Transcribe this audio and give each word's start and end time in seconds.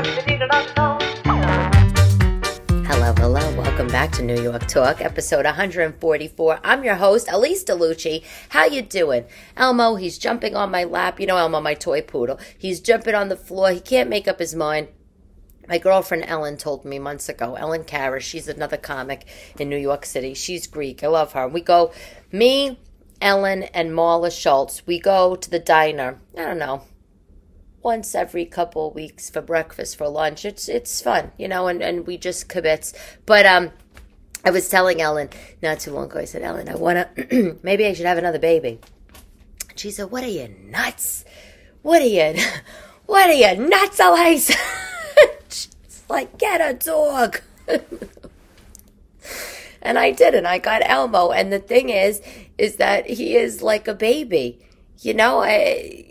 Hello, 0.00 0.16
hello. 3.12 3.54
Welcome 3.54 3.88
back 3.88 4.10
to 4.12 4.22
New 4.22 4.40
York 4.40 4.66
Tawk, 4.66 5.02
episode 5.02 5.44
144. 5.44 6.60
I'm 6.64 6.82
your 6.82 6.94
host, 6.94 7.26
Elyse 7.26 7.64
DeLucci. 7.66 8.24
How 8.48 8.64
you 8.64 8.80
doing? 8.80 9.26
Elmo, 9.58 9.96
he's 9.96 10.16
jumping 10.16 10.56
on 10.56 10.70
my 10.70 10.84
lap. 10.84 11.20
You 11.20 11.26
know 11.26 11.36
Elmo, 11.36 11.60
my 11.60 11.74
toy 11.74 12.00
poodle. 12.00 12.40
He's 12.56 12.80
jumping 12.80 13.14
on 13.14 13.28
the 13.28 13.36
floor. 13.36 13.72
He 13.72 13.80
can't 13.80 14.08
make 14.08 14.26
up 14.26 14.38
his 14.38 14.54
mind. 14.54 14.88
My 15.68 15.76
girlfriend 15.76 16.24
Ellen 16.26 16.56
told 16.56 16.86
me 16.86 16.98
months 16.98 17.28
ago, 17.28 17.56
Ellen 17.56 17.84
Kara, 17.84 18.22
she's 18.22 18.48
another 18.48 18.78
comic 18.78 19.26
in 19.58 19.68
New 19.68 19.76
York 19.76 20.06
City. 20.06 20.32
She's 20.32 20.66
Greek. 20.66 21.04
I 21.04 21.08
love 21.08 21.34
her. 21.34 21.46
We 21.46 21.60
go, 21.60 21.92
me, 22.32 22.78
Ellen, 23.20 23.64
and 23.64 23.90
Marla 23.90 24.32
Schultz, 24.32 24.86
we 24.86 24.98
go 24.98 25.36
to 25.36 25.50
the 25.50 25.58
diner. 25.58 26.18
I 26.38 26.46
don't 26.46 26.58
know, 26.58 26.84
once 27.82 28.14
every 28.14 28.44
couple 28.44 28.88
of 28.88 28.94
weeks 28.94 29.30
for 29.30 29.40
breakfast 29.40 29.96
for 29.96 30.08
lunch. 30.08 30.44
It's 30.44 30.68
it's 30.68 31.00
fun 31.00 31.32
you 31.38 31.48
know 31.48 31.66
and, 31.68 31.82
and 31.82 32.06
we 32.06 32.18
just 32.18 32.48
kibitz 32.48 32.94
but 33.26 33.46
um 33.46 33.70
i 34.44 34.50
was 34.50 34.68
telling 34.68 35.00
ellen 35.00 35.28
not 35.62 35.80
too 35.80 35.92
long 35.92 36.04
ago 36.04 36.20
i 36.20 36.24
said 36.24 36.42
ellen 36.42 36.68
i 36.68 36.74
want 36.74 37.14
to 37.30 37.58
maybe 37.62 37.86
i 37.86 37.92
should 37.92 38.06
have 38.06 38.18
another 38.18 38.38
baby. 38.38 38.78
She 39.76 39.90
said 39.90 40.10
what 40.10 40.24
are 40.24 40.28
you 40.28 40.54
nuts? 40.66 41.24
What 41.82 42.02
are 42.02 42.06
you 42.06 42.34
what 43.06 43.30
are 43.30 43.32
you 43.32 43.56
nuts 43.68 43.98
elyse 43.98 44.56
She's 45.48 46.02
like 46.08 46.38
get 46.38 46.60
a 46.60 46.74
dog. 46.74 47.40
And 49.82 49.98
i 49.98 50.10
did 50.10 50.34
and 50.34 50.46
i 50.46 50.58
got 50.58 50.82
elmo. 50.84 51.30
And 51.30 51.50
the 51.50 51.58
thing 51.58 51.88
is 51.88 52.20
is 52.58 52.76
that 52.76 53.08
he 53.08 53.34
is 53.34 53.62
like 53.62 53.88
a 53.88 53.94
baby 53.94 54.58
you 55.00 55.14
know? 55.14 55.40
I 55.42 56.09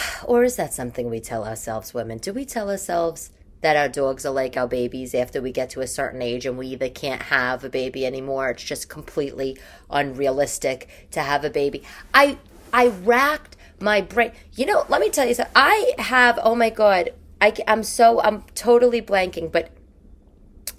or 0.24 0.44
is 0.44 0.56
that 0.56 0.74
something 0.74 1.08
we 1.08 1.20
tell 1.20 1.44
ourselves, 1.44 1.94
women? 1.94 2.18
Do 2.18 2.32
we 2.32 2.44
tell 2.44 2.70
ourselves 2.70 3.30
that 3.60 3.76
our 3.76 3.88
dogs 3.88 4.26
are 4.26 4.32
like 4.32 4.56
our 4.56 4.66
babies 4.66 5.14
after 5.14 5.40
we 5.40 5.52
get 5.52 5.70
to 5.70 5.80
a 5.80 5.86
certain 5.86 6.20
age 6.20 6.46
and 6.46 6.58
we 6.58 6.68
either 6.68 6.88
can't 6.88 7.22
have 7.22 7.64
a 7.64 7.68
baby 7.68 8.06
anymore? 8.06 8.50
It's 8.50 8.62
just 8.62 8.88
completely 8.88 9.58
unrealistic 9.90 11.08
to 11.12 11.20
have 11.20 11.44
a 11.44 11.50
baby. 11.50 11.82
I 12.12 12.38
I 12.72 12.88
racked 12.88 13.56
my 13.80 14.00
brain. 14.00 14.32
You 14.54 14.66
know, 14.66 14.84
let 14.88 15.00
me 15.00 15.10
tell 15.10 15.26
you 15.26 15.34
something. 15.34 15.52
I 15.54 15.94
have. 15.98 16.38
Oh 16.42 16.54
my 16.54 16.70
god. 16.70 17.10
I, 17.40 17.52
I'm 17.66 17.82
so 17.82 18.20
I'm 18.20 18.42
totally 18.54 19.02
blanking, 19.02 19.50
but 19.50 19.72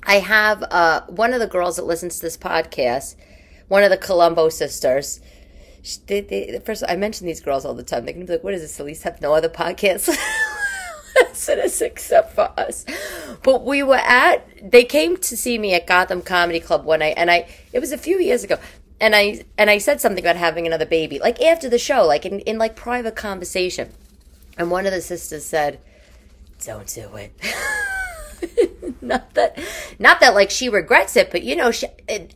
I 0.05 0.19
have 0.19 0.63
uh, 0.63 1.01
one 1.07 1.33
of 1.33 1.41
the 1.41 1.47
girls 1.47 1.75
that 1.75 1.85
listens 1.85 2.15
to 2.15 2.21
this 2.21 2.37
podcast, 2.37 3.15
one 3.67 3.83
of 3.83 3.89
the 3.89 3.97
Colombo 3.97 4.47
sisters 4.47 5.19
they, 6.07 6.21
they, 6.21 6.61
first 6.65 6.83
I 6.87 6.95
mention 6.95 7.27
these 7.27 7.41
girls 7.41 7.65
all 7.65 7.73
the 7.73 7.83
time. 7.83 8.05
They're 8.05 8.13
gonna 8.13 8.25
be 8.25 8.33
like, 8.33 8.43
"What 8.43 8.53
is 8.53 8.61
this? 8.61 8.79
Elyse 8.79 9.03
have 9.03 9.21
no 9.21 9.33
other 9.33 9.49
podcasts 9.49 10.07
listeners 11.15 11.81
except 11.81 12.33
for 12.33 12.51
us." 12.57 12.85
But 13.43 13.65
we 13.65 13.83
were 13.83 13.95
at. 13.95 14.47
They 14.71 14.85
came 14.85 15.17
to 15.17 15.35
see 15.35 15.57
me 15.57 15.73
at 15.73 15.85
Gotham 15.85 16.21
Comedy 16.21 16.61
Club 16.61 16.85
one 16.85 16.99
night, 16.99 17.15
and 17.17 17.29
I. 17.29 17.47
It 17.73 17.79
was 17.79 17.91
a 17.91 17.97
few 17.97 18.17
years 18.19 18.45
ago, 18.45 18.57
and 19.01 19.13
I 19.13 19.43
and 19.57 19.69
I 19.69 19.77
said 19.77 19.99
something 19.99 20.23
about 20.23 20.37
having 20.37 20.65
another 20.65 20.85
baby, 20.85 21.19
like 21.19 21.41
after 21.41 21.67
the 21.69 21.79
show, 21.79 22.05
like 22.05 22.25
in 22.25 22.39
in 22.41 22.57
like 22.57 22.77
private 22.77 23.17
conversation, 23.17 23.91
and 24.57 24.71
one 24.71 24.85
of 24.85 24.93
the 24.93 25.01
sisters 25.01 25.43
said, 25.43 25.81
"Don't 26.65 26.87
do 26.87 27.09
it." 27.15 27.33
not 29.01 29.33
that, 29.33 29.59
not 29.99 30.21
that 30.21 30.33
like 30.33 30.49
she 30.49 30.69
regrets 30.69 31.17
it, 31.17 31.29
but 31.29 31.43
you 31.43 31.57
know, 31.57 31.71
she. 31.71 31.87
It, 32.07 32.35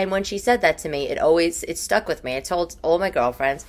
and 0.00 0.10
when 0.10 0.24
she 0.24 0.38
said 0.38 0.60
that 0.60 0.78
to 0.78 0.88
me, 0.88 1.08
it 1.08 1.18
always 1.18 1.62
it 1.64 1.78
stuck 1.78 2.08
with 2.08 2.24
me. 2.24 2.36
I 2.36 2.40
told 2.40 2.76
all 2.82 2.98
my 2.98 3.10
girlfriends. 3.10 3.64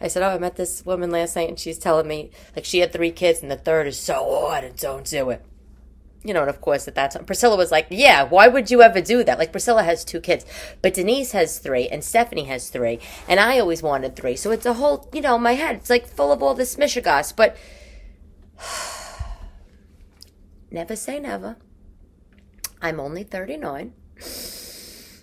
I 0.00 0.08
said, 0.08 0.22
"Oh, 0.22 0.28
I 0.28 0.38
met 0.38 0.56
this 0.56 0.84
woman 0.84 1.10
last 1.10 1.36
night, 1.36 1.48
and 1.48 1.58
she's 1.58 1.78
telling 1.78 2.06
me 2.06 2.30
like 2.54 2.64
she 2.64 2.80
had 2.80 2.92
three 2.92 3.10
kids, 3.10 3.42
and 3.42 3.50
the 3.50 3.56
third 3.56 3.86
is 3.86 3.98
so 3.98 4.14
hard, 4.40 4.64
and 4.64 4.76
don't 4.76 5.06
do 5.06 5.30
it." 5.30 5.44
You 6.22 6.34
know, 6.34 6.40
and 6.40 6.50
of 6.50 6.60
course, 6.60 6.88
at 6.88 6.96
that 6.96 7.12
time, 7.12 7.24
Priscilla 7.24 7.56
was 7.56 7.70
like, 7.70 7.86
"Yeah, 7.90 8.24
why 8.24 8.48
would 8.48 8.70
you 8.70 8.82
ever 8.82 9.00
do 9.00 9.24
that?" 9.24 9.38
Like 9.38 9.52
Priscilla 9.52 9.82
has 9.82 10.04
two 10.04 10.20
kids, 10.20 10.44
but 10.82 10.94
Denise 10.94 11.32
has 11.32 11.58
three, 11.58 11.88
and 11.88 12.04
Stephanie 12.04 12.44
has 12.44 12.68
three, 12.68 12.98
and 13.28 13.40
I 13.40 13.58
always 13.58 13.82
wanted 13.82 14.16
three. 14.16 14.36
So 14.36 14.50
it's 14.50 14.66
a 14.66 14.74
whole, 14.74 15.08
you 15.12 15.20
know, 15.20 15.38
my 15.38 15.52
head. 15.52 15.76
It's 15.76 15.90
like 15.90 16.06
full 16.06 16.32
of 16.32 16.42
all 16.42 16.54
this 16.54 16.76
mishigas. 16.76 17.34
But 17.34 17.56
never 20.70 20.96
say 20.96 21.18
never. 21.18 21.56
I'm 22.82 23.00
only 23.00 23.22
thirty 23.22 23.56
nine 23.56 23.94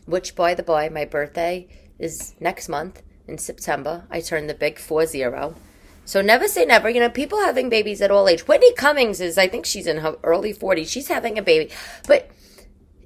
which, 0.05 0.35
by 0.35 0.53
the 0.53 0.63
by, 0.63 0.89
my 0.89 1.05
birthday 1.05 1.67
is 1.99 2.35
next 2.39 2.69
month 2.69 3.01
in 3.27 3.37
September. 3.37 4.05
I 4.09 4.21
turn 4.21 4.47
the 4.47 4.53
big 4.53 4.79
four 4.79 5.05
zero. 5.05 5.55
So 6.05 6.21
never 6.21 6.47
say 6.47 6.65
never. 6.65 6.89
You 6.89 6.99
know, 6.99 7.09
people 7.09 7.39
having 7.39 7.69
babies 7.69 8.01
at 8.01 8.11
all 8.11 8.27
age. 8.27 8.47
Whitney 8.47 8.73
Cummings 8.73 9.21
is, 9.21 9.37
I 9.37 9.47
think 9.47 9.65
she's 9.65 9.87
in 9.87 9.97
her 9.97 10.17
early 10.23 10.53
40s. 10.53 10.89
She's 10.89 11.07
having 11.07 11.37
a 11.37 11.41
baby. 11.41 11.71
But 12.07 12.29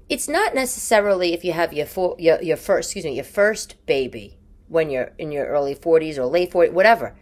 it's 0.10 0.28
not 0.28 0.56
necessarily 0.56 1.34
if 1.34 1.44
you 1.44 1.54
have 1.54 1.74
your, 1.74 1.86
for, 1.86 2.16
your, 2.18 2.42
your 2.42 2.58
first, 2.58 2.90
excuse 2.90 3.06
me, 3.06 3.16
your 3.16 3.24
first 3.24 3.86
baby 3.86 4.38
when 4.68 4.90
you're 4.90 5.12
in 5.18 5.32
your 5.32 5.46
early 5.46 5.76
40s 5.76 6.18
or 6.18 6.26
late 6.26 6.52
40s, 6.52 6.72
whatever. 6.72 7.16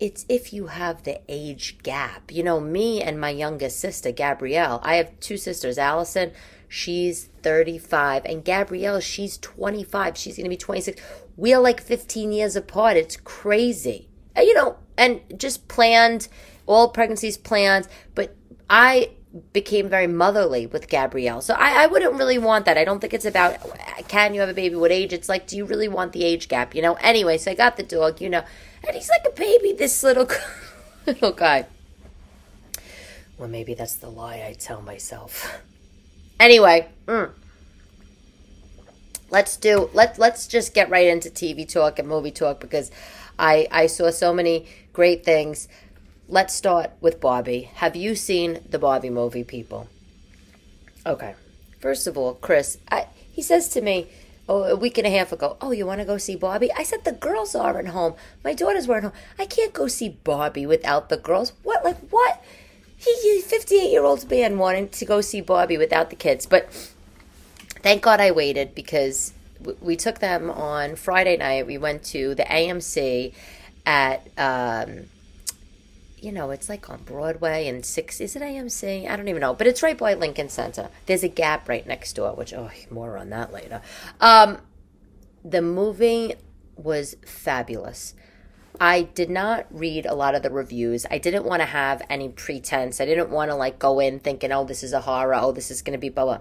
It's 0.00 0.24
if 0.28 0.52
you 0.52 0.68
have 0.68 1.02
the 1.02 1.20
age 1.28 1.78
gap. 1.82 2.30
You 2.30 2.44
know, 2.44 2.60
me 2.60 3.02
and 3.02 3.20
my 3.20 3.30
youngest 3.30 3.80
sister, 3.80 4.12
Gabrielle, 4.12 4.80
I 4.82 4.94
have 4.96 5.18
two 5.20 5.36
sisters, 5.36 5.76
Allison 5.76 6.32
she's 6.68 7.26
35 7.42 8.24
and 8.26 8.44
gabrielle 8.44 9.00
she's 9.00 9.38
25 9.38 10.16
she's 10.16 10.36
going 10.36 10.44
to 10.44 10.50
be 10.50 10.56
26 10.56 11.00
we're 11.38 11.60
like 11.60 11.80
15 11.80 12.32
years 12.32 12.56
apart. 12.56 12.96
It's 12.96 13.16
crazy. 13.16 14.08
And, 14.34 14.46
you 14.46 14.52
know 14.54 14.76
and 14.98 15.20
just 15.36 15.68
planned 15.68 16.28
all 16.66 16.90
pregnancies 16.90 17.38
planned. 17.38 17.88
But 18.14 18.36
i 18.68 19.12
became 19.52 19.88
very 19.88 20.08
motherly 20.08 20.66
with 20.66 20.88
gabrielle. 20.88 21.40
So 21.40 21.54
I, 21.54 21.84
I 21.84 21.86
wouldn't 21.86 22.14
really 22.14 22.38
want 22.38 22.64
that. 22.64 22.76
I 22.76 22.84
don't 22.84 22.98
think 22.98 23.14
it's 23.14 23.24
about 23.24 23.56
can 24.08 24.34
you 24.34 24.40
have 24.40 24.48
a 24.48 24.54
baby? 24.54 24.74
What 24.74 24.90
age? 24.90 25.12
It's 25.12 25.28
like 25.28 25.46
do 25.46 25.56
you 25.56 25.64
really 25.64 25.88
want 25.88 26.12
the 26.12 26.24
age 26.24 26.48
gap 26.48 26.74
you 26.74 26.82
know? 26.82 26.94
Anyway 26.94 27.38
so 27.38 27.52
i 27.52 27.54
got 27.54 27.76
the 27.76 27.84
dog 27.84 28.20
you 28.20 28.28
know. 28.28 28.42
And 28.86 28.96
he's 28.96 29.08
like 29.08 29.24
a 29.26 29.34
baby 29.34 29.72
this 29.72 30.02
little 30.02 30.28
little 31.06 31.32
guy. 31.32 31.66
Well 33.38 33.48
maybe 33.48 33.74
that's 33.74 33.94
the 33.94 34.10
lie 34.10 34.44
i 34.44 34.54
tell 34.58 34.82
myself 34.82 35.62
Anyway, 36.40 36.88
mm. 37.06 37.30
let's 39.30 39.56
do 39.56 39.90
let 39.92 40.18
let's 40.18 40.46
just 40.46 40.74
get 40.74 40.88
right 40.88 41.06
into 41.06 41.28
TV 41.30 41.70
talk 41.70 41.98
and 41.98 42.08
movie 42.08 42.30
talk 42.30 42.60
because 42.60 42.90
I 43.38 43.66
I 43.70 43.86
saw 43.86 44.10
so 44.10 44.32
many 44.32 44.66
great 44.92 45.24
things. 45.24 45.68
Let's 46.28 46.54
start 46.54 46.90
with 47.00 47.20
Barbie. 47.20 47.70
Have 47.74 47.96
you 47.96 48.14
seen 48.14 48.60
the 48.68 48.78
Barbie 48.78 49.10
movie, 49.10 49.44
people? 49.44 49.88
Okay. 51.06 51.34
First 51.80 52.06
of 52.06 52.18
all, 52.18 52.34
Chris, 52.34 52.78
I, 52.90 53.06
he 53.32 53.40
says 53.40 53.68
to 53.70 53.80
me 53.80 54.08
oh, 54.48 54.64
a 54.64 54.76
week 54.76 54.98
and 54.98 55.06
a 55.06 55.10
half 55.10 55.32
ago, 55.32 55.56
"Oh, 55.60 55.70
you 55.70 55.86
want 55.86 56.00
to 56.00 56.04
go 56.04 56.18
see 56.18 56.36
Barbie?" 56.36 56.72
I 56.72 56.82
said 56.82 57.04
the 57.04 57.12
girls 57.12 57.54
aren't 57.54 57.88
home. 57.88 58.14
My 58.44 58.52
daughters 58.52 58.88
weren't 58.88 59.04
home. 59.04 59.12
I 59.38 59.46
can't 59.46 59.72
go 59.72 59.86
see 59.88 60.08
Barbie 60.08 60.66
without 60.66 61.08
the 61.08 61.16
girls. 61.16 61.52
What? 61.62 61.84
Like 61.84 61.98
what? 62.10 62.42
He, 62.98 63.40
58 63.40 63.90
year 63.90 64.04
old 64.04 64.28
man 64.30 64.58
wanting 64.58 64.88
to 64.88 65.04
go 65.04 65.20
see 65.20 65.40
Barbie 65.40 65.78
without 65.78 66.10
the 66.10 66.16
kids. 66.16 66.46
But 66.46 66.72
thank 67.82 68.02
God 68.02 68.20
I 68.20 68.30
waited 68.30 68.74
because 68.74 69.32
we 69.80 69.96
took 69.96 70.18
them 70.18 70.50
on 70.50 70.96
Friday 70.96 71.36
night. 71.36 71.66
We 71.66 71.78
went 71.78 72.02
to 72.04 72.34
the 72.34 72.44
AMC 72.44 73.32
at, 73.86 74.26
um, 74.36 75.06
you 76.18 76.32
know, 76.32 76.50
it's 76.50 76.68
like 76.68 76.90
on 76.90 77.02
Broadway 77.02 77.68
and 77.68 77.84
six. 77.86 78.20
Is 78.20 78.34
it 78.34 78.42
AMC? 78.42 79.08
I 79.08 79.16
don't 79.16 79.28
even 79.28 79.40
know, 79.40 79.54
but 79.54 79.66
it's 79.66 79.82
right 79.82 79.96
by 79.96 80.14
Lincoln 80.14 80.48
Center. 80.48 80.90
There's 81.06 81.22
a 81.22 81.28
Gap 81.28 81.68
right 81.68 81.86
next 81.86 82.14
door, 82.14 82.34
which 82.34 82.52
oh, 82.52 82.70
more 82.90 83.16
on 83.16 83.30
that 83.30 83.52
later. 83.52 83.80
Um, 84.20 84.58
the 85.44 85.62
movie 85.62 86.34
was 86.76 87.16
fabulous. 87.24 88.14
I 88.80 89.02
did 89.02 89.28
not 89.28 89.66
read 89.70 90.06
a 90.06 90.14
lot 90.14 90.34
of 90.34 90.42
the 90.42 90.50
reviews. 90.50 91.04
I 91.10 91.18
didn't 91.18 91.44
want 91.44 91.60
to 91.60 91.66
have 91.66 92.02
any 92.08 92.28
pretense. 92.28 93.00
I 93.00 93.06
didn't 93.06 93.30
want 93.30 93.50
to 93.50 93.56
like 93.56 93.78
go 93.78 93.98
in 93.98 94.20
thinking, 94.20 94.52
oh, 94.52 94.64
this 94.64 94.82
is 94.82 94.92
a 94.92 95.00
horror. 95.00 95.34
Oh, 95.34 95.52
this 95.52 95.70
is 95.70 95.82
going 95.82 95.92
to 95.92 96.00
be 96.00 96.08
blah, 96.08 96.24
blah. 96.24 96.40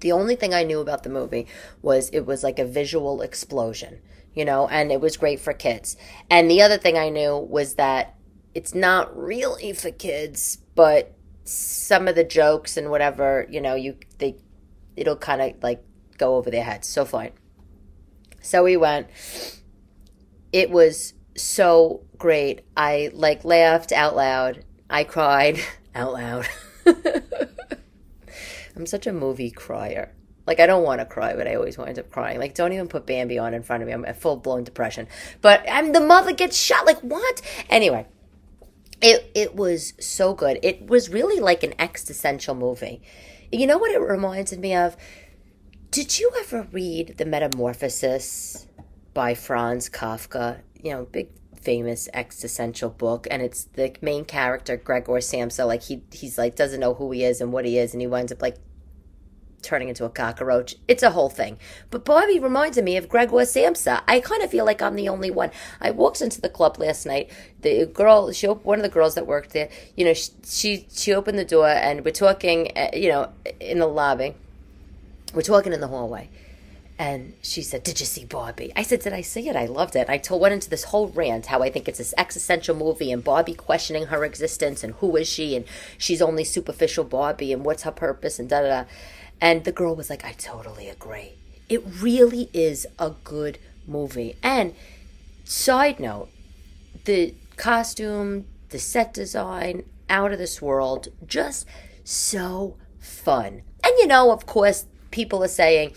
The 0.00 0.12
only 0.12 0.36
thing 0.36 0.54
I 0.54 0.64
knew 0.64 0.80
about 0.80 1.02
the 1.02 1.10
movie 1.10 1.46
was 1.82 2.08
it 2.10 2.26
was 2.26 2.42
like 2.42 2.58
a 2.58 2.64
visual 2.64 3.22
explosion, 3.22 4.00
you 4.34 4.44
know, 4.44 4.68
and 4.68 4.90
it 4.90 5.00
was 5.00 5.16
great 5.16 5.40
for 5.40 5.52
kids. 5.52 5.96
And 6.30 6.50
the 6.50 6.62
other 6.62 6.78
thing 6.78 6.96
I 6.96 7.10
knew 7.10 7.36
was 7.36 7.74
that 7.74 8.14
it's 8.54 8.74
not 8.74 9.16
really 9.16 9.72
for 9.72 9.90
kids, 9.90 10.58
but 10.74 11.14
some 11.44 12.08
of 12.08 12.14
the 12.14 12.24
jokes 12.24 12.76
and 12.76 12.90
whatever, 12.90 13.46
you 13.50 13.60
know, 13.60 13.74
you 13.74 13.96
they 14.18 14.36
it'll 14.96 15.16
kind 15.16 15.42
of 15.42 15.62
like 15.62 15.84
go 16.16 16.36
over 16.36 16.50
their 16.50 16.64
heads. 16.64 16.88
So 16.88 17.04
fine. 17.04 17.32
So 18.40 18.64
we 18.64 18.76
went. 18.76 19.08
It 20.52 20.70
was 20.70 21.14
so 21.36 22.02
great. 22.18 22.62
I 22.76 23.10
like 23.12 23.44
laughed 23.44 23.92
out 23.92 24.16
loud. 24.16 24.64
I 24.88 25.04
cried 25.04 25.60
out 25.94 26.12
loud. 26.12 26.46
I'm 28.76 28.86
such 28.86 29.06
a 29.06 29.12
movie 29.12 29.50
crier. 29.50 30.12
Like 30.46 30.60
I 30.60 30.66
don't 30.66 30.84
want 30.84 31.00
to 31.00 31.06
cry, 31.06 31.34
but 31.34 31.48
I 31.48 31.54
always 31.54 31.78
wind 31.78 31.98
up 31.98 32.10
crying. 32.10 32.38
Like 32.38 32.54
don't 32.54 32.72
even 32.72 32.88
put 32.88 33.06
Bambi 33.06 33.38
on 33.38 33.54
in 33.54 33.62
front 33.62 33.82
of 33.82 33.86
me. 33.86 33.94
I'm 33.94 34.04
a 34.04 34.12
full 34.12 34.36
blown 34.36 34.64
depression. 34.64 35.08
But 35.40 35.64
I'm 35.70 35.92
the 35.92 36.00
mother 36.00 36.32
gets 36.32 36.56
shot. 36.56 36.84
Like 36.86 37.00
what? 37.00 37.40
Anyway, 37.70 38.06
it 39.00 39.30
it 39.34 39.54
was 39.54 39.94
so 39.98 40.34
good. 40.34 40.58
It 40.62 40.86
was 40.88 41.08
really 41.08 41.40
like 41.40 41.62
an 41.62 41.74
existential 41.78 42.54
movie. 42.54 43.02
You 43.50 43.66
know 43.66 43.78
what 43.78 43.92
it 43.92 44.00
reminded 44.00 44.58
me 44.58 44.74
of? 44.74 44.96
Did 45.90 46.18
you 46.18 46.32
ever 46.40 46.66
read 46.72 47.18
The 47.18 47.24
Metamorphosis 47.24 48.66
by 49.14 49.34
Franz 49.34 49.88
Kafka? 49.88 50.60
You 50.84 50.92
know, 50.92 51.04
big 51.06 51.30
famous 51.60 52.08
existential 52.12 52.90
book 52.90 53.26
and 53.30 53.40
it's 53.40 53.64
the 53.72 53.94
main 54.02 54.24
character 54.24 54.76
Gregor 54.76 55.12
Samsa 55.14 55.66
like 55.66 55.82
he 55.84 56.02
he's 56.12 56.36
like 56.36 56.56
doesn't 56.56 56.78
know 56.78 56.92
who 56.92 57.10
he 57.10 57.24
is 57.24 57.40
and 57.40 57.52
what 57.52 57.64
he 57.64 57.78
is 57.78 57.94
and 57.94 58.02
he 58.02 58.06
winds 58.06 58.30
up 58.30 58.42
like 58.42 58.58
turning 59.64 59.88
into 59.88 60.04
a 60.04 60.10
cockroach. 60.10 60.76
It's 60.86 61.02
a 61.02 61.10
whole 61.10 61.30
thing. 61.30 61.58
But 61.90 62.04
Barbie 62.04 62.38
reminded 62.38 62.84
me 62.84 62.96
of 62.96 63.08
Gregor 63.08 63.44
Samsa. 63.44 64.02
I 64.06 64.20
kind 64.20 64.42
of 64.42 64.50
feel 64.50 64.64
like 64.64 64.82
I'm 64.82 64.94
the 64.94 65.08
only 65.08 65.30
one. 65.30 65.50
I 65.80 65.90
walked 65.90 66.20
into 66.20 66.40
the 66.40 66.48
club 66.48 66.78
last 66.78 67.06
night. 67.06 67.30
The 67.62 67.86
girl, 67.86 68.30
she 68.30 68.46
one 68.46 68.78
of 68.78 68.82
the 68.82 68.90
girls 68.90 69.14
that 69.16 69.26
worked 69.26 69.50
there, 69.50 69.70
you 69.96 70.04
know, 70.04 70.12
she 70.12 70.30
she, 70.44 70.86
she 70.92 71.14
opened 71.14 71.38
the 71.38 71.44
door 71.44 71.68
and 71.68 72.04
we're 72.04 72.12
talking, 72.12 72.70
uh, 72.76 72.90
you 72.92 73.08
know, 73.08 73.32
in 73.58 73.78
the 73.78 73.86
lobby. 73.86 74.34
We're 75.32 75.42
talking 75.42 75.72
in 75.72 75.80
the 75.80 75.88
hallway. 75.88 76.28
And 76.98 77.34
she 77.42 77.62
said, 77.62 77.82
Did 77.82 77.98
you 77.98 78.06
see 78.06 78.24
Barbie? 78.24 78.72
I 78.76 78.82
said, 78.82 79.00
Did 79.00 79.12
I 79.12 79.20
see 79.20 79.48
it? 79.48 79.56
I 79.56 79.66
loved 79.66 79.96
it. 79.96 80.08
I 80.08 80.18
told, 80.18 80.40
went 80.40 80.54
into 80.54 80.70
this 80.70 80.84
whole 80.84 81.08
rant 81.08 81.46
how 81.46 81.62
I 81.62 81.70
think 81.70 81.88
it's 81.88 81.98
this 81.98 82.14
existential 82.16 82.76
movie 82.76 83.10
and 83.10 83.24
Barbie 83.24 83.54
questioning 83.54 84.06
her 84.06 84.24
existence 84.24 84.84
and 84.84 84.94
who 84.94 85.16
is 85.16 85.28
she 85.28 85.56
and 85.56 85.64
she's 85.98 86.22
only 86.22 86.44
superficial 86.44 87.04
Barbie 87.04 87.52
and 87.52 87.64
what's 87.64 87.82
her 87.82 87.90
purpose 87.90 88.38
and 88.38 88.48
da 88.48 88.60
da 88.60 88.68
da. 88.82 88.84
And 89.40 89.64
the 89.64 89.72
girl 89.72 89.96
was 89.96 90.08
like, 90.08 90.24
I 90.24 90.32
totally 90.32 90.88
agree. 90.88 91.32
It 91.68 91.82
really 92.00 92.48
is 92.52 92.86
a 92.98 93.10
good 93.24 93.58
movie. 93.86 94.36
And 94.42 94.74
side 95.44 95.98
note, 95.98 96.28
the 97.04 97.34
costume, 97.56 98.46
the 98.70 98.78
set 98.78 99.12
design, 99.12 99.84
out 100.08 100.32
of 100.32 100.38
this 100.38 100.62
world, 100.62 101.08
just 101.26 101.66
so 102.04 102.76
fun. 103.00 103.62
And 103.82 103.92
you 103.98 104.06
know, 104.06 104.30
of 104.30 104.46
course, 104.46 104.86
people 105.10 105.42
are 105.42 105.48
saying, 105.48 105.94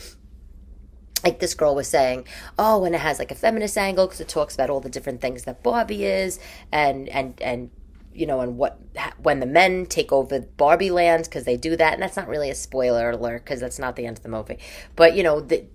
like 1.23 1.39
this 1.39 1.53
girl 1.53 1.75
was 1.75 1.87
saying, 1.87 2.25
oh, 2.57 2.83
and 2.83 2.95
it 2.95 3.01
has 3.01 3.19
like 3.19 3.31
a 3.31 3.35
feminist 3.35 3.77
angle 3.77 4.05
because 4.05 4.19
it 4.19 4.27
talks 4.27 4.53
about 4.53 4.69
all 4.69 4.79
the 4.79 4.89
different 4.89 5.21
things 5.21 5.43
that 5.43 5.63
Barbie 5.63 6.05
is, 6.05 6.39
and 6.71 7.09
and 7.09 7.41
and 7.41 7.69
you 8.13 8.25
know, 8.25 8.41
and 8.41 8.57
what 8.57 8.79
when 9.21 9.39
the 9.39 9.45
men 9.45 9.85
take 9.85 10.11
over 10.11 10.39
Barbie 10.39 10.91
land 10.91 11.25
because 11.25 11.45
they 11.45 11.57
do 11.57 11.75
that, 11.75 11.93
and 11.93 12.01
that's 12.01 12.17
not 12.17 12.27
really 12.27 12.49
a 12.49 12.55
spoiler 12.55 13.11
alert 13.11 13.43
because 13.43 13.59
that's 13.59 13.79
not 13.79 13.95
the 13.95 14.05
end 14.05 14.17
of 14.17 14.23
the 14.23 14.29
movie. 14.29 14.57
But 14.95 15.15
you 15.15 15.23
know, 15.23 15.39
the, 15.39 15.65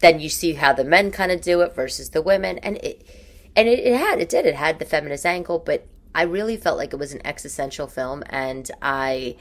then 0.00 0.20
you 0.20 0.28
see 0.28 0.54
how 0.54 0.72
the 0.72 0.84
men 0.84 1.10
kind 1.10 1.30
of 1.32 1.40
do 1.40 1.60
it 1.60 1.74
versus 1.74 2.10
the 2.10 2.22
women, 2.22 2.58
and 2.58 2.78
it 2.78 3.06
and 3.56 3.68
it, 3.68 3.78
it 3.80 3.98
had 3.98 4.20
it 4.20 4.28
did 4.28 4.46
it 4.46 4.56
had 4.56 4.78
the 4.78 4.84
feminist 4.84 5.24
angle, 5.24 5.58
but 5.58 5.86
I 6.14 6.22
really 6.22 6.56
felt 6.56 6.78
like 6.78 6.92
it 6.92 6.98
was 6.98 7.12
an 7.12 7.20
existential 7.24 7.86
film, 7.86 8.22
and 8.28 8.70
I 8.80 9.36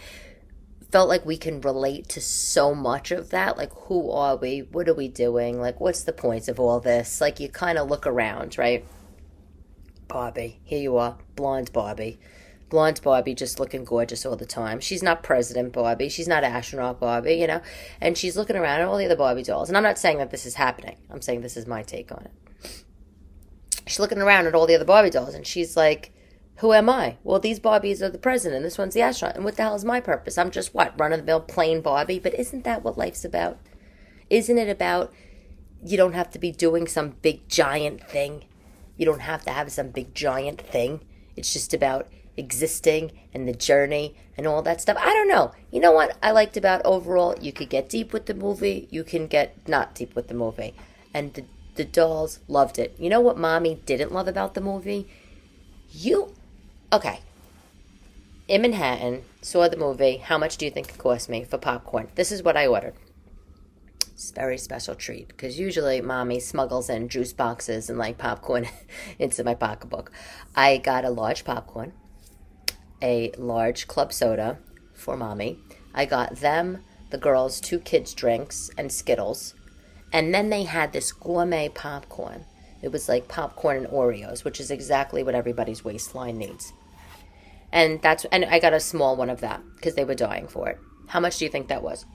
felt 0.94 1.10
like 1.10 1.26
we 1.26 1.38
can 1.38 1.60
relate 1.60 2.08
to 2.08 2.22
so 2.22 2.76
much 2.76 3.10
of 3.10 3.32
that. 3.32 3.58
Like, 3.58 3.74
who 3.74 4.12
are 4.12 4.38
we? 4.38 4.60
What 4.60 4.88
are 4.88 4.94
we 4.94 5.08
doing? 5.08 5.60
Like, 5.60 5.82
what's 5.82 6.04
the 6.04 6.14
point 6.14 6.48
of 6.48 6.60
all 6.60 6.80
this? 6.80 7.20
Like, 7.20 7.40
you 7.40 7.50
kind 7.50 7.80
of 7.80 7.90
look 7.90 8.06
around, 8.06 8.60
right? 8.60 8.86
Barbie, 10.08 10.60
here 10.64 10.80
you 10.80 10.98
are, 10.98 11.18
blonde 11.36 11.74
Barbie 11.74 12.20
blonde 12.74 13.00
Barbie 13.04 13.36
just 13.36 13.60
looking 13.60 13.84
gorgeous 13.86 14.26
all 14.26 14.36
the 14.36 14.48
time. 14.48 14.80
She's 14.80 15.04
not 15.04 15.22
President 15.22 15.72
Barbie. 15.72 16.10
She's 16.10 16.28
not 16.28 16.44
astronaut 16.44 17.00
Barbie, 17.00 17.36
you 17.36 17.46
know? 17.46 17.62
And 18.02 18.18
she's 18.18 18.36
looking 18.36 18.56
around 18.56 18.82
at 18.82 18.88
all 18.88 18.98
the 18.98 19.06
other 19.06 19.16
Barbie 19.16 19.44
dolls. 19.44 19.70
And 19.70 19.78
I'm 19.78 19.84
not 19.84 20.00
saying 20.00 20.18
that 20.18 20.32
this 20.32 20.48
is 20.48 20.56
happening. 20.56 20.98
I'm 21.12 21.22
saying 21.22 21.42
this 21.42 21.56
is 21.56 21.68
my 21.68 21.84
take 21.84 22.12
on 22.12 22.26
it. 22.26 22.84
She's 23.86 24.00
looking 24.00 24.18
around 24.18 24.48
at 24.48 24.56
all 24.56 24.66
the 24.66 24.74
other 24.74 24.86
Barbie 24.86 25.12
dolls 25.12 25.36
and 25.36 25.46
she's 25.46 25.78
like, 25.78 26.14
who 26.64 26.72
am 26.72 26.90
I? 26.90 27.18
Well, 27.26 27.40
these 27.40 27.60
Barbies 27.60 28.02
are 28.02 28.08
the 28.08 28.18
president. 28.18 28.64
This 28.64 28.78
one's 28.78 28.94
the 28.94 29.02
astronaut. 29.02 29.36
And 29.36 29.44
what 29.44 29.58
the 29.58 29.64
hell 29.64 29.76
is 29.76 29.84
my 29.84 30.00
purpose? 30.00 30.38
I'm 30.38 30.50
just 30.50 30.74
what? 30.74 30.98
Run 30.98 31.12
of 31.12 31.20
the 31.20 31.26
mill 31.26 31.42
plain 31.42 31.82
Barbie. 31.82 32.20
But 32.20 32.40
isn't 32.40 32.64
that 32.64 32.86
what 32.86 32.98
life's 32.98 33.26
about? 33.26 33.60
Isn't 34.30 34.58
it 34.58 34.70
about 34.70 35.14
you 35.84 35.98
don't 35.98 36.14
have 36.14 36.32
to 36.32 36.40
be 36.40 36.54
doing 36.54 36.88
some 36.88 37.18
big 37.22 37.50
giant 37.50 38.08
thing? 38.08 38.46
You 38.96 39.06
don't 39.06 39.24
have 39.24 39.44
to 39.44 39.52
have 39.52 39.74
some 39.74 39.90
big 39.90 40.16
giant 40.16 40.62
thing. 40.62 41.02
It's 41.36 41.52
just 41.52 41.74
about 41.74 42.08
existing 42.38 43.12
and 43.34 43.46
the 43.46 43.54
journey 43.54 44.16
and 44.38 44.48
all 44.48 44.62
that 44.62 44.80
stuff. 44.80 44.96
I 44.98 45.12
don't 45.12 45.28
know. 45.28 45.52
You 45.70 45.82
know 45.82 45.92
what 45.92 46.18
I 46.24 46.32
liked 46.32 46.56
about 46.56 46.82
overall? 46.86 47.36
You 47.42 47.52
could 47.52 47.70
get 47.70 47.90
deep 47.90 48.14
with 48.14 48.28
the 48.28 48.34
movie, 48.34 48.88
you 48.90 49.04
can 49.04 49.28
get 49.28 49.68
not 49.68 49.96
deep 49.96 50.16
with 50.16 50.30
the 50.30 50.34
movie. 50.34 50.76
And 51.14 51.34
the, 51.34 51.44
the 51.76 51.84
dolls 51.84 52.40
loved 52.48 52.80
it. 52.80 52.96
You 52.98 53.10
know 53.10 53.20
what 53.20 53.38
mommy 53.38 53.82
didn't 53.86 54.14
love 54.14 54.30
about 54.30 54.54
the 54.54 54.62
movie? 54.62 55.10
You, 55.92 56.34
okay. 56.94 57.20
In 58.48 58.62
Manhattan, 58.62 59.24
saw 59.42 59.68
the 59.68 59.78
movie. 59.78 60.18
How 60.18 60.38
much 60.38 60.58
do 60.58 60.66
you 60.66 60.72
think 60.72 60.90
it 60.90 60.98
cost 60.98 61.30
me 61.30 61.44
for 61.44 61.58
popcorn? 61.58 62.10
This 62.16 62.32
is 62.32 62.44
what 62.44 62.58
I 62.58 62.68
ordered. 62.68 62.96
It's 64.14 64.32
a 64.32 64.34
very 64.34 64.58
special 64.58 64.96
treat 64.96 65.28
because 65.30 65.60
usually 65.60 66.00
mommy 66.00 66.40
smuggles 66.40 66.90
in 66.90 67.10
juice 67.10 67.34
boxes 67.34 67.90
and 67.90 67.98
like 67.98 68.18
popcorn 68.18 68.68
into 69.20 69.44
my 69.44 69.56
pocketbook. 69.56 70.12
I 70.56 70.78
got 70.78 71.04
a 71.04 71.10
large 71.10 71.44
popcorn 71.44 71.94
a 73.04 73.32
large 73.38 73.86
club 73.88 74.14
soda 74.14 74.58
for 74.94 75.18
mommy. 75.18 75.60
I 75.94 76.06
got 76.06 76.38
them, 76.38 76.84
the 77.10 77.18
girls, 77.18 77.60
two 77.60 77.80
kids' 77.80 78.14
drinks 78.14 78.72
and 78.78 78.92
Skittles. 78.92 79.54
And 80.12 80.34
then 80.34 80.50
they 80.50 80.64
had 80.64 80.94
this 80.94 81.12
gourmet 81.12 81.70
popcorn. 81.70 82.46
It 82.82 82.92
was 82.92 83.10
like 83.10 83.28
popcorn 83.28 83.78
and 83.78 83.88
Oreos, 83.88 84.44
which 84.44 84.60
is 84.60 84.72
exactly 84.72 85.22
what 85.22 85.36
everybody's 85.36 85.84
waistline 85.84 86.38
needs. 86.38 86.72
And 87.74 88.02
that's 88.04 88.24
and 88.26 88.46
I 88.46 88.60
got 88.60 88.74
a 88.74 88.80
small 88.80 89.16
one 89.18 89.32
of 89.32 89.42
that 89.42 89.62
because 89.76 89.96
they 89.96 90.06
were 90.06 90.14
dying 90.14 90.48
for 90.48 90.70
it. 90.70 90.80
How 91.08 91.20
much 91.20 91.40
do 91.40 91.46
you 91.46 91.52
think 91.52 91.68
that 91.68 91.82
was? 91.82 92.06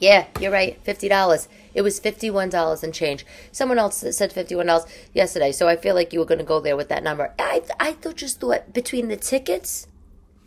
Yeah, 0.00 0.26
you're 0.40 0.50
right. 0.50 0.78
Fifty 0.82 1.08
dollars. 1.08 1.48
It 1.72 1.82
was 1.82 2.00
fifty-one 2.00 2.50
dollars 2.50 2.82
and 2.82 2.92
change. 2.92 3.24
Someone 3.52 3.78
else 3.78 4.04
said 4.10 4.32
fifty-one 4.32 4.66
dollars 4.66 4.86
yesterday, 5.14 5.52
so 5.52 5.68
I 5.68 5.76
feel 5.76 5.94
like 5.94 6.12
you 6.12 6.18
were 6.18 6.26
going 6.26 6.40
to 6.40 6.44
go 6.44 6.60
there 6.60 6.76
with 6.76 6.88
that 6.88 7.04
number. 7.04 7.32
I 7.38 7.62
I 7.78 7.96
just 8.12 8.40
thought 8.40 8.74
between 8.74 9.06
the 9.06 9.16
tickets 9.16 9.86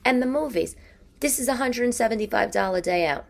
and 0.03 0.21
the 0.21 0.27
movies, 0.27 0.75
this 1.21 1.39
is 1.39 1.47
a 1.47 1.55
hundred 1.55 1.85
and 1.85 1.95
seventy-five 1.95 2.51
dollar 2.51 2.81
day 2.81 3.07
out, 3.07 3.25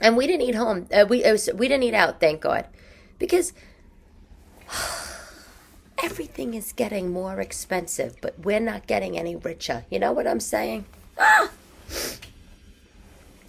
and 0.00 0.16
we 0.16 0.28
didn't 0.28 0.46
eat 0.48 0.54
home. 0.54 0.86
Uh, 0.92 1.06
we 1.08 1.22
was, 1.22 1.50
we 1.54 1.66
didn't 1.66 1.82
eat 1.82 1.94
out, 1.94 2.20
thank 2.20 2.40
God, 2.40 2.68
because 3.18 3.52
everything 6.02 6.54
is 6.54 6.72
getting 6.72 7.10
more 7.10 7.40
expensive, 7.40 8.16
but 8.20 8.38
we're 8.38 8.60
not 8.60 8.86
getting 8.86 9.18
any 9.18 9.36
richer. 9.36 9.84
You 9.90 9.98
know 9.98 10.12
what 10.12 10.26
I'm 10.26 10.40
saying? 10.40 10.84
Ah! 11.18 11.50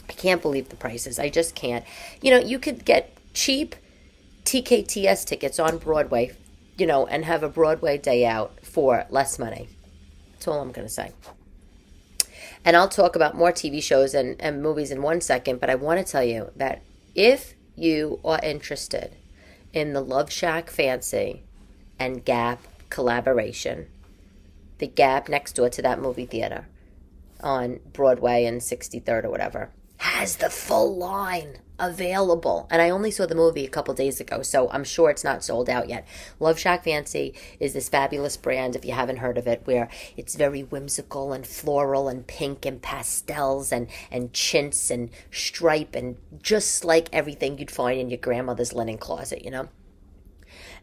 I 0.09 0.13
can't 0.13 0.41
believe 0.41 0.69
the 0.69 0.75
prices. 0.75 1.19
I 1.19 1.29
just 1.29 1.55
can't. 1.55 1.85
You 2.21 2.31
know, 2.31 2.39
you 2.39 2.59
could 2.59 2.83
get 2.83 3.15
cheap 3.33 3.75
TKTS 4.45 5.25
tickets 5.25 5.59
on 5.59 5.77
Broadway, 5.77 6.35
you 6.77 6.87
know, 6.87 7.05
and 7.05 7.25
have 7.25 7.43
a 7.43 7.49
Broadway 7.49 7.97
day 7.97 8.25
out 8.25 8.65
for 8.65 9.05
less 9.09 9.37
money. 9.37 9.69
That's 10.31 10.47
all 10.47 10.59
I'm 10.59 10.71
going 10.71 10.87
to 10.87 10.93
say. 10.93 11.11
And 12.65 12.75
I'll 12.75 12.89
talk 12.89 13.15
about 13.15 13.35
more 13.35 13.51
TV 13.51 13.81
shows 13.81 14.13
and, 14.13 14.35
and 14.41 14.61
movies 14.61 14.91
in 14.91 15.01
one 15.01 15.21
second, 15.21 15.59
but 15.59 15.69
I 15.69 15.75
want 15.75 16.05
to 16.05 16.11
tell 16.11 16.23
you 16.23 16.51
that 16.55 16.81
if 17.15 17.53
you 17.75 18.19
are 18.25 18.39
interested 18.43 19.15
in 19.71 19.93
the 19.93 20.01
Love 20.01 20.31
Shack 20.31 20.69
Fancy 20.69 21.43
and 21.99 22.25
Gap 22.25 22.59
collaboration, 22.89 23.87
the 24.79 24.87
Gap 24.87 25.29
next 25.29 25.53
door 25.53 25.69
to 25.69 25.81
that 25.81 26.01
movie 26.01 26.25
theater 26.25 26.67
on 27.41 27.79
Broadway 27.93 28.45
and 28.45 28.61
63rd 28.61 29.25
or 29.25 29.29
whatever, 29.29 29.71
has 29.97 30.37
the 30.37 30.49
full 30.49 30.95
line 30.95 31.57
available. 31.77 32.67
And 32.69 32.81
I 32.81 32.89
only 32.89 33.11
saw 33.11 33.25
the 33.25 33.35
movie 33.35 33.65
a 33.65 33.69
couple 33.69 33.93
days 33.93 34.19
ago, 34.19 34.41
so 34.41 34.69
I'm 34.69 34.83
sure 34.83 35.09
it's 35.09 35.23
not 35.23 35.43
sold 35.43 35.69
out 35.69 35.89
yet. 35.89 36.05
Love 36.39 36.59
Shack 36.59 36.83
Fancy 36.83 37.33
is 37.59 37.73
this 37.73 37.89
fabulous 37.89 38.37
brand, 38.37 38.75
if 38.75 38.85
you 38.85 38.93
haven't 38.93 39.17
heard 39.17 39.37
of 39.37 39.47
it, 39.47 39.61
where 39.65 39.89
it's 40.17 40.35
very 40.35 40.61
whimsical 40.61 41.33
and 41.33 41.45
floral 41.45 42.07
and 42.07 42.27
pink 42.27 42.65
and 42.65 42.81
pastels 42.81 43.71
and, 43.71 43.87
and 44.11 44.33
chintz 44.33 44.91
and 44.91 45.09
stripe 45.31 45.95
and 45.95 46.17
just 46.41 46.85
like 46.85 47.09
everything 47.11 47.57
you'd 47.57 47.71
find 47.71 47.99
in 47.99 48.09
your 48.09 48.19
grandmother's 48.19 48.73
linen 48.73 48.97
closet, 48.97 49.43
you 49.43 49.51
know? 49.51 49.69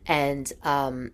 And 0.07 0.53
um, 0.63 1.11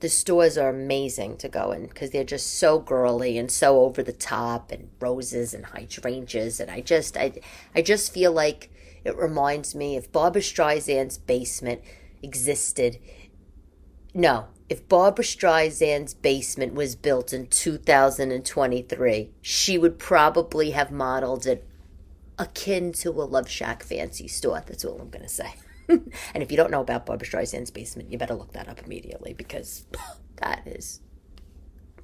the 0.00 0.08
stores 0.08 0.56
are 0.56 0.68
amazing 0.68 1.36
to 1.38 1.48
go 1.48 1.72
in 1.72 1.86
because 1.86 2.10
they're 2.10 2.24
just 2.24 2.58
so 2.58 2.78
girly 2.78 3.36
and 3.36 3.50
so 3.50 3.80
over 3.80 4.02
the 4.02 4.12
top 4.12 4.70
and 4.70 4.90
roses 5.00 5.52
and 5.52 5.66
hydrangeas 5.66 6.60
and 6.60 6.70
I 6.70 6.80
just 6.80 7.16
I 7.16 7.32
I 7.74 7.82
just 7.82 8.12
feel 8.12 8.32
like 8.32 8.70
it 9.04 9.16
reminds 9.16 9.74
me 9.74 9.96
if 9.96 10.12
Barbra 10.12 10.40
Streisand's 10.40 11.18
basement 11.18 11.80
existed 12.22 12.98
no 14.14 14.46
if 14.68 14.88
Barbra 14.88 15.24
Streisand's 15.24 16.14
basement 16.14 16.74
was 16.74 16.94
built 16.94 17.32
in 17.32 17.48
2023 17.48 19.30
she 19.42 19.78
would 19.78 19.98
probably 19.98 20.70
have 20.70 20.92
modeled 20.92 21.46
it 21.46 21.66
akin 22.38 22.92
to 22.92 23.10
a 23.10 23.24
Love 23.24 23.48
Shack 23.48 23.82
fancy 23.82 24.28
store. 24.28 24.62
That's 24.64 24.84
all 24.84 25.00
I'm 25.00 25.10
going 25.10 25.24
to 25.24 25.28
say 25.28 25.54
and 26.34 26.42
if 26.42 26.50
you 26.50 26.56
don't 26.56 26.70
know 26.70 26.80
about 26.80 27.06
Barbra 27.06 27.26
Streisand's 27.26 27.70
basement, 27.70 28.10
you 28.10 28.18
better 28.18 28.34
look 28.34 28.52
that 28.52 28.68
up 28.68 28.84
immediately 28.84 29.32
because 29.32 29.86
that 30.36 30.66
is 30.66 31.00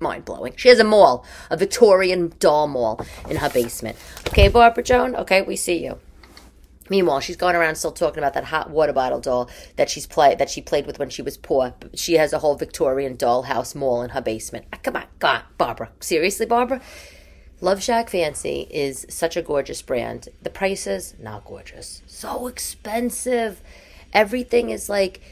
mind 0.01 0.25
blowing. 0.25 0.55
She 0.57 0.69
has 0.69 0.79
a 0.79 0.85
mall, 0.85 1.25
a 1.51 1.57
Victorian 1.57 2.33
doll 2.39 2.67
mall 2.67 3.05
in 3.29 3.37
her 3.37 3.51
basement. 3.51 3.97
Okay, 4.29 4.49
Barbara 4.49 4.83
Joan? 4.83 5.15
Okay, 5.17 5.43
we 5.43 5.57
see 5.57 5.85
you. 5.85 5.99
Meanwhile, 6.91 7.21
she's 7.21 7.37
going 7.37 7.57
around 7.57 7.77
still 7.77 7.93
talking 7.93 8.19
about 8.19 8.35
that 8.35 8.45
hot 8.45 8.69
water 8.71 8.93
bottle 8.93 9.21
doll 9.21 9.49
that 9.77 9.89
she's 9.89 10.07
play 10.07 10.35
that 10.35 10.51
she 10.51 10.61
played 10.61 10.87
with 10.87 10.99
when 10.99 11.09
she 11.09 11.23
was 11.23 11.39
poor. 11.39 11.75
She 11.95 12.15
has 12.15 12.33
a 12.33 12.41
whole 12.41 12.57
Victorian 12.57 13.17
dollhouse 13.17 13.75
mall 13.75 14.03
in 14.03 14.11
her 14.11 14.21
basement. 14.21 14.67
Ah, 14.73 14.79
come 14.83 14.97
on, 14.97 15.07
God, 15.19 15.43
Barbara. 15.57 15.91
Seriously, 16.01 16.45
Barbara? 16.45 16.83
Love 17.65 17.83
Shack 17.83 18.11
Fancy 18.11 18.67
is 18.69 19.07
such 19.09 19.39
a 19.39 19.43
gorgeous 19.43 19.81
brand. 19.81 20.29
The 20.43 20.51
prices, 20.51 21.15
not 21.19 21.47
gorgeous. 21.47 22.03
So 22.07 22.47
expensive. 22.47 23.63
Everything 24.13 24.69
is 24.69 24.91
like, 24.91 25.23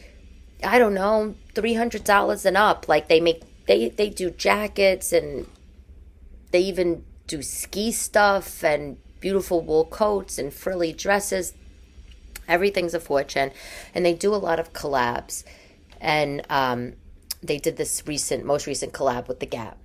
I 0.64 0.78
don't 0.78 0.94
know, 0.94 1.34
three 1.54 1.74
hundred 1.74 2.04
dollars 2.04 2.46
and 2.46 2.56
up. 2.56 2.88
Like 2.88 3.08
they 3.08 3.20
make 3.20 3.42
they 3.66 3.90
they 3.90 4.08
do 4.08 4.30
jackets 4.30 5.12
and 5.12 5.46
they 6.52 6.60
even 6.60 7.04
do 7.26 7.42
ski 7.42 7.92
stuff 7.92 8.64
and 8.64 8.96
beautiful 9.20 9.60
wool 9.60 9.84
coats 9.84 10.38
and 10.38 10.54
frilly 10.54 10.94
dresses. 10.94 11.52
Everything's 12.48 12.94
a 12.94 13.00
fortune, 13.00 13.50
and 13.94 14.06
they 14.06 14.14
do 14.14 14.34
a 14.34 14.36
lot 14.36 14.58
of 14.58 14.72
collabs. 14.72 15.44
And 16.00 16.46
um, 16.48 16.94
they 17.42 17.58
did 17.58 17.76
this 17.76 18.02
recent, 18.06 18.46
most 18.46 18.66
recent 18.66 18.94
collab 18.94 19.28
with 19.28 19.40
the 19.40 19.46
Gap, 19.46 19.76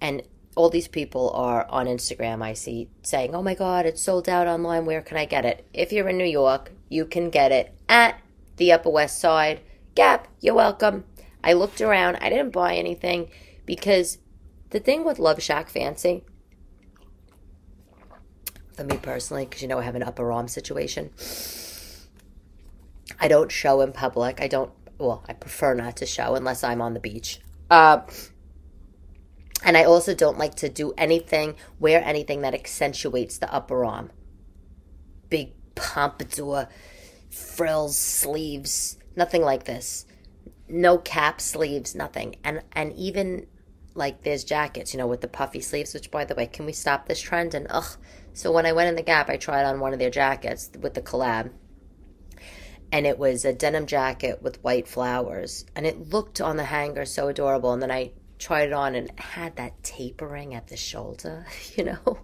and 0.00 0.22
all 0.54 0.68
these 0.68 0.88
people 0.88 1.30
are 1.30 1.66
on 1.68 1.86
Instagram. 1.86 2.42
I 2.42 2.52
see 2.52 2.88
saying, 3.02 3.34
"Oh 3.34 3.42
my 3.42 3.54
God, 3.54 3.86
it's 3.86 4.02
sold 4.02 4.28
out 4.28 4.46
online. 4.46 4.84
Where 4.84 5.02
can 5.02 5.16
I 5.16 5.24
get 5.24 5.44
it?" 5.44 5.66
If 5.72 5.92
you're 5.92 6.08
in 6.08 6.18
New 6.18 6.24
York, 6.24 6.72
you 6.88 7.04
can 7.06 7.30
get 7.30 7.52
it 7.52 7.74
at 7.88 8.20
the 8.56 8.72
Upper 8.72 8.90
West 8.90 9.18
Side 9.18 9.60
Gap. 9.94 10.28
You're 10.40 10.54
welcome. 10.54 11.04
I 11.42 11.54
looked 11.54 11.80
around. 11.80 12.16
I 12.20 12.28
didn't 12.28 12.52
buy 12.52 12.74
anything 12.76 13.30
because 13.66 14.18
the 14.70 14.80
thing 14.80 15.04
with 15.04 15.18
Love 15.18 15.42
Shack 15.42 15.68
Fancy, 15.68 16.24
for 18.74 18.84
me 18.84 18.96
personally, 18.96 19.44
because 19.44 19.62
you 19.62 19.68
know 19.68 19.78
I 19.78 19.82
have 19.82 19.94
an 19.94 20.02
upper 20.02 20.30
arm 20.32 20.48
situation, 20.48 21.10
I 23.20 23.28
don't 23.28 23.50
show 23.50 23.80
in 23.80 23.92
public. 23.92 24.40
I 24.40 24.48
don't. 24.48 24.70
Well, 24.98 25.24
I 25.28 25.32
prefer 25.32 25.74
not 25.74 25.96
to 25.96 26.06
show 26.06 26.34
unless 26.34 26.62
I'm 26.62 26.80
on 26.80 26.94
the 26.94 27.00
beach. 27.00 27.40
Uh, 27.70 28.02
and 29.64 29.76
I 29.76 29.84
also 29.84 30.14
don't 30.14 30.38
like 30.38 30.54
to 30.56 30.68
do 30.68 30.92
anything, 30.98 31.54
wear 31.78 32.02
anything 32.04 32.42
that 32.42 32.54
accentuates 32.54 33.38
the 33.38 33.52
upper 33.52 33.84
arm. 33.84 34.10
Big 35.30 35.52
pompadour, 35.74 36.68
frills, 37.30 37.96
sleeves, 37.96 38.98
nothing 39.16 39.42
like 39.42 39.64
this. 39.64 40.06
No 40.68 40.98
cap 40.98 41.40
sleeves, 41.40 41.94
nothing. 41.94 42.36
And 42.42 42.62
and 42.72 42.92
even 42.94 43.46
like 43.94 44.22
there's 44.22 44.44
jackets, 44.44 44.94
you 44.94 44.98
know, 44.98 45.06
with 45.06 45.20
the 45.20 45.28
puffy 45.28 45.60
sleeves, 45.60 45.94
which 45.94 46.10
by 46.10 46.24
the 46.24 46.34
way, 46.34 46.46
can 46.46 46.66
we 46.66 46.72
stop 46.72 47.06
this 47.06 47.20
trend? 47.20 47.54
And 47.54 47.66
ugh. 47.70 47.96
So 48.32 48.50
when 48.50 48.66
I 48.66 48.72
went 48.72 48.88
in 48.88 48.96
the 48.96 49.02
Gap, 49.02 49.28
I 49.28 49.36
tried 49.36 49.64
on 49.64 49.80
one 49.80 49.92
of 49.92 49.98
their 49.98 50.10
jackets 50.10 50.70
with 50.80 50.94
the 50.94 51.02
collab. 51.02 51.50
And 52.90 53.06
it 53.06 53.18
was 53.18 53.44
a 53.44 53.52
denim 53.52 53.86
jacket 53.86 54.42
with 54.42 54.62
white 54.62 54.88
flowers. 54.88 55.64
And 55.76 55.86
it 55.86 56.10
looked 56.10 56.40
on 56.40 56.56
the 56.56 56.64
hanger 56.64 57.04
so 57.04 57.28
adorable. 57.28 57.72
And 57.72 57.82
then 57.82 57.90
I 57.90 58.12
tried 58.42 58.68
it 58.68 58.72
on 58.72 58.96
and 58.96 59.10
had 59.18 59.54
that 59.54 59.80
tapering 59.84 60.52
at 60.52 60.66
the 60.66 60.76
shoulder, 60.76 61.46
you 61.76 61.84
know? 61.84 62.18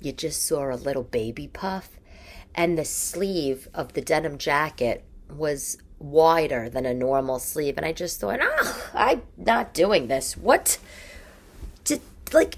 You 0.00 0.12
just 0.12 0.46
saw 0.46 0.72
a 0.72 0.76
little 0.76 1.02
baby 1.02 1.48
puff. 1.48 1.90
And 2.54 2.78
the 2.78 2.84
sleeve 2.84 3.68
of 3.74 3.94
the 3.94 4.00
denim 4.00 4.38
jacket 4.38 5.02
was 5.28 5.78
wider 5.98 6.68
than 6.68 6.86
a 6.86 6.94
normal 6.94 7.40
sleeve. 7.40 7.76
And 7.76 7.84
I 7.84 7.92
just 7.92 8.20
thought, 8.20 8.38
ah, 8.40 8.90
I'm 8.94 9.22
not 9.36 9.74
doing 9.74 10.06
this. 10.06 10.36
What? 10.36 10.78
Did, 11.82 12.00
like, 12.32 12.56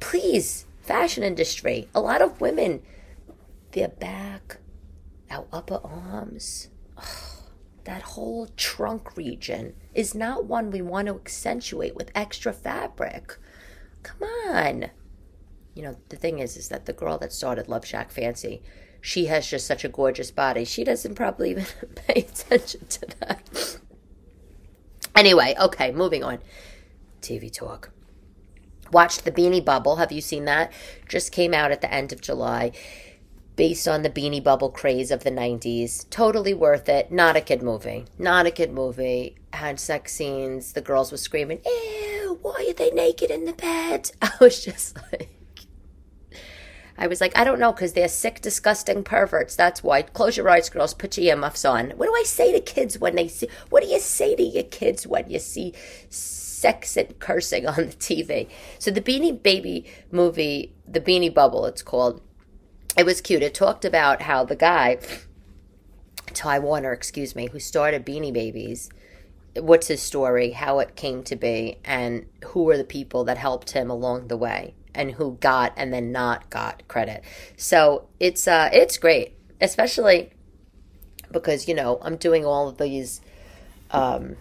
please, 0.00 0.64
fashion 0.82 1.22
industry. 1.22 1.88
A 1.94 2.00
lot 2.00 2.20
of 2.20 2.40
women, 2.40 2.82
their 3.70 3.88
back, 3.88 4.56
our 5.30 5.46
upper 5.52 5.80
arms, 5.84 6.68
that 7.90 8.02
whole 8.02 8.46
trunk 8.56 9.16
region 9.16 9.74
is 9.94 10.14
not 10.14 10.44
one 10.44 10.70
we 10.70 10.80
want 10.80 11.08
to 11.08 11.14
accentuate 11.16 11.96
with 11.96 12.12
extra 12.14 12.52
fabric. 12.52 13.36
Come 14.04 14.22
on. 14.22 14.90
You 15.74 15.82
know, 15.82 15.96
the 16.08 16.14
thing 16.14 16.38
is, 16.38 16.56
is 16.56 16.68
that 16.68 16.86
the 16.86 16.92
girl 16.92 17.18
that 17.18 17.32
started 17.32 17.66
Love 17.66 17.84
Shack 17.84 18.12
Fancy, 18.12 18.62
she 19.00 19.26
has 19.26 19.50
just 19.50 19.66
such 19.66 19.84
a 19.84 19.88
gorgeous 19.88 20.30
body. 20.30 20.64
She 20.64 20.84
doesn't 20.84 21.16
probably 21.16 21.50
even 21.50 21.66
pay 22.06 22.20
attention 22.20 22.86
to 22.86 23.06
that. 23.18 23.78
Anyway, 25.16 25.56
okay, 25.60 25.90
moving 25.90 26.22
on. 26.22 26.38
TV 27.20 27.52
talk. 27.52 27.90
Watched 28.92 29.24
The 29.24 29.32
Beanie 29.32 29.64
Bubble. 29.64 29.96
Have 29.96 30.12
you 30.12 30.20
seen 30.20 30.44
that? 30.44 30.72
Just 31.08 31.32
came 31.32 31.52
out 31.52 31.72
at 31.72 31.80
the 31.80 31.92
end 31.92 32.12
of 32.12 32.20
July. 32.20 32.70
Based 33.60 33.86
on 33.86 34.00
the 34.00 34.08
Beanie 34.08 34.42
Bubble 34.42 34.70
craze 34.70 35.10
of 35.10 35.22
the 35.22 35.30
90s. 35.30 36.08
Totally 36.08 36.54
worth 36.54 36.88
it. 36.88 37.12
Not 37.12 37.36
a 37.36 37.42
kid 37.42 37.62
movie. 37.62 38.06
Not 38.18 38.46
a 38.46 38.50
kid 38.50 38.72
movie. 38.72 39.36
Had 39.52 39.78
sex 39.78 40.14
scenes. 40.14 40.72
The 40.72 40.80
girls 40.80 41.12
were 41.12 41.18
screaming, 41.18 41.60
Ew, 41.66 42.38
why 42.40 42.68
are 42.70 42.72
they 42.72 42.90
naked 42.90 43.30
in 43.30 43.44
the 43.44 43.52
bed? 43.52 44.12
I 44.22 44.30
was 44.40 44.64
just 44.64 44.96
like, 45.12 45.28
I 46.96 47.06
was 47.06 47.20
like, 47.20 47.36
I 47.36 47.44
don't 47.44 47.60
know, 47.60 47.70
because 47.70 47.92
they're 47.92 48.08
sick, 48.08 48.40
disgusting 48.40 49.04
perverts. 49.04 49.56
That's 49.56 49.84
why. 49.84 50.00
Close 50.00 50.38
your 50.38 50.48
eyes, 50.48 50.70
girls. 50.70 50.94
Put 50.94 51.18
your 51.18 51.26
earmuffs 51.26 51.66
on. 51.66 51.90
What 51.90 52.06
do 52.06 52.14
I 52.14 52.22
say 52.24 52.52
to 52.52 52.60
kids 52.60 52.98
when 52.98 53.14
they 53.14 53.28
see? 53.28 53.50
What 53.68 53.82
do 53.82 53.90
you 53.90 54.00
say 54.00 54.34
to 54.36 54.42
your 54.42 54.64
kids 54.64 55.06
when 55.06 55.28
you 55.28 55.38
see 55.38 55.74
sex 56.08 56.96
and 56.96 57.18
cursing 57.18 57.66
on 57.66 57.76
the 57.76 57.92
TV? 57.92 58.48
So 58.78 58.90
the 58.90 59.02
Beanie 59.02 59.42
Baby 59.42 59.84
movie, 60.10 60.72
the 60.88 61.02
Beanie 61.02 61.34
Bubble, 61.34 61.66
it's 61.66 61.82
called. 61.82 62.22
It 62.96 63.06
was 63.06 63.20
cute. 63.20 63.42
It 63.42 63.54
talked 63.54 63.84
about 63.84 64.22
how 64.22 64.44
the 64.44 64.56
guy, 64.56 64.98
Ty 66.34 66.58
Warner, 66.58 66.92
excuse 66.92 67.34
me, 67.34 67.48
who 67.48 67.58
started 67.60 68.04
Beanie 68.04 68.32
Babies 68.32 68.90
what's 69.56 69.88
his 69.88 70.02
story, 70.02 70.50
how 70.50 70.78
it 70.78 70.96
came 70.96 71.22
to 71.24 71.36
be, 71.36 71.78
and 71.84 72.26
who 72.46 72.64
were 72.64 72.76
the 72.76 72.84
people 72.84 73.24
that 73.24 73.38
helped 73.38 73.70
him 73.70 73.90
along 73.90 74.28
the 74.28 74.36
way 74.36 74.74
and 74.94 75.12
who 75.12 75.36
got 75.40 75.72
and 75.76 75.92
then 75.92 76.12
not 76.12 76.50
got 76.50 76.86
credit. 76.88 77.24
So 77.56 78.08
it's 78.18 78.46
uh 78.46 78.70
it's 78.72 78.98
great, 78.98 79.36
especially 79.60 80.32
because 81.30 81.68
you 81.68 81.74
know 81.74 81.98
I'm 82.02 82.16
doing 82.16 82.44
all 82.44 82.68
of 82.68 82.78
these 82.78 83.20
um, 83.90 84.36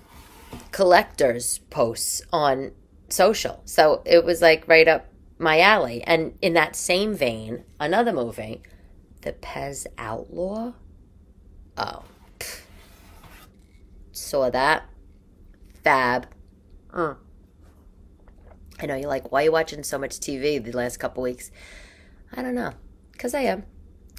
collectors 0.72 1.60
posts 1.70 2.22
on 2.32 2.72
social, 3.10 3.62
so 3.66 4.02
it 4.06 4.24
was 4.24 4.42
like 4.42 4.68
right 4.68 4.88
up 4.88 5.08
my 5.40 5.60
alley. 5.62 6.04
And 6.04 6.38
in 6.42 6.54
that 6.54 6.76
same 6.76 7.16
vein, 7.16 7.64
another 7.80 8.14
movie, 8.14 8.62
The 9.22 9.34
Pez 9.34 9.88
Outlaw. 9.98 10.74
Oh, 11.78 12.04
saw 14.12 14.50
that. 14.50 14.84
Fab. 15.84 16.28
Mm. 16.94 17.16
I 18.82 18.86
know 18.86 18.96
you're 18.96 19.10
like, 19.10 19.32
why 19.32 19.42
are 19.42 19.46
you 19.46 19.52
watching 19.52 19.84
so 19.84 19.98
much 19.98 20.20
TV 20.20 20.64
the 20.64 20.76
last 20.76 20.98
couple 20.98 21.24
weeks? 21.24 21.52
I 22.34 22.42
don't 22.42 22.56
know, 22.56 22.74
cause 23.18 23.34
I 23.34 23.42
am, 23.42 23.66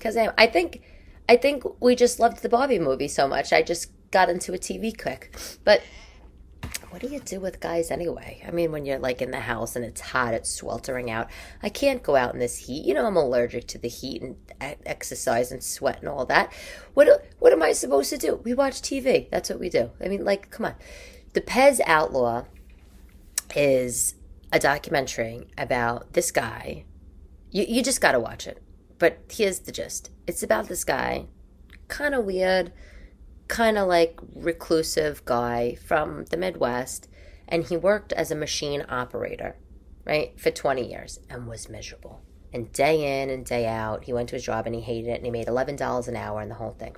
cause 0.00 0.17
I 0.17 0.23
am. 0.23 0.33
I 0.37 0.47
think, 0.47 0.83
I 1.29 1.37
think 1.37 1.65
we 1.81 1.95
just 1.95 2.19
loved 2.19 2.43
the 2.43 2.49
Barbie 2.49 2.79
movie 2.79 3.09
so 3.09 3.29
much. 3.29 3.53
I 3.53 3.62
just 3.62 3.93
got 4.11 4.29
into 4.29 4.53
a 4.53 4.59
TV 4.59 4.97
quick. 5.00 5.35
But 5.65 5.83
what 6.91 7.01
do 7.01 7.09
you 7.09 7.21
do 7.21 7.41
with 7.41 7.61
guys 7.61 7.91
anyway? 7.91 8.43
I 8.47 8.51
mean, 8.51 8.73
when 8.73 8.85
you're 8.85 8.99
like 8.99 9.23
in 9.23 9.31
the 9.31 9.41
house 9.41 9.77
and 9.77 9.85
it's 9.85 10.01
hot, 10.01 10.35
it's 10.35 10.53
sweltering 10.53 11.11
out. 11.11 11.31
I 11.63 11.69
can't 11.69 12.03
go 12.03 12.17
out 12.17 12.35
in 12.35 12.41
this 12.41 12.59
heat. 12.59 12.85
You 12.85 12.95
know, 12.95 13.07
I'm 13.07 13.17
allergic 13.17 13.69
to 13.69 13.79
the 13.79 13.89
heat 13.89 14.23
and 14.23 14.37
exercise 14.61 15.53
and 15.53 15.63
sweat 15.63 16.01
and 16.01 16.09
all 16.09 16.27
that. 16.27 16.53
What 16.95 17.09
what 17.39 17.53
am 17.53 17.63
I 17.63 17.73
supposed 17.73 18.11
to 18.11 18.19
do? 18.19 18.41
We 18.45 18.55
watch 18.55 18.83
TV. 18.83 19.31
That's 19.31 19.49
what 19.49 19.61
we 19.61 19.69
do. 19.69 19.91
I 20.05 20.09
mean, 20.09 20.25
like, 20.25 20.51
come 20.51 20.67
on. 20.67 20.75
The 21.33 21.41
Pez 21.41 21.81
Outlaw 21.87 22.45
is 23.55 24.17
a 24.53 24.59
documentary 24.59 25.47
about 25.57 26.13
this 26.13 26.33
guy. 26.33 26.85
You, 27.53 27.65
you 27.69 27.83
just 27.83 28.01
got 28.01 28.13
to 28.13 28.21
watch 28.21 28.47
it. 28.47 28.63
But 28.99 29.19
here's 29.31 29.61
the 29.61 29.73
gist 29.73 30.11
it's 30.27 30.43
about 30.43 30.69
this 30.69 30.85
guy, 30.85 31.27
kind 31.89 32.15
of 32.15 32.25
weird, 32.25 32.73
kind 33.50 33.76
of 33.76 33.88
like 33.88 34.19
reclusive 34.35 35.25
guy 35.26 35.75
from 35.75 36.25
the 36.26 36.37
Midwest. 36.37 37.09
And 37.47 37.64
he 37.64 37.76
worked 37.76 38.12
as 38.12 38.30
a 38.30 38.37
machine 38.37 38.87
operator, 38.88 39.57
right, 40.07 40.38
for 40.40 40.50
20 40.50 40.88
years 40.88 41.19
and 41.28 41.49
was 41.49 41.69
miserable. 41.69 42.23
And 42.52 42.73
day 42.73 43.21
in 43.21 43.28
and 43.28 43.45
day 43.45 43.66
out, 43.66 44.04
he 44.04 44.12
went 44.12 44.28
to 44.30 44.37
his 44.37 44.45
job 44.45 44.66
and 44.66 44.75
he 44.75 44.80
hated 44.80 45.11
it 45.11 45.16
and 45.16 45.25
he 45.25 45.30
made 45.30 45.49
$11 45.49 46.09
an 46.09 46.16
hour 46.16 46.40
and 46.40 46.50
the 46.50 46.54
whole 46.54 46.76
thing. 46.78 46.97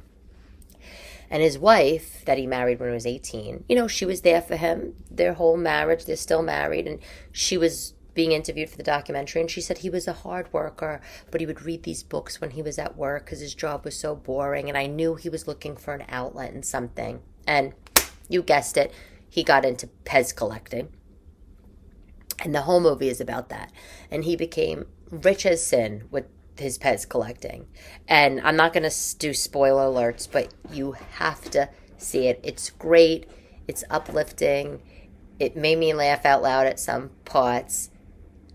And 1.31 1.43
his 1.43 1.59
wife, 1.59 2.23
that 2.27 2.37
he 2.37 2.47
married 2.47 2.79
when 2.79 2.91
he 2.91 2.95
was 2.95 3.07
18, 3.07 3.65
you 3.67 3.75
know, 3.75 3.89
she 3.89 4.05
was 4.05 4.21
there 4.21 4.43
for 4.43 4.57
him, 4.57 4.95
their 5.11 5.33
whole 5.33 5.57
marriage, 5.57 6.05
they're 6.05 6.17
still 6.17 6.43
married. 6.43 6.87
And 6.87 6.99
she 7.33 7.57
was 7.57 7.95
being 8.15 8.33
interviewed 8.33 8.69
for 8.69 8.77
the 8.77 8.83
documentary 8.83 9.41
and 9.41 9.51
she 9.51 9.61
said 9.61 9.79
he 9.79 9.91
was 9.91 10.07
a 10.09 10.13
hard 10.13 10.53
worker 10.53 11.01
but 11.31 11.41
he 11.41 11.47
would 11.47 11.63
read 11.63 11.83
these 11.83 12.03
books 12.03 12.41
when 12.41 12.51
he 12.51 12.63
was 12.63 12.79
at 12.79 12.97
work 12.97 13.25
because 13.25 13.41
his 13.41 13.55
job 13.55 13.85
was 13.85 13.97
so 13.97 14.15
boring 14.15 14.69
and 14.69 14.77
i 14.79 14.87
knew 14.87 15.15
he 15.15 15.29
was 15.29 15.47
looking 15.49 15.77
for 15.77 15.95
an 15.95 16.05
outlet 16.09 16.53
and 16.53 16.65
something 16.65 17.21
and 17.47 17.73
you 18.29 18.43
guessed 18.43 18.77
it 18.77 18.93
he 19.29 19.43
got 19.43 19.65
into 19.65 19.89
pez 20.05 20.35
collecting 20.35 20.89
And 22.45 22.55
the 22.55 22.63
whole 22.63 22.81
movie 22.81 23.09
is 23.09 23.21
about 23.21 23.49
that. 23.51 23.73
And 24.11 24.25
he 24.25 24.37
became 24.37 24.87
rich 25.11 25.47
as 25.47 25.65
sin 25.65 26.05
with 26.11 26.27
his 26.59 26.79
Pez 26.79 27.09
collecting. 27.09 27.67
And 28.09 28.41
I'm 28.41 28.57
not 28.57 28.73
going 28.73 28.89
to 28.89 29.17
do 29.19 29.33
spoiler 29.33 29.85
alerts, 29.85 30.29
but 30.31 30.53
you 30.73 30.93
have 31.19 31.51
to 31.53 31.69
see 31.97 32.27
it. 32.27 32.41
It's 32.43 32.71
great. 32.71 33.29
It's 33.69 33.85
uplifting. 33.91 34.83
It 35.39 35.57
made 35.57 35.79
me 35.79 35.95
laugh 35.95 36.27
out 36.27 36.43
loud 36.43 36.67
at 36.67 36.81
some 36.81 37.11
parts. 37.25 37.91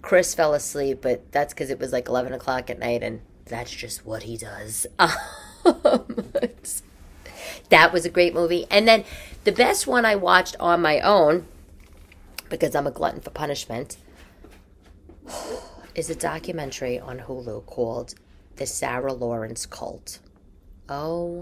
Chris 0.08 0.34
fell 0.34 0.54
asleep, 0.54 1.00
but 1.02 1.30
that's 1.34 1.54
because 1.54 1.70
it 1.70 1.80
was 1.80 1.92
like 1.92 2.08
11 2.08 2.32
o'clock 2.32 2.70
at 2.70 2.80
night, 2.80 3.04
and 3.04 3.20
that's 3.44 3.70
just 3.70 4.06
what 4.06 4.24
he 4.24 4.38
does. 4.38 4.88
Um, 5.66 6.32
that 7.70 7.92
was 7.92 8.06
a 8.06 8.10
great 8.10 8.34
movie. 8.34 8.66
And 8.72 8.88
then 8.88 9.04
the 9.44 9.52
best 9.52 9.86
one 9.86 10.06
I 10.06 10.16
watched 10.16 10.56
on 10.62 10.82
my 10.82 11.02
own, 11.02 11.46
because 12.48 12.74
I'm 12.74 12.88
a 12.88 12.92
glutton 12.92 13.20
for 13.20 13.32
punishment, 13.32 13.98
is 15.94 16.10
a 16.10 16.16
documentary 16.16 16.98
on 16.98 17.20
Hulu 17.20 17.66
called 17.66 18.16
The 18.56 18.66
Sarah 18.66 19.12
Lawrence 19.12 19.66
Cult. 19.66 20.20
OMG. 20.88 21.42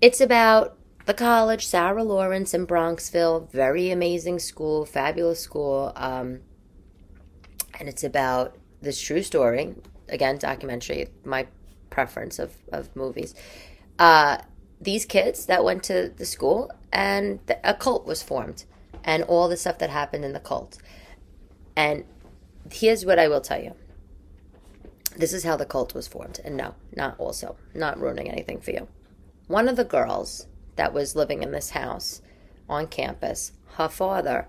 It's 0.00 0.20
about 0.20 0.79
the 1.10 1.14
college, 1.14 1.66
Sarah 1.66 2.04
Lawrence 2.04 2.54
in 2.54 2.68
Bronxville. 2.68 3.50
Very 3.50 3.90
amazing 3.90 4.38
school, 4.38 4.86
fabulous 4.86 5.40
school. 5.40 5.92
Um, 5.96 6.42
and 7.80 7.88
it's 7.88 8.04
about 8.04 8.54
this 8.80 9.00
true 9.00 9.24
story. 9.24 9.74
Again, 10.08 10.38
documentary, 10.38 11.08
my 11.24 11.48
preference 11.90 12.38
of, 12.38 12.56
of 12.70 12.94
movies. 12.94 13.34
Uh, 13.98 14.38
these 14.80 15.04
kids 15.04 15.46
that 15.46 15.64
went 15.64 15.82
to 15.82 16.10
the 16.16 16.24
school 16.24 16.70
and 16.92 17.40
the, 17.46 17.58
a 17.68 17.74
cult 17.74 18.06
was 18.06 18.22
formed 18.22 18.64
and 19.02 19.24
all 19.24 19.48
the 19.48 19.56
stuff 19.56 19.78
that 19.78 19.90
happened 19.90 20.24
in 20.24 20.32
the 20.32 20.38
cult. 20.38 20.78
And 21.74 22.04
here's 22.70 23.04
what 23.04 23.18
I 23.18 23.26
will 23.26 23.40
tell 23.40 23.60
you. 23.60 23.74
This 25.16 25.32
is 25.32 25.42
how 25.42 25.56
the 25.56 25.66
cult 25.66 25.92
was 25.92 26.06
formed. 26.06 26.38
And 26.44 26.56
no, 26.56 26.76
not 26.94 27.18
also, 27.18 27.56
not 27.74 27.98
ruining 27.98 28.30
anything 28.30 28.60
for 28.60 28.70
you. 28.70 28.86
One 29.48 29.68
of 29.68 29.74
the 29.74 29.82
girls 29.82 30.46
that 30.80 30.94
was 30.94 31.14
living 31.14 31.42
in 31.42 31.52
this 31.52 31.70
house 31.72 32.22
on 32.66 32.86
campus, 32.86 33.52
her 33.74 33.86
father 33.86 34.48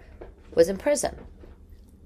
was 0.55 0.69
in 0.69 0.77
prison. 0.77 1.17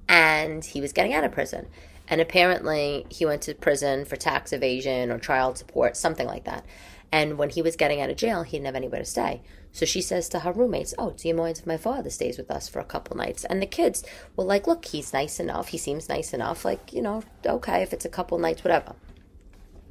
And 0.09 0.65
he 0.65 0.81
was 0.81 0.93
getting 0.93 1.13
out 1.13 1.23
of 1.23 1.31
prison. 1.31 1.67
And 2.07 2.19
apparently, 2.19 3.05
he 3.09 3.23
went 3.23 3.43
to 3.43 3.53
prison 3.53 4.03
for 4.03 4.15
tax 4.15 4.51
evasion 4.51 5.11
or 5.11 5.19
child 5.19 5.59
support, 5.59 5.95
something 5.95 6.25
like 6.25 6.45
that. 6.45 6.65
And 7.11 7.37
when 7.37 7.51
he 7.51 7.61
was 7.61 7.75
getting 7.75 8.01
out 8.01 8.09
of 8.09 8.17
jail, 8.17 8.41
he 8.41 8.53
didn't 8.53 8.65
have 8.65 8.75
anywhere 8.75 9.01
to 9.01 9.05
stay. 9.05 9.43
So 9.71 9.85
she 9.85 10.01
says 10.01 10.27
to 10.29 10.39
her 10.39 10.51
roommates, 10.51 10.95
Oh, 10.97 11.11
do 11.11 11.27
you 11.27 11.35
mind 11.35 11.59
if 11.59 11.67
my 11.67 11.77
father 11.77 12.09
stays 12.09 12.39
with 12.39 12.49
us 12.49 12.67
for 12.67 12.79
a 12.79 12.83
couple 12.83 13.15
nights? 13.15 13.45
And 13.45 13.61
the 13.61 13.67
kids 13.67 14.03
were 14.35 14.43
like, 14.43 14.65
Look, 14.65 14.85
he's 14.85 15.13
nice 15.13 15.39
enough. 15.39 15.67
He 15.67 15.77
seems 15.77 16.09
nice 16.09 16.33
enough. 16.33 16.65
Like, 16.65 16.93
you 16.93 17.03
know, 17.03 17.21
okay, 17.45 17.83
if 17.83 17.93
it's 17.93 18.05
a 18.05 18.09
couple 18.09 18.39
nights, 18.39 18.63
whatever. 18.63 18.95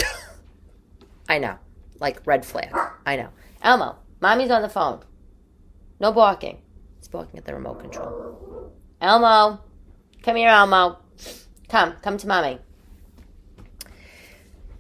I 1.29 1.39
know. 1.39 1.59
Like, 2.01 2.27
red 2.27 2.45
flag. 2.45 2.77
I 3.07 3.15
know. 3.15 3.29
Elmo, 3.63 3.97
mommy's 4.25 4.51
on 4.51 4.63
the 4.63 4.71
phone. 4.71 5.01
No 6.01 6.11
barking. 6.11 6.63
He's 6.99 7.09
barking 7.09 7.39
at 7.39 7.45
the 7.45 7.55
remote 7.55 7.81
control. 7.81 8.73
Elmo, 8.99 9.61
come 10.23 10.37
here, 10.37 10.49
Elmo. 10.49 10.99
Come, 11.69 11.93
come 12.01 12.17
to 12.17 12.27
mommy. 12.27 12.59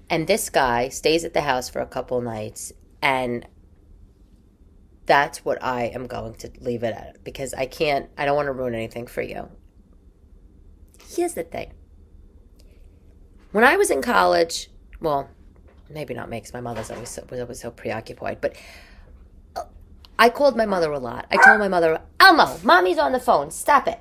And 0.08 0.26
this 0.26 0.48
guy 0.48 0.88
stays 0.88 1.24
at 1.24 1.34
the 1.34 1.42
house 1.42 1.68
for 1.68 1.80
a 1.80 1.86
couple 1.86 2.22
nights, 2.22 2.72
and 3.02 3.46
that's 5.04 5.44
what 5.44 5.62
I 5.62 5.84
am 5.86 6.06
going 6.06 6.34
to 6.36 6.50
leave 6.60 6.82
it 6.82 6.94
at 6.94 7.22
because 7.22 7.52
I 7.52 7.66
can't, 7.66 8.08
I 8.16 8.24
don't 8.24 8.36
want 8.36 8.46
to 8.46 8.52
ruin 8.52 8.74
anything 8.74 9.06
for 9.06 9.20
you. 9.20 9.50
Here's 11.06 11.34
the 11.34 11.44
thing 11.44 11.72
when 13.52 13.62
I 13.62 13.76
was 13.76 13.90
in 13.90 14.00
college, 14.00 14.70
well, 15.00 15.28
maybe 15.90 16.14
not 16.14 16.30
me 16.30 16.38
because 16.38 16.54
my 16.54 16.62
mother's 16.62 16.90
always 16.90 17.18
was 17.28 17.40
always 17.40 17.60
so 17.60 17.70
preoccupied, 17.70 18.40
but 18.40 18.56
I 20.18 20.30
called 20.30 20.56
my 20.56 20.66
mother 20.66 20.92
a 20.92 20.98
lot. 20.98 21.26
I 21.30 21.36
told 21.44 21.58
my 21.58 21.68
mother, 21.68 22.00
Elmo, 22.20 22.58
mommy's 22.62 22.98
on 22.98 23.12
the 23.12 23.20
phone, 23.20 23.50
stop 23.50 23.88
it. 23.88 24.00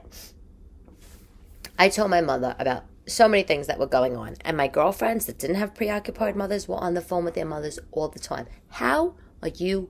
I 1.78 1.89
told 1.89 2.12
my 2.12 2.21
mother 2.21 2.56
about 2.60 2.86
so 3.06 3.28
many 3.28 3.43
things 3.43 3.67
that 3.67 3.80
were 3.80 3.88
going 3.88 4.15
on. 4.15 4.36
And 4.41 4.56
my 4.56 4.67
girlfriends 4.67 5.26
that 5.26 5.39
didn't 5.39 5.58
have 5.58 5.76
preoccupied 5.76 6.36
mothers 6.36 6.67
were 6.67 6.78
on 6.78 6.93
the 6.93 7.02
phone 7.02 7.26
with 7.26 7.34
their 7.34 7.45
mothers 7.45 7.80
all 7.91 8.08
the 8.08 8.19
time. 8.19 8.47
How 8.69 9.15
are 9.41 9.49
you 9.49 9.89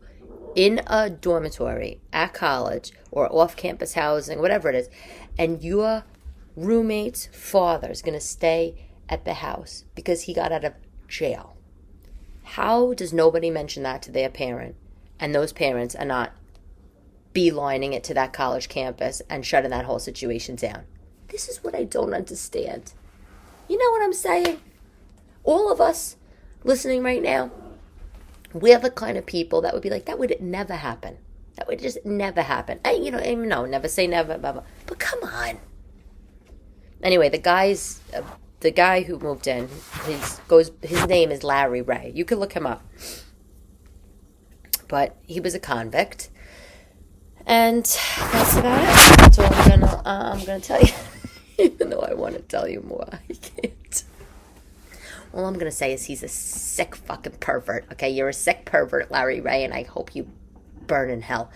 in 0.55 0.81
a 0.87 1.09
dormitory 1.09 1.99
at 2.11 2.33
college 2.33 2.91
or 3.11 3.33
off 3.33 3.55
campus 3.55 3.93
housing, 3.93 4.39
whatever 4.39 4.69
it 4.69 4.75
is, 4.75 4.89
and 5.37 5.61
your 5.63 6.03
roommate's 6.55 7.27
father 7.31 7.89
is 7.89 8.01
going 8.01 8.13
to 8.13 8.19
stay 8.19 8.87
at 9.09 9.25
the 9.25 9.35
house 9.35 9.85
because 9.95 10.23
he 10.23 10.33
got 10.33 10.51
out 10.51 10.63
of 10.63 10.73
jail? 11.07 11.55
How 12.43 12.93
does 12.93 13.13
nobody 13.13 13.49
mention 13.49 13.83
that 13.83 14.01
to 14.03 14.11
their 14.11 14.29
parent? 14.29 14.75
And 15.23 15.33
those 15.33 15.53
parents 15.53 15.95
are 15.95 16.03
not 16.03 16.33
beelining 17.33 17.93
it 17.93 18.03
to 18.03 18.13
that 18.13 18.33
college 18.33 18.67
campus 18.67 19.21
and 19.29 19.45
shutting 19.45 19.69
that 19.69 19.85
whole 19.85 19.97
situation 19.97 20.57
down. 20.57 20.83
This 21.29 21.47
is 21.47 21.63
what 21.63 21.73
I 21.73 21.85
don't 21.85 22.13
understand. 22.13 22.91
You 23.69 23.77
know 23.77 23.89
what 23.91 24.03
I'm 24.03 24.11
saying? 24.11 24.59
All 25.45 25.71
of 25.71 25.79
us 25.79 26.17
listening 26.65 27.03
right 27.03 27.23
now, 27.23 27.51
we're 28.51 28.79
the 28.79 28.89
kind 28.89 29.17
of 29.17 29.25
people 29.25 29.61
that 29.61 29.73
would 29.73 29.81
be 29.81 29.89
like, 29.89 30.03
that 30.07 30.19
would 30.19 30.35
never 30.41 30.75
happen. 30.75 31.19
That 31.55 31.69
would 31.69 31.79
just 31.79 32.05
never 32.05 32.41
happen. 32.41 32.81
You 32.85 33.11
know, 33.11 33.19
no, 33.33 33.65
never 33.65 33.87
say 33.87 34.07
never, 34.07 34.37
blah, 34.37 34.51
blah. 34.51 34.63
but 34.87 34.99
come 34.99 35.23
on. 35.23 35.57
Anyway, 37.01 37.29
the 37.29 37.37
guy's, 37.37 38.01
uh, 38.13 38.23
the 38.59 38.71
guy 38.71 39.03
who 39.03 39.17
moved 39.19 39.47
in, 39.47 39.69
his 40.03 40.41
goes, 40.49 40.71
his 40.81 41.07
name 41.07 41.31
is 41.31 41.45
Larry 41.45 41.81
Ray. 41.81 42.11
You 42.13 42.25
can 42.25 42.39
look 42.39 42.51
him 42.51 42.67
up. 42.67 42.83
But 44.93 45.15
he 45.25 45.39
was 45.39 45.55
a 45.55 45.59
convict, 45.59 46.29
and 47.47 47.83
that's 47.83 48.55
about 48.55 48.83
it. 48.83 49.17
That's 49.17 49.39
all 49.39 49.51
I'm 49.51 49.67
gonna, 49.67 50.01
uh, 50.05 50.33
I'm 50.35 50.45
gonna 50.45 50.59
tell 50.59 50.79
you. 50.79 50.93
even 51.57 51.89
though 51.89 52.01
I 52.01 52.13
want 52.13 52.35
to 52.35 52.41
tell 52.43 52.67
you 52.67 52.81
more, 52.81 53.07
I 53.11 53.33
can't. 53.33 54.03
All 55.33 55.47
I'm 55.47 55.57
to 55.57 55.71
say 55.71 55.93
is 55.93 56.05
he's 56.05 56.21
a 56.21 56.27
sick 56.27 56.95
fucking 56.95 57.37
pervert. 57.39 57.87
Okay, 57.93 58.11
you're 58.11 58.29
a 58.29 58.33
sick 58.33 58.65
pervert, 58.65 59.09
Larry 59.09 59.41
Ray, 59.41 59.63
and 59.63 59.73
I 59.73 59.81
hope 59.81 60.15
you 60.15 60.29
burn 60.85 61.09
in 61.09 61.21
hell. 61.23 61.49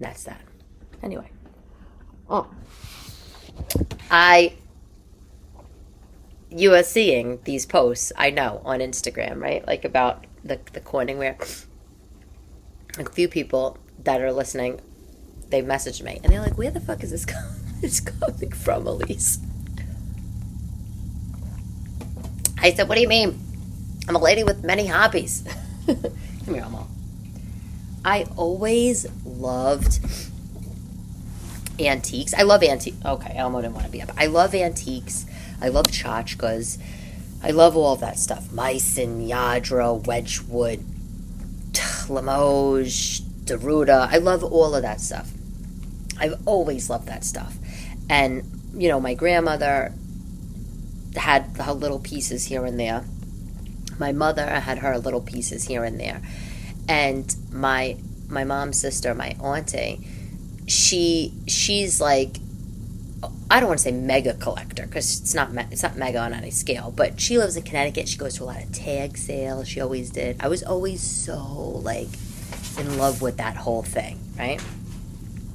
And 0.00 0.08
that's 0.08 0.24
that. 0.24 0.40
Anyway. 1.04 1.30
Oh. 2.28 2.48
I. 4.10 4.54
You 6.50 6.74
are 6.74 6.82
seeing 6.82 7.38
these 7.44 7.64
posts, 7.64 8.10
I 8.16 8.30
know, 8.30 8.60
on 8.64 8.80
Instagram, 8.80 9.40
right? 9.40 9.64
Like 9.64 9.84
about 9.84 10.24
the, 10.42 10.58
the 10.72 10.80
Corningware. 10.80 11.65
A 12.98 13.04
few 13.04 13.28
people 13.28 13.78
that 14.04 14.20
are 14.20 14.32
listening, 14.32 14.80
they 15.50 15.62
messaged 15.62 16.02
me, 16.02 16.20
and 16.22 16.32
they're 16.32 16.40
like, 16.40 16.56
where 16.56 16.70
the 16.70 16.80
fuck 16.80 17.02
is 17.02 17.10
this 17.10 18.00
coming 18.00 18.52
from, 18.52 18.84
Elyse. 18.84 19.38
I 22.58 22.72
said, 22.72 22.88
What 22.88 22.96
do 22.96 23.00
you 23.00 23.08
mean? 23.08 23.38
I'm 24.08 24.16
a 24.16 24.20
lady 24.20 24.42
with 24.44 24.64
many 24.64 24.86
hobbies. 24.86 25.44
Come 25.86 25.98
here, 26.54 26.62
Elmo. 26.62 26.88
I 28.04 28.26
always 28.36 29.06
loved 29.24 30.00
antiques. 31.78 32.34
I 32.34 32.42
love 32.42 32.62
antiques. 32.62 32.96
Okay, 33.04 33.34
Elmo 33.36 33.60
didn't 33.60 33.74
want 33.74 33.86
to 33.86 33.92
be 33.92 34.00
up. 34.00 34.10
I 34.16 34.26
love 34.26 34.54
antiques. 34.54 35.26
I 35.60 35.68
love 35.68 35.86
tchotchkes. 35.86 36.78
I 37.42 37.50
love 37.50 37.76
all 37.76 37.96
that 37.96 38.18
stuff. 38.18 38.48
Meissen, 38.48 39.28
Lladró, 39.28 40.04
Wedgwood, 40.06 40.84
Limoges, 42.10 43.20
Deruta. 43.44 44.08
I 44.10 44.18
love 44.18 44.44
all 44.44 44.74
of 44.74 44.82
that 44.82 45.00
stuff. 45.00 45.30
I've 46.18 46.40
always 46.46 46.88
loved 46.90 47.08
that 47.08 47.24
stuff. 47.24 47.56
And, 48.08 48.42
you 48.74 48.88
know, 48.88 49.00
my 49.00 49.14
grandmother 49.14 49.92
had 51.16 51.56
her 51.58 51.72
little 51.72 51.98
pieces 51.98 52.46
here 52.46 52.64
and 52.64 52.78
there. 52.78 53.04
My 53.98 54.12
mother 54.12 54.46
had 54.46 54.78
her 54.78 54.98
little 54.98 55.20
pieces 55.20 55.64
here 55.64 55.84
and 55.84 55.98
there. 55.98 56.20
And 56.88 57.34
my 57.50 57.96
my 58.28 58.44
mom's 58.44 58.80
sister, 58.80 59.14
my 59.14 59.36
auntie, 59.42 60.06
she 60.66 61.32
she's 61.46 62.00
like 62.00 62.38
I 63.48 63.60
don't 63.60 63.68
want 63.68 63.78
to 63.78 63.84
say 63.84 63.92
mega 63.92 64.34
collector 64.34 64.84
because 64.86 65.20
it's 65.20 65.34
not 65.34 65.50
it's 65.70 65.82
not 65.82 65.96
mega 65.96 66.18
on 66.18 66.32
any 66.32 66.50
scale, 66.50 66.92
but 66.94 67.20
she 67.20 67.38
lives 67.38 67.56
in 67.56 67.62
Connecticut. 67.62 68.08
She 68.08 68.18
goes 68.18 68.36
to 68.36 68.44
a 68.44 68.46
lot 68.46 68.62
of 68.62 68.72
tag 68.72 69.16
sales. 69.16 69.68
She 69.68 69.80
always 69.80 70.10
did. 70.10 70.36
I 70.40 70.48
was 70.48 70.62
always 70.62 71.00
so 71.00 71.38
like 71.82 72.08
in 72.78 72.98
love 72.98 73.22
with 73.22 73.36
that 73.36 73.56
whole 73.56 73.82
thing, 73.82 74.18
right? 74.36 74.60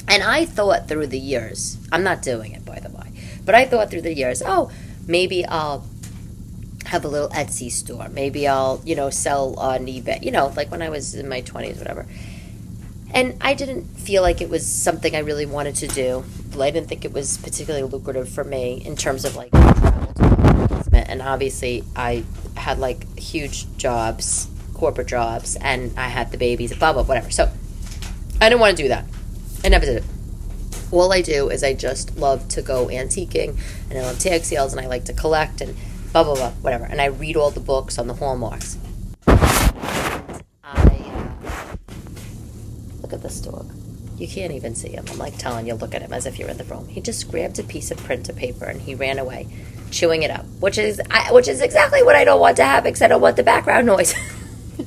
And 0.08 0.24
I 0.24 0.46
thought 0.46 0.88
through 0.88 1.08
the 1.08 1.20
years, 1.20 1.78
I'm 1.92 2.04
not 2.04 2.22
doing 2.22 2.54
it 2.54 2.66
by 2.66 2.80
the 2.80 2.90
way, 2.90 3.12
but 3.46 3.56
I 3.56 3.66
thought 3.66 3.90
through 3.90 4.02
the 4.02 4.14
years, 4.14 4.42
oh, 4.46 4.72
maybe 5.06 5.46
I'll 5.46 5.86
have 6.86 7.06
a 7.06 7.08
little 7.08 7.30
Etsy 7.30 7.72
store. 7.72 8.10
Maybe 8.10 8.48
I'll, 8.48 8.82
you 8.86 8.96
know, 8.96 9.10
sell 9.10 9.58
on 9.58 9.86
eBay, 9.88 10.24
you 10.24 10.32
know, 10.32 10.54
like 10.56 10.72
when 10.72 10.82
I 10.82 10.90
was 10.90 11.16
in 11.16 11.28
my 11.28 11.42
20s, 11.42 11.78
whatever. 11.78 12.06
And 13.14 13.38
I 13.42 13.54
didn't 13.54 13.84
feel 13.84 14.22
like 14.22 14.42
it 14.42 14.50
was 14.50 14.66
something 14.66 15.16
I 15.16 15.20
really 15.20 15.46
wanted 15.46 15.76
to 15.76 15.88
do. 15.88 16.24
I 16.60 16.72
didn't 16.72 16.88
think 16.88 17.06
it 17.06 17.14
was 17.14 17.38
particularly 17.38 17.88
lucrative 17.88 18.30
for 18.30 18.44
me 18.44 18.82
in 18.86 18.96
terms 18.96 19.26
of 19.26 19.36
like 19.36 19.52
travel 19.52 20.12
and 21.12 21.22
obviously 21.22 21.84
I 21.96 22.24
had 22.56 22.80
like 22.80 23.18
huge 23.18 23.66
jobs, 23.78 24.48
corporate 24.74 25.08
jobs, 25.08 25.58
and 25.58 25.98
I 25.98 26.08
had 26.08 26.32
the 26.32 26.38
babies, 26.38 26.74
blah 26.76 26.94
blah 26.94 27.04
whatever. 27.04 27.30
So 27.32 27.52
I 28.40 28.50
didn't 28.50 28.62
want 28.62 28.78
to 28.78 28.84
do 28.84 28.90
that. 28.90 29.06
I 29.64 29.70
never 29.70 29.86
did 29.86 29.98
it. 29.98 30.04
All 30.92 31.12
I 31.12 31.22
do 31.22 31.50
is 31.50 31.64
I 31.64 31.74
just 31.74 32.18
love 32.18 32.48
to 32.50 32.62
go 32.62 32.88
antiquing, 32.88 33.58
and 33.90 34.00
I 34.00 34.04
love 34.04 34.20
tag 34.20 34.44
sales, 34.44 34.74
and 34.74 34.82
I 34.82 34.88
like 34.88 35.06
to 35.06 35.14
collect 35.14 35.62
and 35.62 35.76
blah 36.14 36.24
blah 36.24 36.36
blah 36.36 36.52
whatever. 36.62 36.86
And 36.86 37.02
I 37.02 37.06
read 37.06 37.36
all 37.36 37.52
the 37.52 37.60
books 37.60 37.98
on 37.98 38.08
the 38.08 38.16
hallmarks. 38.16 38.78
Look 43.12 43.20
at 43.20 43.24
this 43.24 43.42
dog. 43.42 43.70
You 44.18 44.26
can't 44.26 44.54
even 44.54 44.74
see 44.74 44.88
him. 44.88 45.04
I'm 45.10 45.18
like 45.18 45.38
telling 45.38 45.68
you, 45.68 45.74
look 45.74 45.94
at 45.94 46.02
him 46.02 46.14
as 46.14 46.26
if 46.26 46.40
you're 46.40 46.48
in 46.48 46.56
the 46.56 46.64
room. 46.64 46.88
He 46.88 47.02
just 47.02 47.30
grabbed 47.30 47.60
a 47.60 47.64
piece 47.64 47.92
of 47.92 47.98
printer 47.98 48.32
paper 48.32 48.64
and 48.64 48.80
he 48.80 48.96
ran 48.96 49.20
away, 49.20 49.48
chewing 49.92 50.24
it 50.24 50.32
up, 50.32 50.46
which 50.62 50.78
is 50.78 51.02
I, 51.12 51.34
which 51.34 51.50
is 51.50 51.60
exactly 51.60 52.04
what 52.04 52.16
I 52.16 52.24
don't 52.24 52.40
want 52.40 52.56
to 52.56 52.64
have 52.64 52.86
because 52.86 53.02
I 53.02 53.10
don't 53.10 53.20
want 53.20 53.36
the 53.36 53.44
background 53.44 53.86
noise. 53.86 54.16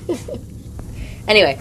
anyway, 1.28 1.60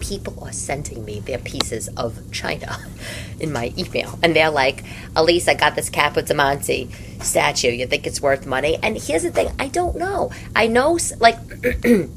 people 0.00 0.42
are 0.42 0.52
sending 0.52 1.04
me 1.04 1.20
their 1.20 1.36
pieces 1.36 1.88
of 1.88 2.32
china 2.32 2.78
in 3.38 3.52
my 3.52 3.74
email, 3.76 4.18
and 4.22 4.34
they're 4.34 4.48
like, 4.48 4.82
"Elyse, 5.14 5.46
I 5.46 5.52
got 5.52 5.74
this 5.74 5.90
Capodimonte 5.90 7.22
statue. 7.22 7.68
You 7.68 7.86
think 7.86 8.06
it's 8.06 8.22
worth 8.22 8.46
money?" 8.46 8.78
And 8.82 8.96
here's 8.96 9.24
the 9.24 9.30
thing: 9.30 9.50
I 9.58 9.68
don't 9.68 9.96
know. 9.96 10.30
I 10.56 10.68
know, 10.68 10.98
like, 11.18 11.36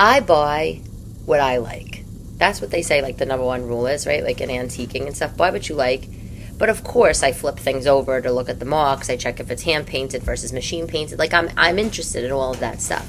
I 0.00 0.18
buy 0.18 0.80
what 1.28 1.40
I 1.40 1.58
like. 1.58 2.04
That's 2.38 2.60
what 2.60 2.70
they 2.70 2.82
say, 2.82 3.02
like 3.02 3.18
the 3.18 3.26
number 3.26 3.44
one 3.44 3.66
rule 3.66 3.86
is, 3.86 4.06
right? 4.06 4.24
Like 4.24 4.40
in 4.40 4.48
antiquing 4.48 5.06
and 5.06 5.14
stuff. 5.14 5.36
Buy 5.36 5.50
what 5.50 5.68
you 5.68 5.74
like. 5.74 6.08
But 6.56 6.70
of 6.70 6.82
course, 6.82 7.22
I 7.22 7.32
flip 7.32 7.58
things 7.58 7.86
over 7.86 8.20
to 8.20 8.32
look 8.32 8.48
at 8.48 8.58
the 8.58 8.64
marks. 8.64 9.10
I 9.10 9.16
check 9.16 9.38
if 9.38 9.50
it's 9.50 9.62
hand 9.62 9.86
painted 9.86 10.22
versus 10.22 10.52
machine 10.52 10.86
painted. 10.86 11.18
Like 11.18 11.34
I'm, 11.34 11.50
I'm 11.56 11.78
interested 11.78 12.24
in 12.24 12.32
all 12.32 12.52
of 12.52 12.60
that 12.60 12.80
stuff. 12.80 13.06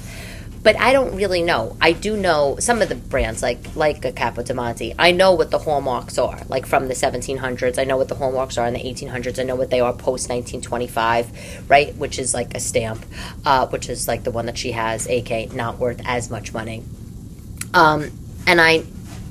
But 0.62 0.77
I 0.77 0.91
don't 0.91 1.15
really 1.15 1.41
know. 1.41 1.77
I 1.79 1.93
do 1.93 2.17
know 2.17 2.58
some 2.60 2.82
of 2.82 2.89
the 2.89 2.95
brands, 2.95 3.41
like 3.41 3.77
like 3.77 4.03
a 4.03 4.12
Capodimonte. 4.12 4.93
I 4.99 5.12
know 5.12 5.32
what 5.34 5.51
the 5.51 5.60
hallmarks 5.60 6.17
are, 6.17 6.41
like 6.49 6.65
from 6.65 6.89
the 6.89 6.93
1700s. 6.93 7.79
I 7.79 7.86
know 7.86 7.95
what 7.95 8.10
the 8.10 8.15
hallmarks 8.15 8.58
are 8.58 8.67
in 8.67 8.73
the 8.73 8.82
1800s. 8.82 9.39
I 9.39 9.43
know 9.43 9.55
what 9.55 9.69
they 9.69 9.79
are 9.79 9.93
post 9.93 10.29
1925, 10.29 11.69
right? 11.69 11.95
Which 11.95 12.19
is 12.19 12.34
like 12.34 12.55
a 12.55 12.60
stamp, 12.60 13.05
uh, 13.45 13.67
which 13.67 13.88
is 13.88 14.10
like 14.10 14.25
the 14.25 14.32
one 14.32 14.47
that 14.47 14.58
she 14.58 14.73
has, 14.73 15.08
AK, 15.08 15.53
not 15.53 15.79
worth 15.79 16.01
as 16.03 16.29
much 16.29 16.53
money. 16.53 16.84
Um, 17.73 18.12
and 18.47 18.60
I 18.60 18.84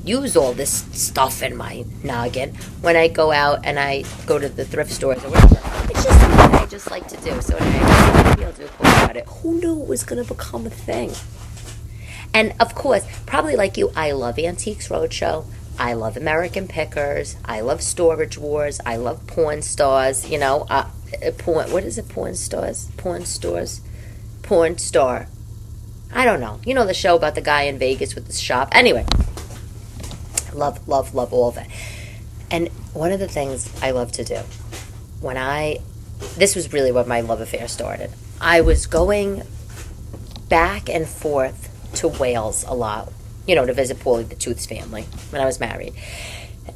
use 0.05 0.37
all 0.37 0.53
this 0.53 0.85
stuff 0.93 1.43
in 1.43 1.57
my 1.57 1.85
noggin 2.03 2.55
when 2.81 2.97
I 2.97 3.09
go 3.09 3.31
out 3.31 3.61
and 3.65 3.79
I 3.79 4.05
go 4.27 4.39
to 4.39 4.49
the 4.49 4.65
thrift 4.65 4.91
stores 4.93 5.23
or 5.25 5.31
whatever. 5.31 5.61
It's 5.91 6.05
just 6.05 6.21
something 6.21 6.55
I 6.55 6.67
just 6.67 6.91
like 6.91 7.09
to 7.09 7.17
do. 7.19 7.41
So 7.41 7.57
anyway, 7.57 7.81
I'll 7.85 8.53
do 8.53 8.65
a 8.65 8.69
post 8.69 8.71
about 8.79 9.17
it. 9.17 9.27
Who 9.29 9.61
knew 9.61 9.83
it 9.83 9.89
was 9.89 10.05
going 10.05 10.23
to 10.25 10.29
become 10.29 10.67
a 10.67 10.71
thing? 10.71 11.13
And 12.33 12.55
of 12.61 12.75
course, 12.75 13.07
probably 13.27 13.57
like 13.57 13.77
you, 13.77 13.91
I 13.97 14.13
love 14.13 14.39
Antiques 14.39 14.89
Roadshow. 14.89 15.45
I 15.79 15.93
love 15.93 16.17
American 16.17 16.67
Pickers. 16.67 17.37
I 17.45 17.61
love 17.61 17.83
Storage 17.83 18.37
Wars. 18.37 18.81
I 18.85 18.97
love 18.97 19.27
porn 19.27 19.63
stars. 19.63 20.29
You 20.29 20.39
know, 20.39 20.67
uh, 20.69 20.89
porn. 21.39 21.71
What 21.71 21.85
is 21.85 21.99
it? 21.99 22.09
Porn 22.09 22.35
stars. 22.35 22.91
Porn 22.97 23.25
stores. 23.25 23.81
Porn 24.43 24.79
star. 24.79 25.29
I 26.13 26.25
don't 26.25 26.41
know. 26.41 26.61
You 26.65 26.75
know 26.75 26.87
the 26.87 26.95
show 26.95 27.17
about 27.17 27.35
the 27.35 27.41
guy 27.41 27.63
in 27.63 27.79
Vegas 27.79 28.15
with 28.15 28.27
the 28.27 28.33
shop. 28.33 28.69
Anyway, 28.73 29.07
love, 30.55 30.87
love, 30.89 31.15
love 31.15 31.33
all 31.33 31.49
of 31.49 31.57
it. 31.57 31.67
And 32.51 32.69
one 32.95 33.13
of 33.13 33.21
the 33.21 33.29
things 33.29 33.71
I 33.83 33.91
love 33.91 34.13
to 34.13 34.25
do 34.25 34.41
when 35.21 35.37
I, 35.37 35.79
this 36.37 36.55
was 36.57 36.73
really 36.73 36.93
when 36.93 37.07
my 37.09 37.21
love 37.21 37.41
affair 37.41 37.69
started. 37.69 38.11
I 38.41 38.61
was 38.63 38.87
going 38.87 39.43
back 40.49 40.89
and 40.89 41.07
forth 41.07 41.67
to 41.97 42.09
Wales 42.09 42.65
a 42.67 42.75
lot, 42.75 43.13
you 43.47 43.55
know, 43.55 43.67
to 43.67 43.73
visit 43.75 43.99
Paulie 43.99 44.29
the 44.29 44.35
Tooth's 44.35 44.67
family 44.67 45.03
when 45.31 45.43
I 45.43 45.45
was 45.45 45.61
married. 45.61 45.95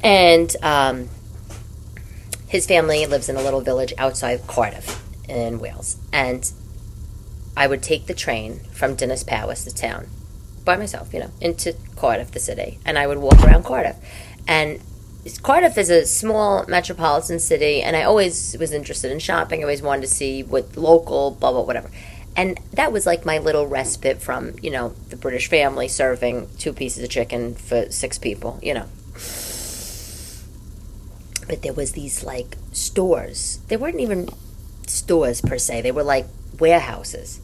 And 0.03 0.55
um, 0.61 1.09
his 2.47 2.67
family 2.67 3.05
lives 3.05 3.29
in 3.29 3.35
a 3.35 3.41
little 3.41 3.61
village 3.61 3.93
outside 3.97 4.45
Cardiff 4.47 5.01
in 5.27 5.59
Wales. 5.59 5.97
And 6.11 6.49
I 7.55 7.67
would 7.67 7.83
take 7.83 8.07
the 8.07 8.13
train 8.13 8.59
from 8.71 8.95
Dinas 8.95 9.25
Powys, 9.25 9.63
the 9.63 9.71
town, 9.71 10.07
by 10.65 10.75
myself, 10.75 11.13
you 11.13 11.19
know, 11.19 11.31
into 11.39 11.75
Cardiff, 11.95 12.31
the 12.31 12.39
city, 12.39 12.79
and 12.85 12.97
I 12.97 13.07
would 13.07 13.19
walk 13.19 13.43
around 13.43 13.63
Cardiff. 13.63 13.97
And 14.47 14.79
Cardiff 15.41 15.77
is 15.77 15.89
a 15.89 16.05
small 16.05 16.65
metropolitan 16.67 17.39
city, 17.39 17.81
and 17.81 17.95
I 17.95 18.03
always 18.03 18.57
was 18.59 18.71
interested 18.71 19.11
in 19.11 19.19
shopping. 19.19 19.59
I 19.59 19.63
always 19.63 19.81
wanted 19.81 20.01
to 20.01 20.07
see 20.07 20.43
what 20.43 20.75
local, 20.75 21.31
blah, 21.31 21.51
blah, 21.51 21.61
whatever. 21.61 21.89
And 22.35 22.59
that 22.73 22.91
was 22.91 23.05
like 23.05 23.25
my 23.25 23.37
little 23.37 23.67
respite 23.67 24.21
from, 24.21 24.55
you 24.61 24.71
know, 24.71 24.89
the 25.09 25.15
British 25.15 25.47
family 25.47 25.87
serving 25.87 26.49
two 26.57 26.73
pieces 26.73 27.03
of 27.03 27.09
chicken 27.09 27.53
for 27.53 27.91
six 27.91 28.17
people, 28.17 28.59
you 28.61 28.73
know. 28.73 28.87
But 31.47 31.61
there 31.61 31.73
was 31.73 31.91
these 31.91 32.23
like 32.23 32.57
stores. 32.71 33.59
They 33.67 33.77
weren't 33.77 33.99
even 33.99 34.29
stores 34.87 35.41
per 35.41 35.59
se. 35.59 35.81
They 35.81 35.91
were 35.91 36.03
like 36.03 36.25
warehouses 36.59 37.39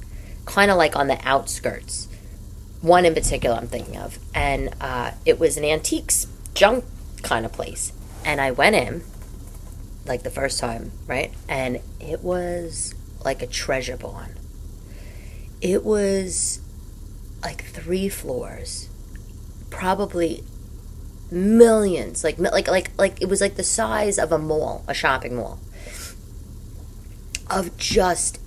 kind 0.49 0.71
of 0.71 0.77
like 0.77 0.95
on 0.95 1.07
the 1.07 1.19
outskirts. 1.23 2.07
One 2.81 3.05
in 3.05 3.13
particular 3.13 3.55
I'm 3.55 3.67
thinking 3.67 3.97
of. 3.97 4.17
And 4.33 4.73
uh, 4.81 5.11
it 5.25 5.39
was 5.39 5.57
an 5.57 5.63
antiques 5.63 6.27
junk 6.53 6.85
kind 7.21 7.45
of 7.45 7.53
place. 7.53 7.93
And 8.25 8.41
I 8.41 8.51
went 8.51 8.75
in, 8.75 9.03
like 10.05 10.23
the 10.23 10.29
first 10.29 10.59
time, 10.59 10.91
right? 11.07 11.33
And 11.47 11.79
it 11.99 12.23
was 12.23 12.95
like 13.23 13.41
a 13.41 13.47
treasure 13.47 13.95
barn. 13.95 14.35
It 15.61 15.85
was 15.85 16.61
like 17.43 17.63
three 17.65 18.09
floors, 18.09 18.89
probably 19.69 20.43
millions, 21.31 22.23
like 22.23 22.39
like 22.39 22.67
like 22.67 22.91
like 22.97 23.21
it 23.21 23.29
was 23.29 23.39
like 23.39 23.55
the 23.55 23.63
size 23.63 24.17
of 24.17 24.31
a 24.31 24.37
mall, 24.37 24.83
a 24.87 24.93
shopping 24.93 25.35
mall, 25.35 25.59
of 27.49 27.77
just 27.77 28.39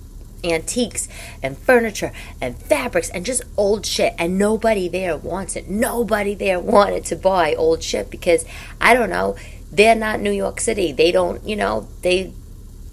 antiques 0.43 1.07
and 1.41 1.57
furniture 1.57 2.11
and 2.41 2.57
fabrics 2.57 3.09
and 3.09 3.25
just 3.25 3.43
old 3.57 3.85
shit. 3.85 4.13
And 4.17 4.37
nobody 4.37 4.87
there 4.87 5.17
wants 5.17 5.55
it. 5.55 5.69
Nobody 5.69 6.35
there 6.35 6.59
wanted 6.59 7.05
to 7.05 7.15
buy 7.15 7.55
old 7.55 7.83
shit 7.83 8.09
because 8.09 8.45
i 8.81 8.93
don't 8.93 9.09
know 9.09 9.35
they're 9.71 9.95
not 9.95 10.19
new 10.19 10.31
york 10.31 10.59
city. 10.61 10.91
They 10.91 11.11
don't 11.11 11.43
you 11.47 11.55
know 11.55 11.87
they 12.01 12.31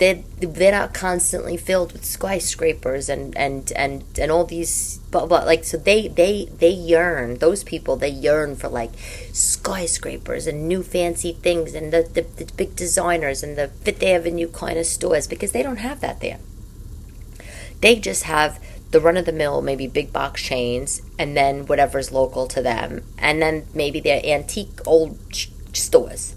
they're, 0.00 0.22
they're 0.38 0.72
not 0.72 0.94
constantly 0.94 1.58
filled 1.58 1.92
with 1.92 2.06
skyscrapers 2.06 3.10
and 3.10 3.36
and 3.36 3.70
and 3.76 4.02
and 4.18 4.30
all 4.30 4.46
these 4.46 4.98
but, 5.10 5.26
but 5.28 5.44
like 5.44 5.62
so 5.62 5.76
they 5.76 6.08
they 6.08 6.46
they 6.58 6.70
yearn 6.70 7.36
those 7.36 7.62
people 7.62 7.96
they 7.96 8.08
yearn 8.08 8.56
for 8.56 8.68
like 8.68 8.92
skyscrapers 9.34 10.46
and 10.46 10.66
new 10.66 10.82
fancy 10.82 11.32
things 11.34 11.74
and 11.74 11.92
the, 11.92 12.02
the, 12.14 12.22
the 12.42 12.50
big 12.54 12.74
designers 12.74 13.42
and 13.42 13.58
the 13.58 13.68
fifth 13.68 14.02
avenue 14.02 14.48
kind 14.48 14.78
of 14.78 14.86
stores 14.86 15.26
because 15.26 15.52
they 15.52 15.62
don't 15.62 15.76
have 15.76 16.00
that 16.00 16.20
there 16.20 16.38
they 17.80 17.96
just 17.96 18.24
have 18.24 18.62
the 18.90 19.00
run 19.00 19.16
of 19.16 19.24
the 19.24 19.32
mill, 19.32 19.62
maybe 19.62 19.86
big 19.86 20.12
box 20.12 20.42
chains, 20.42 21.00
and 21.18 21.36
then 21.36 21.66
whatever's 21.66 22.12
local 22.12 22.46
to 22.48 22.62
them, 22.62 23.04
and 23.18 23.40
then 23.40 23.66
maybe 23.72 24.00
their 24.00 24.20
antique 24.24 24.80
old 24.86 25.18
stores. 25.72 26.34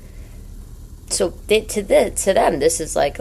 So 1.10 1.30
they, 1.48 1.62
to 1.62 1.82
the, 1.82 2.12
to 2.12 2.34
them, 2.34 2.60
this 2.60 2.80
is 2.80 2.96
like, 2.96 3.20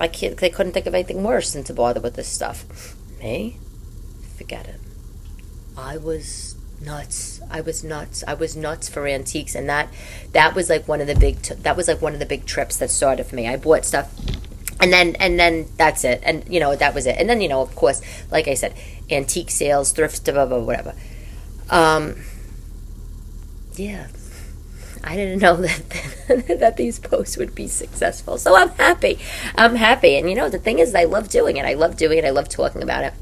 I 0.00 0.08
can't. 0.08 0.36
They 0.36 0.50
couldn't 0.50 0.72
think 0.72 0.86
of 0.86 0.94
anything 0.94 1.22
worse 1.22 1.52
than 1.52 1.64
to 1.64 1.74
bother 1.74 2.00
with 2.00 2.14
this 2.14 2.28
stuff. 2.28 2.96
Me, 3.20 3.58
forget 4.36 4.66
it. 4.66 4.80
I 5.76 5.96
was 5.96 6.56
nuts. 6.80 7.40
I 7.50 7.60
was 7.60 7.84
nuts. 7.84 8.24
I 8.26 8.34
was 8.34 8.56
nuts 8.56 8.88
for 8.88 9.06
antiques, 9.06 9.54
and 9.54 9.68
that 9.68 9.88
that 10.32 10.54
was 10.54 10.70
like 10.70 10.88
one 10.88 11.00
of 11.00 11.06
the 11.06 11.14
big. 11.14 11.42
T- 11.42 11.54
that 11.54 11.76
was 11.76 11.88
like 11.88 12.00
one 12.00 12.14
of 12.14 12.18
the 12.18 12.26
big 12.26 12.46
trips 12.46 12.76
that 12.78 12.90
started 12.90 13.26
for 13.26 13.36
me. 13.36 13.46
I 13.46 13.56
bought 13.56 13.84
stuff 13.84 14.14
and 14.80 14.92
then 14.92 15.16
and 15.16 15.38
then 15.38 15.66
that's 15.76 16.04
it. 16.04 16.20
And 16.24 16.44
you 16.48 16.60
know 16.60 16.74
that 16.74 16.94
was 16.94 17.06
it. 17.06 17.16
And 17.18 17.28
then 17.28 17.40
you 17.40 17.48
know 17.48 17.60
of 17.60 17.74
course 17.74 18.00
like 18.30 18.48
i 18.48 18.54
said 18.54 18.74
antique 19.10 19.50
sales 19.50 19.92
thrift 19.92 20.24
blah, 20.24 20.46
blah, 20.46 20.58
whatever. 20.58 20.94
Um 21.68 22.16
yeah. 23.74 24.08
I 25.02 25.16
didn't 25.16 25.40
know 25.40 25.56
that 26.28 26.58
that 26.60 26.76
these 26.76 26.98
posts 26.98 27.36
would 27.36 27.54
be 27.54 27.68
successful. 27.68 28.38
So 28.38 28.56
i'm 28.56 28.70
happy. 28.70 29.18
I'm 29.56 29.76
happy. 29.76 30.16
And 30.16 30.28
you 30.28 30.34
know 30.34 30.48
the 30.48 30.58
thing 30.58 30.78
is 30.78 30.94
i 30.94 31.04
love 31.04 31.28
doing 31.28 31.56
it. 31.56 31.64
I 31.64 31.74
love 31.74 31.96
doing 31.96 32.18
it. 32.18 32.24
I 32.24 32.30
love 32.30 32.48
talking 32.48 32.82
about 32.82 33.04
it. 33.04 33.14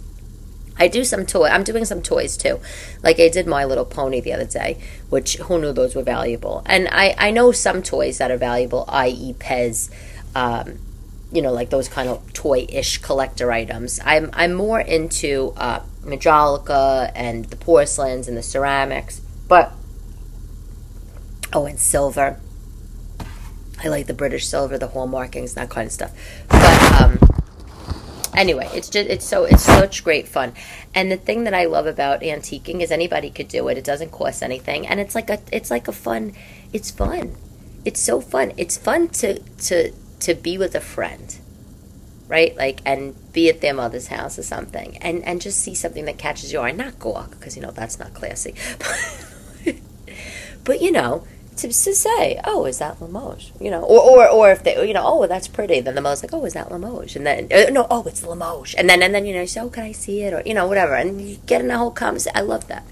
I 0.78 0.88
do 0.88 1.04
some 1.04 1.26
toy. 1.26 1.48
I'm 1.48 1.64
doing 1.64 1.84
some 1.84 2.02
toys 2.02 2.36
too, 2.36 2.60
like 3.02 3.18
I 3.18 3.28
did 3.28 3.46
My 3.46 3.64
Little 3.64 3.84
Pony 3.84 4.20
the 4.20 4.32
other 4.32 4.44
day, 4.44 4.78
which 5.08 5.36
who 5.36 5.60
knew 5.60 5.72
those 5.72 5.96
were 5.96 6.02
valuable. 6.02 6.62
And 6.66 6.88
I 6.92 7.14
I 7.18 7.30
know 7.30 7.52
some 7.52 7.82
toys 7.82 8.18
that 8.18 8.30
are 8.30 8.36
valuable, 8.36 8.84
i.e. 8.88 9.34
Pez, 9.34 9.90
um, 10.34 10.78
you 11.32 11.42
know, 11.42 11.52
like 11.52 11.70
those 11.70 11.88
kind 11.88 12.08
of 12.08 12.32
toy-ish 12.32 12.98
collector 12.98 13.52
items. 13.52 14.00
I'm 14.04 14.30
I'm 14.32 14.54
more 14.54 14.80
into 14.80 15.52
uh, 15.56 15.80
Majolica 16.02 17.12
and 17.14 17.44
the 17.46 17.56
porcelains 17.56 18.28
and 18.28 18.36
the 18.36 18.42
ceramics, 18.42 19.20
but 19.46 19.72
Oh, 21.52 21.64
and 21.64 21.80
silver. 21.80 22.38
I 23.82 23.88
like 23.88 24.06
the 24.06 24.14
British 24.14 24.46
silver, 24.46 24.76
the 24.76 24.88
hall 24.88 25.06
markings, 25.06 25.54
that 25.54 25.70
kind 25.70 25.86
of 25.86 25.92
stuff. 25.92 26.12
But 26.48 27.00
um, 27.00 27.18
anyway, 28.36 28.68
it's 28.74 28.90
just 28.90 29.08
it's 29.08 29.24
so 29.24 29.44
it's 29.44 29.62
such 29.62 30.04
great 30.04 30.28
fun. 30.28 30.52
And 30.94 31.10
the 31.10 31.16
thing 31.16 31.44
that 31.44 31.54
I 31.54 31.64
love 31.64 31.86
about 31.86 32.20
antiquing 32.20 32.82
is 32.82 32.90
anybody 32.90 33.30
could 33.30 33.48
do 33.48 33.66
it. 33.68 33.78
It 33.78 33.84
doesn't 33.84 34.10
cost 34.10 34.42
anything, 34.42 34.86
and 34.86 35.00
it's 35.00 35.14
like 35.14 35.30
a 35.30 35.38
it's 35.50 35.70
like 35.70 35.88
a 35.88 35.92
fun. 35.92 36.34
It's 36.72 36.90
fun. 36.90 37.36
It's 37.84 38.00
so 38.00 38.20
fun. 38.20 38.52
It's 38.58 38.76
fun 38.76 39.08
to 39.08 39.38
to 39.38 39.92
to 40.20 40.34
be 40.34 40.58
with 40.58 40.74
a 40.74 40.80
friend, 40.80 41.38
right? 42.28 42.56
Like 42.56 42.80
and 42.84 43.14
be 43.32 43.48
at 43.48 43.60
their 43.60 43.74
mother's 43.74 44.08
house 44.08 44.38
or 44.38 44.42
something, 44.42 44.96
and 44.98 45.24
and 45.24 45.40
just 45.40 45.60
see 45.60 45.74
something 45.74 46.04
that 46.06 46.18
catches 46.18 46.52
your 46.52 46.64
eye. 46.64 46.72
Not 46.72 46.98
gawk, 46.98 47.30
because 47.30 47.56
you 47.56 47.62
know 47.62 47.70
that's 47.70 47.98
not 47.98 48.14
classy. 48.14 48.54
but 50.64 50.80
you 50.80 50.92
know 50.92 51.24
to, 51.58 51.68
to 51.68 51.94
say, 51.94 52.40
oh, 52.44 52.64
is 52.66 52.78
that 52.78 53.00
Limoges? 53.02 53.52
You 53.60 53.70
know, 53.70 53.82
or, 53.82 54.00
or, 54.00 54.28
or 54.28 54.52
if 54.52 54.62
they, 54.62 54.86
you 54.86 54.94
know, 54.94 55.02
oh, 55.04 55.26
that's 55.26 55.48
pretty. 55.48 55.80
Then 55.80 55.94
the 55.94 56.00
most 56.00 56.22
like, 56.22 56.32
oh, 56.32 56.44
is 56.44 56.54
that 56.54 56.70
Limoges? 56.70 57.16
And 57.16 57.26
then, 57.26 57.48
uh, 57.52 57.70
no, 57.70 57.86
oh, 57.90 58.04
it's 58.06 58.22
Limoges. 58.22 58.74
And 58.74 58.88
then, 58.88 59.02
and 59.02 59.14
then, 59.14 59.26
you 59.26 59.34
know, 59.34 59.40
you 59.40 59.46
say, 59.46 59.60
oh, 59.60 59.68
can 59.68 59.84
I 59.84 59.92
see 59.92 60.22
it? 60.22 60.32
Or, 60.32 60.42
you 60.46 60.54
know, 60.54 60.66
whatever. 60.66 60.94
And 60.94 61.20
you 61.20 61.38
get 61.46 61.60
in 61.60 61.70
a 61.70 61.78
whole 61.78 61.90
conversation. 61.90 62.36
I 62.36 62.42
love 62.42 62.68
that. 62.68 62.84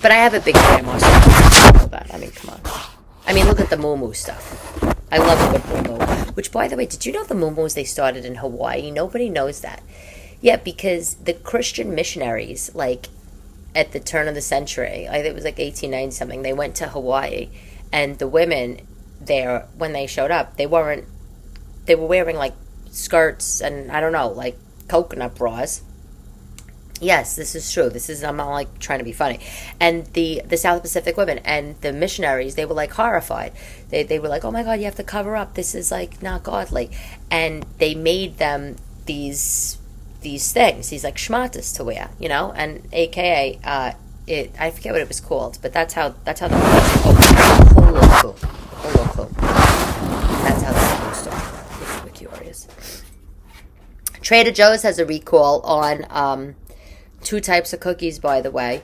But 0.00 0.10
I 0.10 0.14
have 0.14 0.34
a 0.34 0.40
big 0.40 0.54
grandma. 0.54 0.98
So 0.98 1.06
I 1.92 2.18
mean, 2.18 2.30
come 2.30 2.50
on. 2.50 2.60
I 3.26 3.32
mean, 3.32 3.46
look 3.46 3.60
at 3.60 3.70
the 3.70 3.76
muu-muu 3.76 4.14
stuff. 4.14 5.01
I 5.12 5.18
love 5.18 5.54
a 5.54 5.58
good 5.58 5.86
muu-muu 5.86 6.32
Which, 6.34 6.50
by 6.50 6.68
the 6.68 6.76
way, 6.76 6.86
did 6.86 7.04
you 7.04 7.12
know 7.12 7.24
the 7.24 7.34
muu-muu 7.34 7.74
they 7.74 7.84
started 7.84 8.24
in 8.24 8.36
Hawaii? 8.36 8.90
Nobody 8.90 9.28
knows 9.28 9.60
that. 9.60 9.82
Yeah, 10.40 10.56
because 10.56 11.16
the 11.16 11.34
Christian 11.34 11.94
missionaries, 11.94 12.74
like, 12.74 13.08
at 13.74 13.92
the 13.92 14.00
turn 14.00 14.26
of 14.26 14.34
the 14.34 14.40
century, 14.40 15.06
I 15.06 15.16
think 15.20 15.26
it 15.26 15.34
was 15.34 15.44
like 15.44 15.58
1890 15.58 16.12
something, 16.12 16.40
they 16.40 16.54
went 16.54 16.74
to 16.76 16.88
Hawaii 16.88 17.50
and 17.92 18.18
the 18.18 18.26
women 18.26 18.80
there, 19.20 19.68
when 19.76 19.92
they 19.92 20.06
showed 20.06 20.30
up, 20.30 20.56
they 20.56 20.66
weren't, 20.66 21.04
they 21.84 21.94
were 21.94 22.06
wearing 22.06 22.36
like 22.36 22.54
skirts 22.90 23.60
and 23.60 23.92
I 23.92 24.00
don't 24.00 24.12
know, 24.12 24.28
like 24.28 24.56
coconut 24.88 25.34
bras. 25.34 25.82
Yes, 27.00 27.34
this 27.34 27.54
is 27.54 27.72
true. 27.72 27.90
This 27.90 28.08
is 28.08 28.22
I'm 28.22 28.36
not 28.36 28.50
like 28.50 28.78
trying 28.78 29.00
to 29.00 29.04
be 29.04 29.12
funny. 29.12 29.40
And 29.80 30.06
the 30.12 30.42
the 30.46 30.56
South 30.56 30.82
Pacific 30.82 31.16
women 31.16 31.38
and 31.38 31.80
the 31.80 31.92
missionaries, 31.92 32.54
they 32.54 32.64
were 32.64 32.74
like 32.74 32.92
horrified. 32.92 33.52
They 33.90 34.04
they 34.04 34.18
were 34.18 34.28
like, 34.28 34.44
"Oh 34.44 34.52
my 34.52 34.62
god, 34.62 34.78
you 34.78 34.84
have 34.84 34.94
to 34.96 35.04
cover 35.04 35.34
up. 35.34 35.54
This 35.54 35.74
is 35.74 35.90
like 35.90 36.22
not 36.22 36.44
godly." 36.44 36.90
And 37.30 37.66
they 37.78 37.94
made 37.94 38.38
them 38.38 38.76
these 39.06 39.78
these 40.22 40.52
things, 40.52 40.90
these 40.90 41.04
like 41.04 41.16
schmatas 41.16 41.76
to 41.76 41.84
wear, 41.84 42.10
you 42.18 42.28
know, 42.28 42.52
and 42.52 42.86
AKA, 42.92 43.58
uh, 43.64 43.92
it 44.26 44.54
I 44.58 44.70
forget 44.70 44.92
what 44.92 45.02
it 45.02 45.08
was 45.08 45.20
called, 45.20 45.58
but 45.60 45.72
that's 45.72 45.94
how 45.94 46.14
that's 46.24 46.40
how 46.40 46.48
the 46.48 46.56
oh, 46.56 48.34
holoku. 48.82 49.30
That's 50.42 50.62
how 50.62 50.72
the 50.72 51.14
started. 51.14 52.06
If 52.06 52.20
you're 52.20 52.30
curious. 52.30 53.02
Trader 54.20 54.52
Joe's 54.52 54.82
has 54.82 54.98
a 55.00 55.06
recall 55.06 55.60
on 55.62 56.06
um, 56.10 56.54
two 57.22 57.40
types 57.40 57.72
of 57.72 57.80
cookies, 57.80 58.18
by 58.18 58.40
the 58.40 58.50
way. 58.50 58.82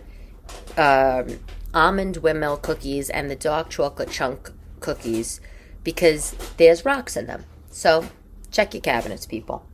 Um, 0.76 1.40
almond 1.74 2.18
windmill 2.18 2.56
cookies 2.56 3.10
and 3.10 3.30
the 3.30 3.36
dark 3.36 3.68
chocolate 3.70 4.10
chunk 4.10 4.50
cookies 4.80 5.40
because 5.84 6.34
there's 6.56 6.84
rocks 6.84 7.16
in 7.16 7.26
them. 7.26 7.44
So 7.70 8.06
check 8.50 8.74
your 8.74 8.80
cabinets, 8.80 9.26
people. 9.26 9.64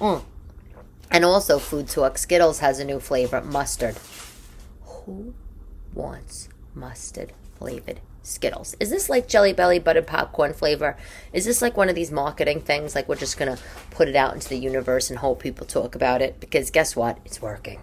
Mm. 0.00 0.22
And 1.10 1.24
also, 1.24 1.58
Food 1.58 1.88
Talk 1.88 2.18
Skittles 2.18 2.58
has 2.58 2.78
a 2.80 2.84
new 2.84 2.98
flavor 2.98 3.40
mustard. 3.40 3.96
Who 4.82 5.34
wants 5.94 6.48
mustard 6.74 7.32
flavored 7.58 8.00
Skittles? 8.22 8.74
Is 8.80 8.90
this 8.90 9.08
like 9.08 9.28
Jelly 9.28 9.52
Belly 9.52 9.78
buttered 9.78 10.06
popcorn 10.06 10.52
flavor? 10.52 10.96
Is 11.32 11.44
this 11.44 11.62
like 11.62 11.76
one 11.76 11.88
of 11.88 11.94
these 11.94 12.10
marketing 12.10 12.60
things? 12.60 12.94
Like 12.94 13.08
we're 13.08 13.14
just 13.14 13.38
going 13.38 13.56
to 13.56 13.62
put 13.90 14.08
it 14.08 14.16
out 14.16 14.34
into 14.34 14.48
the 14.48 14.58
universe 14.58 15.10
and 15.10 15.20
hope 15.20 15.40
people 15.40 15.64
talk 15.64 15.94
about 15.94 16.22
it? 16.22 16.40
Because 16.40 16.70
guess 16.70 16.96
what? 16.96 17.18
It's 17.24 17.40
working. 17.40 17.80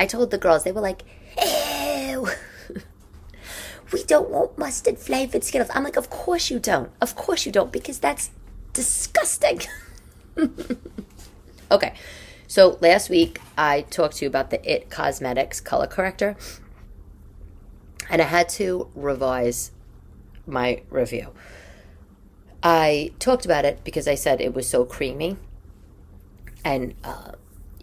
I 0.00 0.06
told 0.06 0.30
the 0.30 0.38
girls, 0.38 0.64
they 0.64 0.72
were 0.72 0.80
like, 0.80 1.04
ew. 1.38 2.26
we 3.92 4.02
don't 4.04 4.30
want 4.30 4.56
mustard 4.56 4.98
flavored 4.98 5.44
Skittles. 5.44 5.70
I'm 5.74 5.84
like, 5.84 5.96
of 5.96 6.08
course 6.08 6.50
you 6.50 6.58
don't. 6.58 6.90
Of 7.02 7.14
course 7.14 7.44
you 7.44 7.52
don't, 7.52 7.70
because 7.70 7.98
that's 7.98 8.30
disgusting. 8.72 9.60
Okay, 11.72 11.94
so 12.48 12.78
last 12.80 13.08
week 13.10 13.40
I 13.56 13.82
talked 13.82 14.16
to 14.16 14.24
you 14.24 14.28
about 14.28 14.50
the 14.50 14.60
It 14.68 14.90
Cosmetics 14.90 15.60
color 15.60 15.86
corrector, 15.86 16.36
and 18.08 18.20
I 18.20 18.24
had 18.24 18.48
to 18.60 18.88
revise 18.96 19.70
my 20.46 20.82
review. 20.90 21.28
I 22.60 23.12
talked 23.20 23.44
about 23.44 23.64
it 23.64 23.84
because 23.84 24.08
I 24.08 24.16
said 24.16 24.40
it 24.40 24.52
was 24.52 24.68
so 24.68 24.84
creamy 24.84 25.36
and 26.64 26.94
uh, 27.04 27.32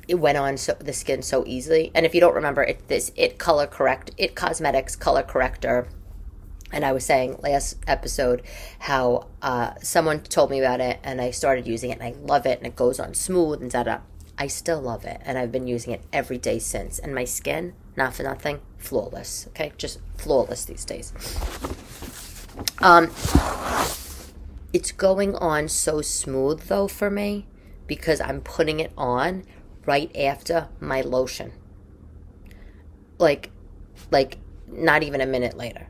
it 0.08 0.15
went 0.15 0.38
on 0.38 0.58
so 0.58 0.74
the 0.80 0.93
skin 0.93 1.22
so 1.22 1.43
easily. 1.46 1.91
And 1.93 2.06
if 2.06 2.15
you 2.15 2.22
don't 2.22 2.36
remember, 2.36 2.63
it 2.63 2.88
this 2.88 3.12
it 3.15 3.38
color 3.38 3.67
correct 3.67 4.12
it 4.17 4.36
cosmetics 4.36 4.96
color 4.96 5.24
corrector. 5.24 5.88
And 6.72 6.84
I 6.84 6.91
was 6.91 7.06
saying 7.06 7.39
last 7.41 7.78
episode 7.88 8.41
how 8.80 9.28
uh, 9.41 9.76
someone 9.82 10.20
told 10.20 10.52
me 10.52 10.60
about 10.60 10.82
it, 10.82 11.00
and 11.02 11.22
I 11.22 11.32
started 11.32 11.65
using 11.65 11.91
it, 11.91 12.00
and 12.00 12.04
I 12.04 12.13
love 12.20 12.46
it, 12.46 12.58
and 12.58 12.67
it 12.67 12.76
goes 12.76 13.00
on 13.00 13.13
smooth 13.13 13.62
and 13.62 13.72
da 13.72 13.84
da. 13.84 14.00
I 14.38 14.48
still 14.48 14.82
love 14.82 15.06
it, 15.06 15.22
and 15.24 15.38
I've 15.38 15.52
been 15.52 15.67
using 15.67 15.93
it 15.93 16.02
every 16.12 16.38
day 16.38 16.60
since. 16.60 17.00
And 17.00 17.15
my 17.15 17.24
skin, 17.24 17.74
not 17.96 18.13
for 18.13 18.24
nothing, 18.24 18.60
flawless. 18.78 19.48
Okay, 19.50 19.72
just 19.78 20.00
flawless 20.17 20.65
these 20.65 20.84
days. 20.84 21.13
Um, 22.80 23.12
it's 24.74 24.91
going 24.91 25.36
on 25.36 25.70
so 25.70 26.02
smooth 26.02 26.63
though 26.63 26.88
for 26.88 27.10
me 27.10 27.46
because 27.88 28.20
I'm 28.20 28.41
putting 28.41 28.80
it 28.80 28.91
on 28.98 29.43
right 29.88 30.15
after 30.15 30.67
my 30.80 31.02
lotion. 31.02 31.52
Like, 33.17 33.50
like 34.12 34.38
not 34.67 35.02
even 35.02 35.21
a 35.21 35.26
minute 35.26 35.58
later. 35.58 35.88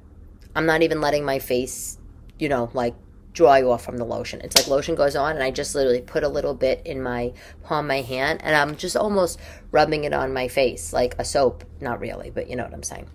I'm 0.56 0.66
not 0.66 0.82
even 0.84 1.02
letting 1.02 1.26
my 1.26 1.40
face, 1.40 1.98
you 2.40 2.48
know, 2.48 2.70
like 2.74 2.96
dry 3.34 3.62
off 3.62 3.84
from 3.84 3.98
the 3.98 4.06
lotion. 4.06 4.40
It's 4.42 4.56
like 4.56 4.68
lotion 4.68 4.96
goes 4.96 5.16
on, 5.16 5.36
and 5.36 5.44
I 5.44 5.52
just 5.52 5.76
literally 5.76 6.02
put 6.02 6.24
a 6.24 6.30
little 6.30 6.54
bit 6.54 6.82
in 6.86 7.04
my 7.04 7.34
palm 7.64 7.88
my 7.88 8.02
hand, 8.02 8.40
and 8.44 8.56
I'm 8.56 8.78
just 8.78 8.96
almost 8.96 9.40
rubbing 9.72 10.06
it 10.06 10.14
on 10.14 10.34
my 10.34 10.48
face 10.48 10.94
like 10.94 11.16
a 11.20 11.26
soap. 11.26 11.64
Not 11.82 12.00
really, 12.00 12.30
but 12.30 12.50
you 12.50 12.56
know 12.56 12.64
what 12.64 12.74
I'm 12.74 12.84
saying. 12.84 13.10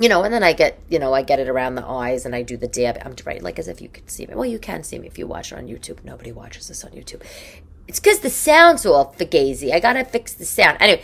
You 0.00 0.08
know, 0.08 0.22
and 0.22 0.32
then 0.32 0.42
I 0.42 0.54
get, 0.54 0.80
you 0.88 0.98
know, 0.98 1.12
I 1.12 1.20
get 1.20 1.38
it 1.38 1.48
around 1.48 1.74
the 1.74 1.86
eyes, 1.86 2.24
and 2.26 2.34
I 2.34 2.42
do 2.42 2.56
the 2.56 2.66
dab. 2.66 2.98
I'm 3.04 3.14
right, 3.24 3.42
like 3.42 3.58
as 3.58 3.68
if 3.68 3.80
you 3.80 3.88
could 3.88 4.10
see 4.10 4.26
me. 4.26 4.34
Well, 4.34 4.46
you 4.46 4.58
can 4.58 4.82
see 4.82 4.98
me 4.98 5.06
if 5.06 5.18
you 5.18 5.26
watch 5.26 5.52
it 5.52 5.58
on 5.58 5.68
YouTube. 5.68 6.02
Nobody 6.02 6.32
watches 6.32 6.68
this 6.68 6.82
on 6.84 6.90
YouTube. 6.92 7.22
It's 7.92 8.00
because 8.00 8.20
the 8.20 8.30
sound's 8.30 8.86
all 8.86 9.12
fugazi. 9.18 9.70
I 9.70 9.78
gotta 9.78 10.02
fix 10.02 10.32
the 10.32 10.46
sound. 10.46 10.78
Anyway, 10.80 11.02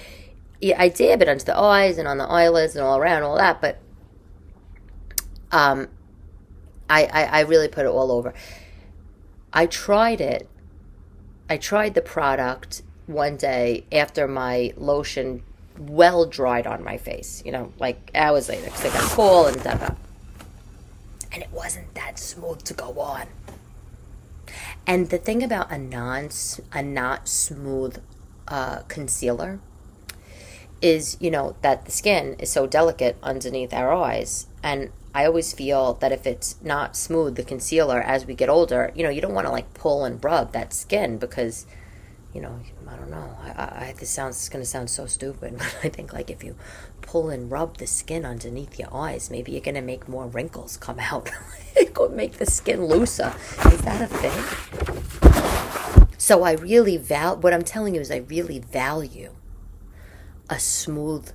yeah, 0.58 0.80
I 0.80 0.88
dab 0.88 1.20
it 1.20 1.28
onto 1.28 1.44
the 1.44 1.54
eyes 1.54 1.98
and 1.98 2.08
on 2.08 2.16
the 2.16 2.24
eyelids 2.24 2.76
and 2.76 2.82
all 2.82 2.96
around, 2.96 3.24
all 3.24 3.36
that, 3.36 3.60
but 3.60 3.76
um, 5.52 5.88
I, 6.88 7.04
I, 7.04 7.24
I 7.24 7.40
really 7.40 7.68
put 7.68 7.84
it 7.84 7.90
all 7.90 8.10
over. 8.10 8.32
I 9.52 9.66
tried 9.66 10.22
it. 10.22 10.48
I 11.50 11.58
tried 11.58 11.92
the 11.92 12.00
product 12.00 12.80
one 13.06 13.36
day 13.36 13.84
after 13.92 14.26
my 14.26 14.72
lotion 14.78 15.42
well 15.78 16.24
dried 16.24 16.66
on 16.66 16.82
my 16.82 16.96
face, 16.96 17.42
you 17.44 17.52
know, 17.52 17.70
like 17.78 18.10
hours 18.14 18.48
later 18.48 18.64
because 18.64 18.86
I 18.86 18.88
got 18.88 19.10
full 19.10 19.44
and 19.44 19.62
da 19.62 19.74
da. 19.74 19.94
And 21.32 21.42
it 21.42 21.50
wasn't 21.52 21.94
that 21.96 22.18
smooth 22.18 22.62
to 22.62 22.72
go 22.72 22.98
on. 22.98 23.26
And 24.88 25.10
the 25.10 25.18
thing 25.18 25.42
about 25.42 25.70
a 25.70 25.76
non 25.76 26.30
a 26.72 26.82
not 26.82 27.28
smooth 27.28 28.02
uh, 28.48 28.78
concealer 28.88 29.60
is, 30.80 31.18
you 31.20 31.30
know, 31.30 31.56
that 31.60 31.84
the 31.84 31.92
skin 31.92 32.36
is 32.38 32.50
so 32.50 32.66
delicate 32.66 33.18
underneath 33.22 33.74
our 33.74 33.92
eyes, 33.92 34.46
and 34.62 34.90
I 35.14 35.26
always 35.26 35.52
feel 35.52 35.92
that 35.94 36.10
if 36.10 36.26
it's 36.26 36.56
not 36.62 36.96
smooth, 36.96 37.36
the 37.36 37.42
concealer, 37.42 38.00
as 38.00 38.24
we 38.24 38.34
get 38.34 38.48
older, 38.48 38.90
you 38.94 39.02
know, 39.02 39.10
you 39.10 39.20
don't 39.20 39.34
want 39.34 39.46
to 39.46 39.52
like 39.52 39.74
pull 39.74 40.06
and 40.06 40.24
rub 40.24 40.52
that 40.52 40.72
skin 40.72 41.18
because, 41.18 41.66
you 42.34 42.40
know, 42.40 42.60
I 42.86 42.96
don't 42.96 43.10
know. 43.10 43.36
I, 43.42 43.50
I 43.50 43.94
this 43.98 44.10
sounds 44.10 44.48
going 44.48 44.62
to 44.62 44.68
sound 44.68 44.90
so 44.90 45.06
stupid, 45.06 45.54
but 45.58 45.76
I 45.82 45.88
think 45.88 46.12
like 46.12 46.30
if 46.30 46.44
you 46.44 46.56
pull 47.02 47.30
and 47.30 47.50
rub 47.50 47.78
the 47.78 47.86
skin 47.86 48.24
underneath 48.24 48.78
your 48.78 48.94
eyes, 48.94 49.30
maybe 49.30 49.52
you're 49.52 49.60
going 49.60 49.74
to 49.74 49.80
make 49.80 50.08
more 50.08 50.26
wrinkles 50.26 50.76
come 50.76 50.98
out. 50.98 51.30
it 51.76 51.94
could 51.94 52.12
make 52.12 52.34
the 52.34 52.46
skin 52.46 52.84
looser. 52.84 53.34
Is 53.66 53.80
that 53.82 54.02
a 54.02 54.06
thing? 54.06 55.28
So 56.18 56.42
I 56.42 56.52
really 56.52 56.96
val. 56.96 57.36
What 57.36 57.54
I'm 57.54 57.64
telling 57.64 57.94
you 57.94 58.00
is, 58.00 58.10
I 58.10 58.18
really 58.18 58.58
value 58.58 59.34
a 60.50 60.58
smooth 60.58 61.30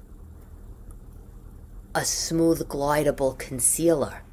a 1.96 2.06
smooth, 2.06 2.68
glidable 2.68 3.38
concealer. 3.38 4.24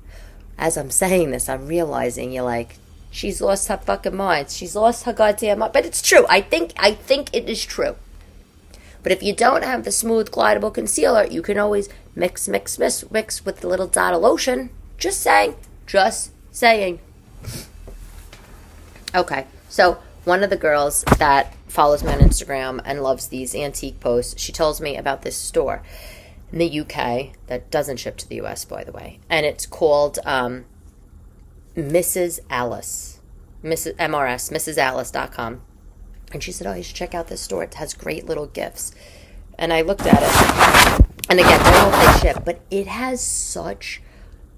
As 0.56 0.76
I'm 0.76 0.90
saying 0.90 1.30
this, 1.30 1.48
I'm 1.48 1.66
realizing 1.66 2.32
you're 2.32 2.44
like, 2.44 2.76
she's 3.10 3.40
lost 3.40 3.68
her 3.68 3.76
fucking 3.76 4.16
mind. 4.16 4.50
She's 4.50 4.76
lost 4.76 5.04
her 5.04 5.12
goddamn 5.12 5.58
mind. 5.60 5.72
But 5.72 5.86
it's 5.86 6.02
true. 6.02 6.26
I 6.28 6.40
think 6.40 6.72
I 6.76 6.92
think 6.92 7.30
it 7.32 7.48
is 7.48 7.64
true. 7.64 7.96
But 9.02 9.12
if 9.12 9.22
you 9.22 9.34
don't 9.34 9.64
have 9.64 9.84
the 9.84 9.92
smooth, 9.92 10.30
glidable 10.30 10.74
concealer, 10.74 11.24
you 11.24 11.40
can 11.40 11.58
always 11.58 11.88
Mix, 12.14 12.48
mix, 12.48 12.78
mix, 12.78 13.08
mix 13.10 13.44
with 13.44 13.62
a 13.62 13.68
little 13.68 13.86
dot 13.86 14.14
of 14.14 14.20
lotion. 14.20 14.70
Just 14.98 15.20
saying. 15.20 15.54
Just 15.86 16.32
saying. 16.50 16.98
Okay, 19.14 19.46
so 19.68 19.98
one 20.24 20.42
of 20.42 20.50
the 20.50 20.56
girls 20.56 21.04
that 21.18 21.54
follows 21.68 22.02
me 22.02 22.12
on 22.12 22.18
Instagram 22.18 22.80
and 22.84 23.02
loves 23.02 23.28
these 23.28 23.54
antique 23.54 24.00
posts, 24.00 24.40
she 24.40 24.52
tells 24.52 24.80
me 24.80 24.96
about 24.96 25.22
this 25.22 25.36
store 25.36 25.82
in 26.52 26.58
the 26.58 26.80
UK 26.80 27.30
that 27.46 27.70
doesn't 27.70 27.98
ship 27.98 28.16
to 28.18 28.28
the 28.28 28.40
US, 28.42 28.64
by 28.64 28.82
the 28.82 28.92
way, 28.92 29.20
and 29.28 29.46
it's 29.46 29.66
called 29.66 30.18
um, 30.24 30.64
Mrs. 31.76 32.40
Alice, 32.50 33.20
Mrs. 33.62 33.94
MRS, 33.96 34.50
MrsAlice.com. 34.50 35.62
And 36.32 36.42
she 36.42 36.52
said, 36.52 36.66
"Oh, 36.66 36.74
you 36.74 36.82
should 36.82 36.96
check 36.96 37.14
out 37.14 37.28
this 37.28 37.40
store. 37.40 37.64
It 37.64 37.74
has 37.74 37.94
great 37.94 38.26
little 38.26 38.46
gifts." 38.46 38.92
And 39.58 39.72
I 39.72 39.82
looked 39.82 40.06
at 40.06 40.22
it, 40.22 41.06
and 41.28 41.38
again, 41.38 41.60
I 41.60 41.70
don't 41.70 41.92
know 41.92 41.98
if 41.98 42.22
they 42.22 42.28
ship, 42.28 42.44
but 42.44 42.60
it 42.70 42.86
has 42.86 43.20
such 43.20 44.00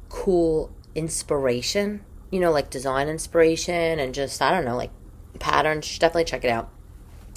cool 0.08 0.70
inspiration. 0.94 2.04
You 2.30 2.40
know, 2.40 2.50
like 2.50 2.70
design 2.70 3.08
inspiration 3.08 3.98
and 3.98 4.14
just 4.14 4.40
I 4.40 4.50
don't 4.50 4.64
know, 4.64 4.76
like 4.76 4.90
patterns. 5.38 5.98
Definitely 5.98 6.24
check 6.24 6.44
it 6.44 6.50
out. 6.50 6.70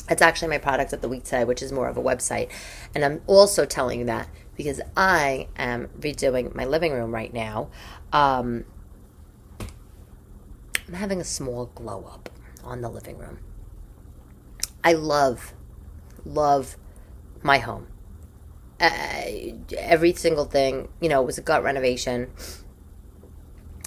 It's 0.10 0.22
actually 0.22 0.50
my 0.50 0.60
product 0.60 0.94
of 0.94 1.02
the 1.02 1.10
week 1.10 1.24
today, 1.24 1.44
which 1.44 1.64
is 1.64 1.72
more 1.72 1.88
of 1.88 1.98
a 1.98 2.02
website. 2.02 2.50
And 2.94 3.04
I'm 3.04 3.22
also 3.26 3.66
telling 3.66 4.00
you 4.00 4.06
that 4.06 4.30
because 4.56 4.80
I 4.96 5.48
am 5.58 5.88
redoing 6.00 6.54
my 6.54 6.66
living 6.66 6.94
room 6.94 7.14
right 7.14 7.34
now. 7.34 7.70
Um, 8.14 8.66
I'm 10.88 10.94
having 10.94 11.20
a 11.20 11.26
small 11.26 11.68
glow 11.76 12.06
up 12.12 12.30
on 12.64 12.82
the 12.82 12.90
living 12.90 13.18
room. 13.18 13.40
I 14.84 14.94
love, 14.94 15.54
love 16.24 16.78
my 17.42 17.58
home. 17.58 17.88
Uh, 18.80 19.24
every 19.78 20.14
single 20.14 20.46
thing, 20.46 20.90
you 21.00 21.10
know, 21.10 21.22
it 21.22 21.26
was 21.26 21.38
a 21.38 21.42
gut 21.42 21.64
renovation. 21.64 22.32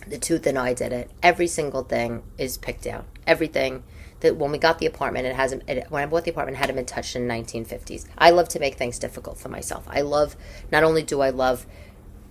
The 0.07 0.19
tooth 0.19 0.47
and 0.47 0.59
I 0.59 0.73
did 0.73 0.93
it. 0.93 1.11
Every 1.23 1.47
single 1.47 1.85
thing 1.85 2.23
is 2.39 2.57
picked 2.57 2.87
out. 2.87 3.05
Everything 3.27 3.85
that 4.21 4.37
when 4.37 4.51
we 4.51 4.59
got 4.59 4.79
the 4.79 4.87
apartment, 4.87 5.27
it 5.27 5.37
hasn't. 5.37 5.69
It, 5.69 5.91
when 5.91 6.03
I 6.03 6.07
bought 6.07 6.25
the 6.25 6.31
apartment, 6.31 6.57
it 6.57 6.61
hadn't 6.61 6.77
been 6.77 6.87
touched 6.87 7.15
in 7.15 7.29
1950s. 7.29 8.07
I 8.17 8.31
love 8.31 8.49
to 8.51 8.59
make 8.59 8.77
things 8.77 8.99
difficult 8.99 9.39
for 9.39 9.51
myself. 9.51 9.85
I 9.87 10.01
love. 10.01 10.37
Not 10.73 10.83
only 10.83 11.03
do 11.03 11.21
I 11.21 11.31
love 11.31 11.67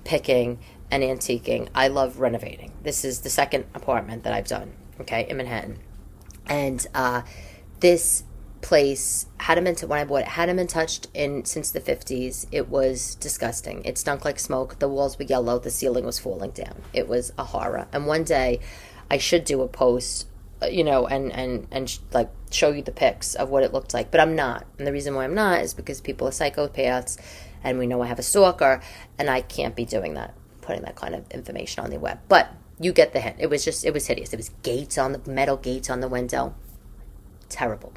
picking 0.04 0.60
and 0.92 1.04
antiquing, 1.04 1.70
I 1.76 1.88
love 1.88 2.20
renovating. 2.20 2.72
This 2.84 3.04
is 3.04 3.22
the 3.22 3.30
second 3.30 3.66
apartment 3.74 4.24
that 4.24 4.34
I've 4.34 4.48
done. 4.48 4.74
Okay, 5.02 5.28
in 5.30 5.38
Manhattan, 5.38 5.78
and 6.48 6.86
uh, 6.96 7.22
this 7.82 8.24
place 8.62 9.28
hadn't 9.40 9.64
been 9.66 9.76
when 9.88 10.00
I 10.00 10.04
bought 10.04 10.22
it 10.22 10.28
hadn't 10.30 10.56
been 10.56 10.66
touched 10.66 11.08
in 11.14 11.46
since 11.46 11.70
the 11.70 11.80
50s. 11.80 12.48
It 12.52 12.70
was 12.70 13.16
disgusting. 13.16 13.86
It 13.86 13.98
stunk 13.98 14.26
like 14.26 14.40
smoke. 14.40 14.80
The 14.80 14.88
walls 14.88 15.20
were 15.20 15.26
yellow. 15.26 15.60
The 15.60 15.70
ceiling 15.70 16.06
was 16.06 16.18
falling 16.18 16.52
down. 16.52 16.82
It 16.94 17.08
was 17.08 17.32
a 17.38 17.44
horror. 17.44 17.88
And 17.94 18.08
one 18.08 18.24
day, 18.24 18.60
I 19.12 19.20
should 19.20 19.44
do 19.44 19.62
a 19.62 19.68
post 19.68 20.28
uh, 20.62 20.66
you 20.68 20.84
know, 20.84 21.06
and 21.06 21.32
and 21.34 21.68
and 21.72 21.90
sh- 21.90 22.00
like 22.14 22.32
show 22.50 22.72
you 22.72 22.82
the 22.82 22.92
pics 22.92 23.36
of 23.36 23.50
what 23.50 23.62
it 23.64 23.74
looked 23.74 23.94
like. 23.94 24.10
But 24.10 24.22
I'm 24.22 24.36
not, 24.36 24.66
and 24.78 24.88
the 24.88 24.92
reason 24.92 25.14
why 25.14 25.24
I'm 25.24 25.36
not 25.36 25.62
is 25.62 25.74
because 25.74 26.02
people 26.02 26.28
are 26.28 26.32
psychopaths, 26.32 27.18
and 27.64 27.78
we 27.78 27.86
know 27.86 28.02
I 28.02 28.08
have 28.08 28.18
a 28.18 28.24
stalker, 28.24 28.82
and 29.20 29.30
I 29.30 29.42
can't 29.42 29.76
be 29.76 29.86
doing 29.86 30.16
that, 30.16 30.34
putting 30.68 30.84
that 30.84 30.96
kind 30.96 31.16
of 31.16 31.26
information 31.32 31.84
on 31.84 31.90
the 31.90 31.98
web. 31.98 32.20
But 32.28 32.52
you 32.80 32.92
get 32.92 33.14
the 33.14 33.22
hint. 33.22 33.38
It 33.40 33.50
was 33.50 33.66
just, 33.66 33.86
it 33.86 33.94
was 33.94 34.06
hideous. 34.06 34.34
It 34.34 34.38
was 34.38 34.50
gates 34.62 34.98
on 34.98 35.14
the 35.14 35.32
metal 35.32 35.58
gates 35.58 35.90
on 35.90 36.02
the 36.02 36.08
window, 36.08 36.54
terrible. 37.50 37.94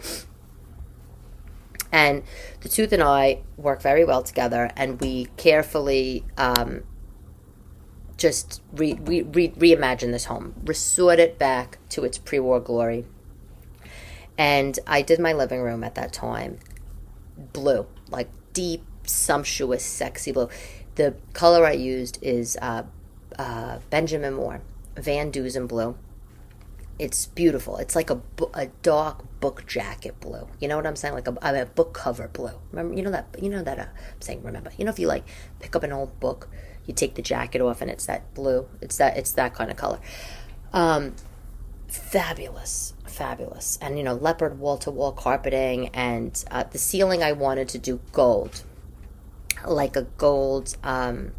And 1.92 2.22
the 2.60 2.68
tooth 2.68 2.92
and 2.92 3.02
I 3.02 3.40
work 3.56 3.82
very 3.82 4.04
well 4.04 4.22
together, 4.22 4.70
and 4.76 5.00
we 5.00 5.26
carefully 5.36 6.24
um, 6.38 6.84
just 8.16 8.62
re, 8.72 8.96
re, 9.00 9.22
re, 9.22 9.48
reimagine 9.50 10.12
this 10.12 10.26
home, 10.26 10.54
resort 10.64 11.18
it 11.18 11.38
back 11.38 11.78
to 11.90 12.04
its 12.04 12.16
pre 12.16 12.38
war 12.38 12.60
glory. 12.60 13.04
And 14.38 14.78
I 14.86 15.02
did 15.02 15.18
my 15.18 15.32
living 15.32 15.60
room 15.60 15.82
at 15.82 15.96
that 15.96 16.12
time 16.12 16.60
blue, 17.52 17.86
like 18.08 18.28
deep, 18.52 18.84
sumptuous, 19.04 19.84
sexy 19.84 20.32
blue. 20.32 20.48
The 21.00 21.14
color 21.32 21.64
I 21.64 21.72
used 21.72 22.18
is 22.20 22.58
uh, 22.60 22.82
uh, 23.38 23.78
Benjamin 23.88 24.34
Moore, 24.34 24.60
Van 24.96 25.32
Deusen 25.32 25.66
blue. 25.66 25.96
It's 26.98 27.24
beautiful. 27.24 27.78
It's 27.78 27.96
like 27.96 28.10
a, 28.10 28.20
a 28.52 28.66
dark 28.82 29.24
book 29.40 29.64
jacket 29.66 30.20
blue. 30.20 30.46
You 30.60 30.68
know 30.68 30.76
what 30.76 30.86
I'm 30.86 30.96
saying? 30.96 31.14
Like 31.14 31.26
a, 31.26 31.38
a 31.40 31.64
book 31.64 31.94
cover 31.94 32.28
blue. 32.28 32.58
Remember, 32.70 32.94
you 32.94 33.02
know 33.02 33.12
that. 33.12 33.34
You 33.40 33.48
know 33.48 33.62
that. 33.62 33.78
Uh, 33.78 33.82
I'm 33.84 34.20
saying 34.20 34.42
remember. 34.42 34.72
You 34.76 34.84
know 34.84 34.90
if 34.90 34.98
you 34.98 35.06
like 35.06 35.24
pick 35.58 35.74
up 35.74 35.82
an 35.84 35.92
old 35.92 36.20
book 36.20 36.50
you 36.86 36.94
take 36.94 37.14
the 37.14 37.22
jacket 37.22 37.62
off 37.62 37.80
and 37.80 37.90
it's 37.90 38.06
that 38.06 38.34
blue. 38.34 38.68
It's 38.80 38.96
that 38.98 39.16
it's 39.16 39.32
that 39.32 39.54
kind 39.54 39.70
of 39.70 39.76
color. 39.76 40.00
Um, 40.72 41.14
fabulous, 41.88 42.94
fabulous, 43.06 43.78
and 43.80 43.96
you 43.96 44.04
know 44.04 44.14
leopard 44.14 44.58
wall 44.58 44.76
to 44.78 44.90
wall 44.90 45.12
carpeting 45.12 45.88
and 45.88 46.44
uh, 46.50 46.64
the 46.64 46.78
ceiling. 46.78 47.22
I 47.22 47.32
wanted 47.32 47.68
to 47.70 47.78
do 47.78 48.00
gold, 48.12 48.64
like 49.66 49.96
a 49.96 50.02
gold, 50.02 50.76
um, 50.82 51.32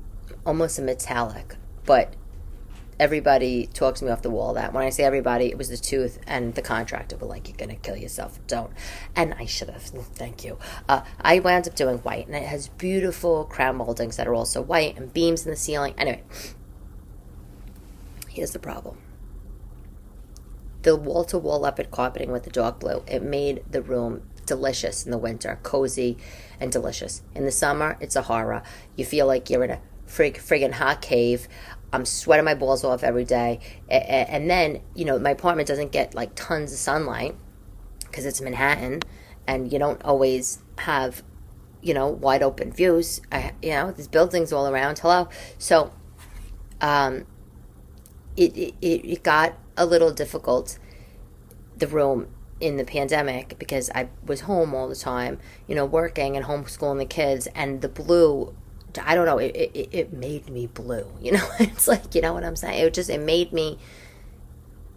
almost 0.46 0.80
a 0.80 0.82
metallic, 0.82 1.56
but 1.86 2.16
everybody 3.02 3.66
talks 3.66 4.00
me 4.04 4.12
off 4.12 4.22
the 4.22 4.30
wall 4.30 4.54
that 4.54 4.74
when 4.74 4.84
I 4.84 4.92
say 4.92 5.04
everybody, 5.04 5.46
it 5.46 5.58
was 5.58 5.70
the 5.70 5.78
tooth 5.78 6.20
and 6.28 6.54
the 6.54 6.62
contractor 6.62 7.18
were 7.18 7.26
like, 7.26 7.48
"You're 7.48 7.58
gonna 7.58 7.76
kill 7.76 7.98
yourself, 7.98 8.40
don't." 8.46 8.72
And 9.16 9.34
I 9.34 9.46
should 9.46 9.70
have. 9.70 9.82
Thank 10.14 10.44
you. 10.44 10.60
Uh, 10.88 11.02
I 11.20 11.40
wound 11.40 11.68
up 11.68 11.76
doing 11.76 11.98
white, 12.00 12.28
and 12.28 12.36
it 12.36 12.44
has 12.44 12.68
beautiful 12.68 13.46
crown 13.46 13.78
moldings 13.78 14.18
that 14.18 14.28
are 14.28 14.36
also 14.36 14.62
white 14.62 14.98
and 14.98 15.12
beams 15.12 15.46
in 15.46 15.52
the 15.52 15.58
ceiling. 15.58 15.96
Anyway, 15.98 16.22
here's 18.30 18.52
the 18.52 18.60
problem. 18.60 18.98
The 20.84 20.96
wall 20.96 21.24
to 21.26 21.40
wall 21.40 21.60
leopard 21.60 21.92
carpeting 21.92 22.32
with 22.32 22.44
the 22.44 22.50
dark 22.50 22.80
blue, 22.80 23.04
it 23.08 23.24
made 23.24 23.64
the 23.70 23.82
room 23.82 24.24
delicious 24.46 25.06
in 25.06 25.12
the 25.12 25.18
winter, 25.18 25.60
cozy 25.64 26.18
and 26.60 26.72
delicious. 26.72 27.22
In 27.36 27.46
the 27.46 27.52
summer, 27.52 27.98
it's 28.00 28.16
a 28.16 28.24
horror. 28.24 28.64
You 28.96 29.06
feel 29.06 29.28
like 29.28 29.50
you're 29.50 29.64
in 29.64 29.72
a 29.72 29.80
frig, 30.08 30.38
friggin' 30.38 30.74
hot 30.74 31.02
cave. 31.02 31.48
I'm 31.94 32.06
sweating 32.06 32.46
my 32.46 32.54
balls 32.54 32.84
off 32.84 33.04
every 33.04 33.26
day. 33.26 33.60
And 33.90 34.50
then, 34.50 34.82
you 34.96 35.06
know, 35.06 35.20
my 35.20 35.32
apartment 35.32 35.68
doesn't 35.68 35.92
get 35.92 36.16
like 36.16 36.36
tons 36.36 36.72
of 36.72 36.80
sunlight 36.80 37.36
because 38.06 38.26
it's 38.26 38.42
Manhattan 38.42 39.02
and 39.48 39.72
you 39.72 39.80
don't 39.80 40.02
always 40.04 40.60
have, 40.80 41.24
you 41.82 41.94
know, 41.94 42.08
wide 42.08 42.44
open 42.44 42.72
views. 42.72 43.22
I, 43.32 43.54
you 43.62 43.72
know, 43.72 43.92
there's 43.92 44.08
buildings 44.08 44.54
all 44.54 44.68
around. 44.68 45.00
Hello. 45.00 45.28
So, 45.58 45.92
um, 46.80 47.26
it, 48.38 48.56
it, 48.58 48.76
it 48.82 49.24
got 49.24 49.58
a 49.76 49.86
little 49.86 50.12
difficult, 50.12 50.78
the 51.78 51.88
room 51.88 52.28
in 52.62 52.78
the 52.78 52.86
pandemic 52.86 53.58
because 53.60 53.90
I 53.94 54.10
was 54.26 54.42
home 54.42 54.74
all 54.74 54.88
the 54.88 54.96
time, 54.96 55.40
you 55.68 55.76
know, 55.76 55.86
working 55.86 56.38
and 56.38 56.46
homeschooling 56.46 57.00
the 57.00 57.06
kids, 57.06 57.48
and 57.56 57.82
the 57.82 57.90
blue 57.90 58.56
I 59.00 59.16
don't 59.16 59.26
know. 59.26 59.38
It, 59.38 59.56
it, 59.56 59.90
it 59.92 60.14
made 60.14 60.50
me 60.50 60.68
blue. 60.68 61.08
You 61.22 61.34
know, 61.34 61.48
it's 61.60 61.88
like 61.88 62.16
you 62.16 62.22
know 62.22 62.34
what 62.34 62.44
I'm 62.44 62.56
saying. 62.56 62.86
It 62.86 62.94
just 62.94 63.10
it 63.10 63.20
made 63.20 63.54
me 63.54 63.78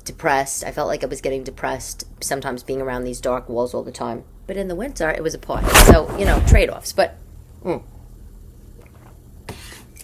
depressed. 0.04 0.64
I 0.64 0.72
felt 0.72 0.88
like 0.88 1.02
I 1.02 1.06
was 1.06 1.20
getting 1.20 1.44
depressed 1.44 2.04
sometimes 2.20 2.62
being 2.62 2.80
around 2.80 3.04
these 3.04 3.20
dark 3.20 3.48
walls 3.48 3.74
all 3.74 3.82
the 3.82 3.92
time. 3.92 4.24
But 4.46 4.56
in 4.56 4.68
the 4.68 4.74
winter, 4.74 5.10
it 5.10 5.22
was 5.22 5.34
a 5.34 5.38
party. 5.38 5.68
So 5.86 6.16
you 6.18 6.24
know, 6.24 6.42
trade 6.46 6.70
offs. 6.70 6.92
But 6.92 7.18
mm, 7.62 7.82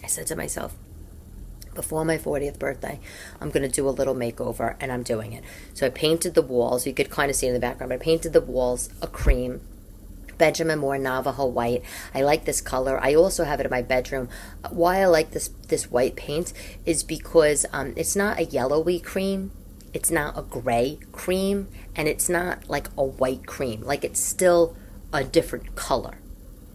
I 0.03 0.07
said 0.07 0.27
to 0.27 0.35
myself, 0.35 0.75
before 1.73 2.05
my 2.05 2.17
40th 2.17 2.59
birthday, 2.59 2.99
I'm 3.39 3.49
going 3.49 3.63
to 3.63 3.73
do 3.73 3.87
a 3.87 3.91
little 3.91 4.15
makeover, 4.15 4.75
and 4.79 4.91
I'm 4.91 5.03
doing 5.03 5.33
it. 5.33 5.43
So 5.73 5.85
I 5.85 5.89
painted 5.89 6.33
the 6.33 6.41
walls. 6.41 6.85
You 6.85 6.93
could 6.93 7.09
kind 7.09 7.29
of 7.29 7.35
see 7.35 7.47
in 7.47 7.53
the 7.53 7.59
background, 7.59 7.89
but 7.89 7.95
I 7.95 8.03
painted 8.03 8.33
the 8.33 8.41
walls 8.41 8.89
a 9.01 9.07
cream 9.07 9.61
Benjamin 10.41 10.79
Moore 10.79 10.97
Navajo 10.97 11.45
white. 11.45 11.83
I 12.15 12.23
like 12.23 12.45
this 12.45 12.61
color. 12.61 12.99
I 12.99 13.13
also 13.13 13.43
have 13.43 13.59
it 13.59 13.67
in 13.67 13.69
my 13.69 13.83
bedroom. 13.83 14.27
Why 14.71 14.99
I 14.99 15.05
like 15.05 15.31
this 15.31 15.49
this 15.67 15.91
white 15.91 16.15
paint 16.15 16.51
is 16.83 17.03
because 17.03 17.63
um, 17.71 17.93
it's 17.95 18.15
not 18.15 18.39
a 18.39 18.45
yellowy 18.45 18.99
cream. 18.99 19.51
It's 19.93 20.09
not 20.09 20.35
a 20.35 20.41
gray 20.41 20.97
cream, 21.11 21.67
and 21.95 22.07
it's 22.07 22.27
not 22.27 22.67
like 22.67 22.87
a 22.97 23.03
white 23.03 23.45
cream. 23.45 23.81
Like 23.83 24.03
it's 24.03 24.19
still 24.19 24.75
a 25.13 25.23
different 25.23 25.75
color. 25.75 26.17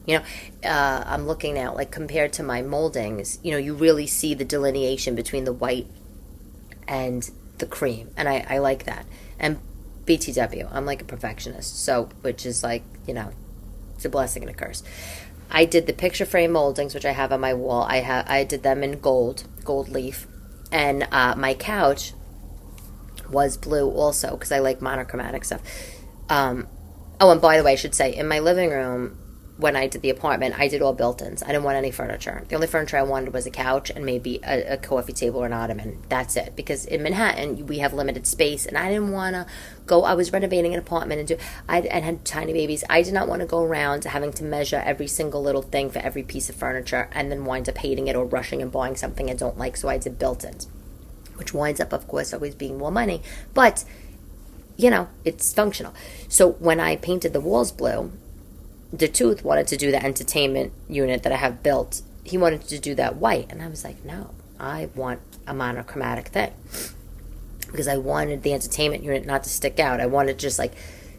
You 0.07 0.19
know, 0.19 0.25
uh, 0.69 1.05
I'm 1.07 1.27
looking 1.27 1.55
now, 1.55 1.75
like 1.75 1.91
compared 1.91 2.33
to 2.35 2.43
my 2.43 2.63
moldings, 2.63 3.39
you 3.43 3.51
know, 3.51 3.59
you 3.59 3.75
really 3.75 4.07
see 4.07 4.35
the 4.35 4.45
delineation 4.45 5.15
between 5.15 5.45
the 5.45 5.53
white 5.53 5.89
and 6.87 7.29
the 7.59 7.67
cream. 7.67 8.11
And 8.17 8.29
I, 8.29 8.47
I 8.49 8.59
like 8.59 8.85
that. 8.85 9.05
And 9.39 9.59
BTW, 10.05 10.69
I'm 10.73 10.87
like 10.87 11.03
a 11.03 11.05
perfectionist. 11.05 11.83
So, 11.85 12.09
which 12.23 12.47
is 12.47 12.63
like, 12.63 12.85
you 13.07 13.15
know, 13.15 13.33
it's 13.97 14.05
a 14.05 14.09
blessing 14.09 14.43
and 14.43 14.51
a 14.51 14.55
curse. 14.55 14.83
I 15.51 15.65
did 15.65 15.87
the 15.87 15.93
picture 15.93 16.27
frame 16.27 16.53
moldings, 16.53 16.95
which 16.95 17.05
I 17.05 17.13
have 17.13 17.33
on 17.33 17.41
my 17.41 17.55
wall. 17.55 17.83
I 17.83 17.99
have 17.99 18.29
I 18.29 18.45
did 18.45 18.63
them 18.63 18.83
in 18.83 19.01
gold, 19.01 19.45
gold 19.65 19.89
leaf, 19.89 20.27
and 20.73 21.07
uh, 21.13 21.35
my 21.37 21.55
couch 21.55 22.13
was 23.31 23.57
blue 23.57 23.89
also 23.91 24.33
because 24.33 24.53
I 24.53 24.59
like 24.59 24.81
monochromatic 24.81 25.45
stuff. 25.45 25.63
Um, 26.29 26.67
oh, 27.21 27.31
and 27.31 27.41
by 27.41 27.57
the 27.57 27.65
way, 27.65 27.73
I 27.73 27.77
should 27.77 27.95
say 27.95 28.15
in 28.15 28.29
my 28.29 28.41
living 28.41 28.71
room, 28.71 29.19
when 29.59 29.75
I 29.75 29.87
did 29.87 30.03
the 30.03 30.11
apartment, 30.11 30.59
I 30.59 30.69
did 30.69 30.83
all 30.83 30.93
built-ins. 30.93 31.43
I 31.43 31.47
didn't 31.47 31.63
want 31.63 31.79
any 31.79 31.91
furniture. 31.91 32.45
The 32.49 32.55
only 32.55 32.67
furniture 32.67 32.99
I 32.99 33.03
wanted 33.03 33.33
was 33.33 33.47
a 33.47 33.51
couch 33.51 33.91
and 33.91 34.05
maybe 34.05 34.39
a, 34.45 34.75
a 34.75 34.77
coffee 34.77 35.15
table 35.15 35.41
or 35.41 35.47
an 35.47 35.55
ottoman. 35.55 36.03
That's 36.11 36.37
it. 36.37 36.55
Because 36.55 36.85
in 36.85 37.03
Manhattan, 37.03 37.67
we 37.67 37.79
have 37.79 37.95
limited 37.95 38.27
space, 38.27 38.67
and 38.67 38.77
I 38.77 38.91
didn't 38.91 39.13
want 39.13 39.35
to 39.35 39.47
go. 39.87 40.05
I 40.05 40.13
was 40.13 40.31
renovating 40.31 40.75
an 40.75 40.79
apartment 40.79 41.21
and 41.21 41.29
do. 41.29 41.39
I 41.69 41.81
and 41.81 42.05
had 42.05 42.25
tiny 42.25 42.53
babies. 42.53 42.85
I 42.91 43.01
did 43.01 43.15
not 43.15 43.29
want 43.29 43.41
to 43.41 43.47
go 43.47 43.63
around 43.63 44.05
having 44.05 44.33
to 44.35 44.45
measure 44.45 44.83
every 44.85 45.07
single 45.07 45.43
little 45.43 45.63
thing 45.63 45.89
for 45.91 46.01
every 46.01 46.23
piece 46.23 46.51
of 46.51 46.57
furniture 46.57 47.09
and 47.13 47.33
then 47.33 47.47
wind 47.47 47.69
up 47.69 47.79
hating 47.79 48.09
it 48.09 48.17
or 48.17 48.27
rushing 48.27 48.61
and 48.61 48.71
buying 48.71 48.97
something 48.97 49.31
I 49.31 49.35
don't 49.35 49.57
like. 49.57 49.79
So 49.79 49.89
I 49.89 49.97
did 49.97 50.19
built-ins, 50.19 50.69
which 51.37 51.55
winds 51.55 51.81
up, 51.81 51.95
of 51.95 52.07
course, 52.09 52.35
always 52.35 52.55
being 52.55 52.77
more 52.77 52.91
money, 52.91 53.23
but 53.55 53.85
you 54.77 54.91
know, 54.91 55.09
it's 55.25 55.55
functional. 55.55 55.95
So 56.29 56.53
when 56.53 56.81
I 56.81 56.97
painted 56.97 57.33
the 57.33 57.41
walls 57.41 57.73
blue, 57.73 58.13
the 58.93 59.09
tooth 59.09 59.45
wanted 59.45 59.66
to 59.68 59.76
do 59.76 59.91
the 59.91 60.05
entertainment 60.05 60.72
unit 60.89 61.22
that 61.22 61.32
I 61.32 61.37
have 61.37 61.62
built. 61.62 62.03
He 62.24 62.39
wanted 62.39 62.62
to 62.62 62.78
do 62.78 62.95
that 62.95 63.16
white. 63.16 63.47
And 63.51 63.62
I 63.62 63.68
was 63.68 63.84
like, 63.84 64.05
no, 64.05 64.30
I 64.59 64.89
want 64.95 65.20
a 65.47 65.55
monochromatic 65.55 66.28
thing. 66.28 66.53
Because 67.66 67.89
I 67.89 67.97
wanted 67.97 68.43
the 68.43 68.53
entertainment 68.53 69.03
unit 69.03 69.26
not 69.26 69.45
to 69.45 69.51
stick 69.51 69.78
out. 69.78 70.01
I 70.01 70.07
wanted 70.07 70.39
to 70.39 70.47
just 70.47 70.59
like 70.59 70.72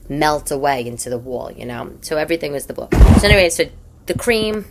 melt 0.10 0.52
away 0.52 0.86
into 0.86 1.10
the 1.10 1.18
wall, 1.18 1.52
you 1.52 1.66
know? 1.66 1.94
So 2.02 2.18
everything 2.18 2.52
was 2.54 2.66
the 2.66 2.74
blue. 2.74 2.88
So 3.20 3.28
anyway, 3.28 3.50
so 3.50 3.66
the 4.06 4.14
cream, 4.14 4.66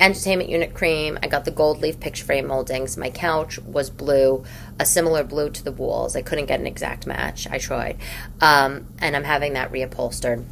entertainment 0.00 0.50
unit 0.50 0.74
cream. 0.74 1.18
I 1.22 1.28
got 1.28 1.44
the 1.44 1.50
gold 1.50 1.80
leaf 1.80 2.00
picture 2.00 2.24
frame 2.24 2.46
moldings. 2.46 2.96
My 2.96 3.10
couch 3.10 3.58
was 3.58 3.90
blue, 3.90 4.44
a 4.78 4.86
similar 4.86 5.22
blue 5.24 5.50
to 5.50 5.62
the 5.62 5.72
walls. 5.72 6.16
I 6.16 6.22
couldn't 6.22 6.46
get 6.46 6.60
an 6.60 6.66
exact 6.66 7.06
match. 7.06 7.46
I 7.50 7.58
tried. 7.58 7.98
Um, 8.40 8.86
and 8.98 9.14
I'm 9.14 9.24
having 9.24 9.54
that 9.54 9.72
reupholstered 9.72 10.44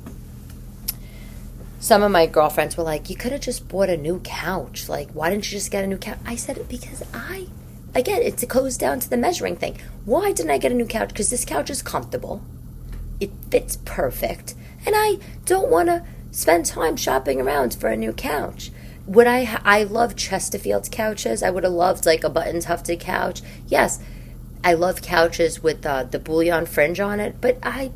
some 1.84 2.02
of 2.02 2.10
my 2.10 2.24
girlfriends 2.24 2.78
were 2.78 2.82
like, 2.82 3.10
"You 3.10 3.16
could 3.16 3.32
have 3.32 3.42
just 3.42 3.68
bought 3.68 3.90
a 3.90 3.96
new 3.98 4.18
couch. 4.20 4.88
Like, 4.88 5.10
why 5.10 5.28
didn't 5.28 5.44
you 5.44 5.58
just 5.58 5.70
get 5.70 5.84
a 5.84 5.86
new 5.86 5.98
couch?" 5.98 6.16
I 6.24 6.34
said, 6.34 6.66
"Because 6.66 7.02
I, 7.12 7.48
again, 7.94 8.22
it 8.22 8.42
goes 8.48 8.78
down 8.78 9.00
to 9.00 9.10
the 9.10 9.18
measuring 9.18 9.56
thing. 9.56 9.76
Why 10.06 10.32
didn't 10.32 10.50
I 10.50 10.56
get 10.56 10.72
a 10.72 10.74
new 10.74 10.86
couch? 10.86 11.10
Because 11.10 11.28
this 11.28 11.44
couch 11.44 11.68
is 11.68 11.82
comfortable, 11.82 12.40
it 13.20 13.32
fits 13.50 13.76
perfect, 13.84 14.54
and 14.86 14.94
I 14.96 15.18
don't 15.44 15.70
want 15.70 15.90
to 15.90 16.04
spend 16.30 16.64
time 16.64 16.96
shopping 16.96 17.38
around 17.38 17.74
for 17.74 17.88
a 17.88 17.98
new 17.98 18.14
couch." 18.14 18.70
Would 19.06 19.26
I? 19.26 19.44
Ha- 19.44 19.60
I 19.66 19.82
love 19.82 20.16
Chesterfield's 20.16 20.88
couches. 20.88 21.42
I 21.42 21.50
would 21.50 21.64
have 21.64 21.74
loved 21.74 22.06
like 22.06 22.24
a 22.24 22.30
button 22.30 22.60
tufted 22.60 22.98
couch. 23.00 23.42
Yes, 23.66 24.00
I 24.64 24.72
love 24.72 25.02
couches 25.02 25.62
with 25.62 25.84
uh, 25.84 26.04
the 26.04 26.18
bullion 26.18 26.64
fringe 26.64 26.98
on 26.98 27.20
it, 27.20 27.42
but 27.42 27.58
I 27.62 27.90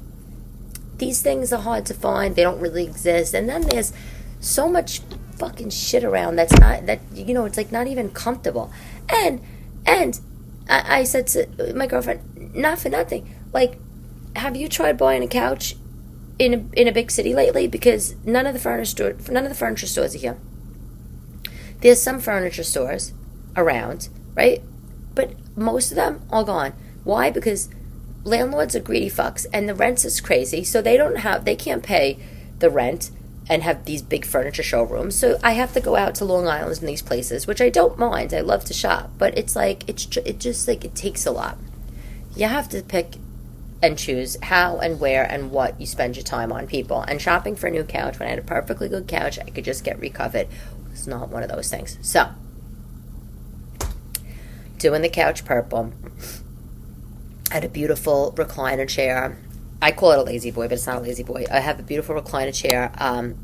these 0.98 1.22
things 1.22 1.52
are 1.52 1.62
hard 1.62 1.86
to 1.86 1.94
find. 1.94 2.36
They 2.36 2.42
don't 2.42 2.60
really 2.60 2.84
exist. 2.84 3.34
And 3.34 3.48
then 3.48 3.62
there's 3.62 3.92
so 4.40 4.68
much 4.68 5.00
fucking 5.36 5.70
shit 5.70 6.02
around 6.04 6.36
that's 6.36 6.58
not 6.58 6.86
that 6.86 7.00
you 7.14 7.32
know 7.32 7.44
it's 7.44 7.56
like 7.56 7.72
not 7.72 7.86
even 7.86 8.10
comfortable. 8.10 8.72
And 9.08 9.40
and 9.86 10.20
I, 10.68 11.00
I 11.00 11.04
said 11.04 11.26
to 11.28 11.72
my 11.74 11.86
girlfriend, 11.86 12.54
not 12.54 12.78
for 12.78 12.88
nothing. 12.88 13.34
Like, 13.52 13.78
have 14.36 14.56
you 14.56 14.68
tried 14.68 14.98
buying 14.98 15.22
a 15.22 15.28
couch 15.28 15.76
in 16.38 16.54
a, 16.54 16.80
in 16.80 16.88
a 16.88 16.92
big 16.92 17.10
city 17.10 17.34
lately? 17.34 17.66
Because 17.66 18.14
none 18.24 18.46
of 18.46 18.52
the 18.52 18.60
furniture 18.60 18.84
store, 18.84 19.14
none 19.30 19.44
of 19.44 19.50
the 19.50 19.58
furniture 19.58 19.86
stores 19.86 20.14
are 20.14 20.18
here. 20.18 20.36
There's 21.80 22.02
some 22.02 22.20
furniture 22.20 22.64
stores 22.64 23.12
around, 23.56 24.08
right? 24.34 24.62
But 25.14 25.32
most 25.56 25.90
of 25.90 25.96
them 25.96 26.22
are 26.30 26.44
gone. 26.44 26.72
Why? 27.04 27.30
Because 27.30 27.68
landlords 28.24 28.74
are 28.74 28.80
greedy 28.80 29.10
fucks 29.10 29.46
and 29.52 29.68
the 29.68 29.74
rents 29.74 30.04
is 30.04 30.20
crazy 30.20 30.64
so 30.64 30.82
they 30.82 30.96
don't 30.96 31.18
have 31.18 31.44
they 31.44 31.56
can't 31.56 31.82
pay 31.82 32.18
the 32.58 32.70
rent 32.70 33.10
and 33.48 33.62
have 33.62 33.84
these 33.86 34.02
big 34.02 34.26
furniture 34.26 34.62
showrooms. 34.62 35.14
So 35.14 35.38
i 35.42 35.52
have 35.52 35.72
to 35.72 35.80
go 35.80 35.96
out 35.96 36.14
to 36.16 36.24
long 36.24 36.46
island 36.46 36.80
and 36.80 36.88
these 36.88 37.02
places 37.02 37.46
which 37.46 37.60
i 37.60 37.68
don't 37.68 37.98
mind. 37.98 38.34
I 38.34 38.40
love 38.40 38.64
to 38.66 38.74
shop 38.74 39.10
but 39.18 39.36
it's 39.38 39.56
like 39.56 39.88
it's 39.88 40.16
it 40.18 40.38
just 40.38 40.68
like 40.68 40.84
it 40.84 40.94
takes 40.94 41.26
a 41.26 41.30
lot. 41.30 41.58
You 42.36 42.46
have 42.46 42.68
to 42.70 42.82
pick 42.82 43.16
and 43.80 43.96
choose 43.96 44.36
how 44.42 44.78
and 44.78 44.98
where 44.98 45.22
and 45.24 45.50
what 45.50 45.80
you 45.80 45.86
spend 45.86 46.16
your 46.16 46.24
time 46.24 46.52
on 46.52 46.66
people. 46.66 47.02
And 47.02 47.22
shopping 47.22 47.56
for 47.56 47.68
a 47.68 47.70
new 47.70 47.84
couch 47.84 48.18
when 48.18 48.26
i 48.26 48.30
had 48.30 48.38
a 48.38 48.42
perfectly 48.42 48.88
good 48.88 49.08
couch 49.08 49.38
i 49.38 49.50
could 49.50 49.64
just 49.64 49.84
get 49.84 49.98
recovered. 49.98 50.48
It's 50.92 51.06
not 51.06 51.30
one 51.30 51.42
of 51.42 51.48
those 51.48 51.70
things. 51.70 51.98
So 52.02 52.28
doing 54.78 55.02
the 55.02 55.08
couch 55.08 55.44
purple 55.44 55.92
I 57.50 57.54
had 57.54 57.64
a 57.64 57.68
beautiful 57.68 58.32
recliner 58.36 58.88
chair. 58.88 59.38
I 59.80 59.92
call 59.92 60.12
it 60.12 60.18
a 60.18 60.22
lazy 60.22 60.50
boy, 60.50 60.68
but 60.68 60.72
it's 60.72 60.86
not 60.86 60.98
a 60.98 61.00
lazy 61.00 61.22
boy. 61.22 61.44
I 61.50 61.60
have 61.60 61.78
a 61.78 61.82
beautiful 61.82 62.14
recliner 62.14 62.54
chair 62.54 62.92
um, 62.98 63.36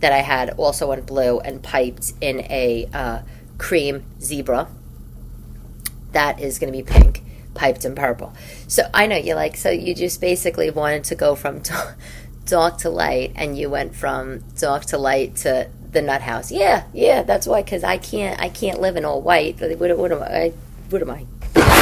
that 0.00 0.12
I 0.12 0.18
had 0.18 0.50
also 0.50 0.92
in 0.92 1.02
blue 1.04 1.40
and 1.40 1.62
piped 1.62 2.12
in 2.20 2.40
a 2.40 2.88
uh, 2.92 3.20
cream 3.56 4.04
zebra. 4.20 4.68
That 6.12 6.40
is 6.40 6.58
going 6.58 6.72
to 6.72 6.76
be 6.76 6.82
pink, 6.82 7.22
piped 7.54 7.84
in 7.84 7.94
purple. 7.94 8.34
So 8.66 8.82
I 8.92 9.06
know 9.06 9.16
you 9.16 9.34
like. 9.34 9.56
So 9.56 9.70
you 9.70 9.94
just 9.94 10.20
basically 10.20 10.70
wanted 10.70 11.04
to 11.04 11.14
go 11.14 11.34
from 11.34 11.62
dark 12.44 12.78
to 12.78 12.90
light, 12.90 13.32
and 13.34 13.56
you 13.56 13.70
went 13.70 13.94
from 13.94 14.40
dark 14.58 14.84
to 14.86 14.98
light 14.98 15.36
to 15.36 15.70
the 15.90 16.02
nut 16.02 16.20
house. 16.20 16.50
Yeah, 16.52 16.84
yeah, 16.92 17.22
that's 17.22 17.46
why. 17.46 17.62
Because 17.62 17.82
I 17.84 17.96
can't, 17.96 18.38
I 18.40 18.50
can't 18.50 18.80
live 18.80 18.96
in 18.96 19.06
all 19.06 19.22
white. 19.22 19.58
What, 19.60 19.96
what 19.96 20.12
am 20.12 20.22
I? 20.22 20.52
What 20.90 21.00
am 21.00 21.10
I? 21.10 21.24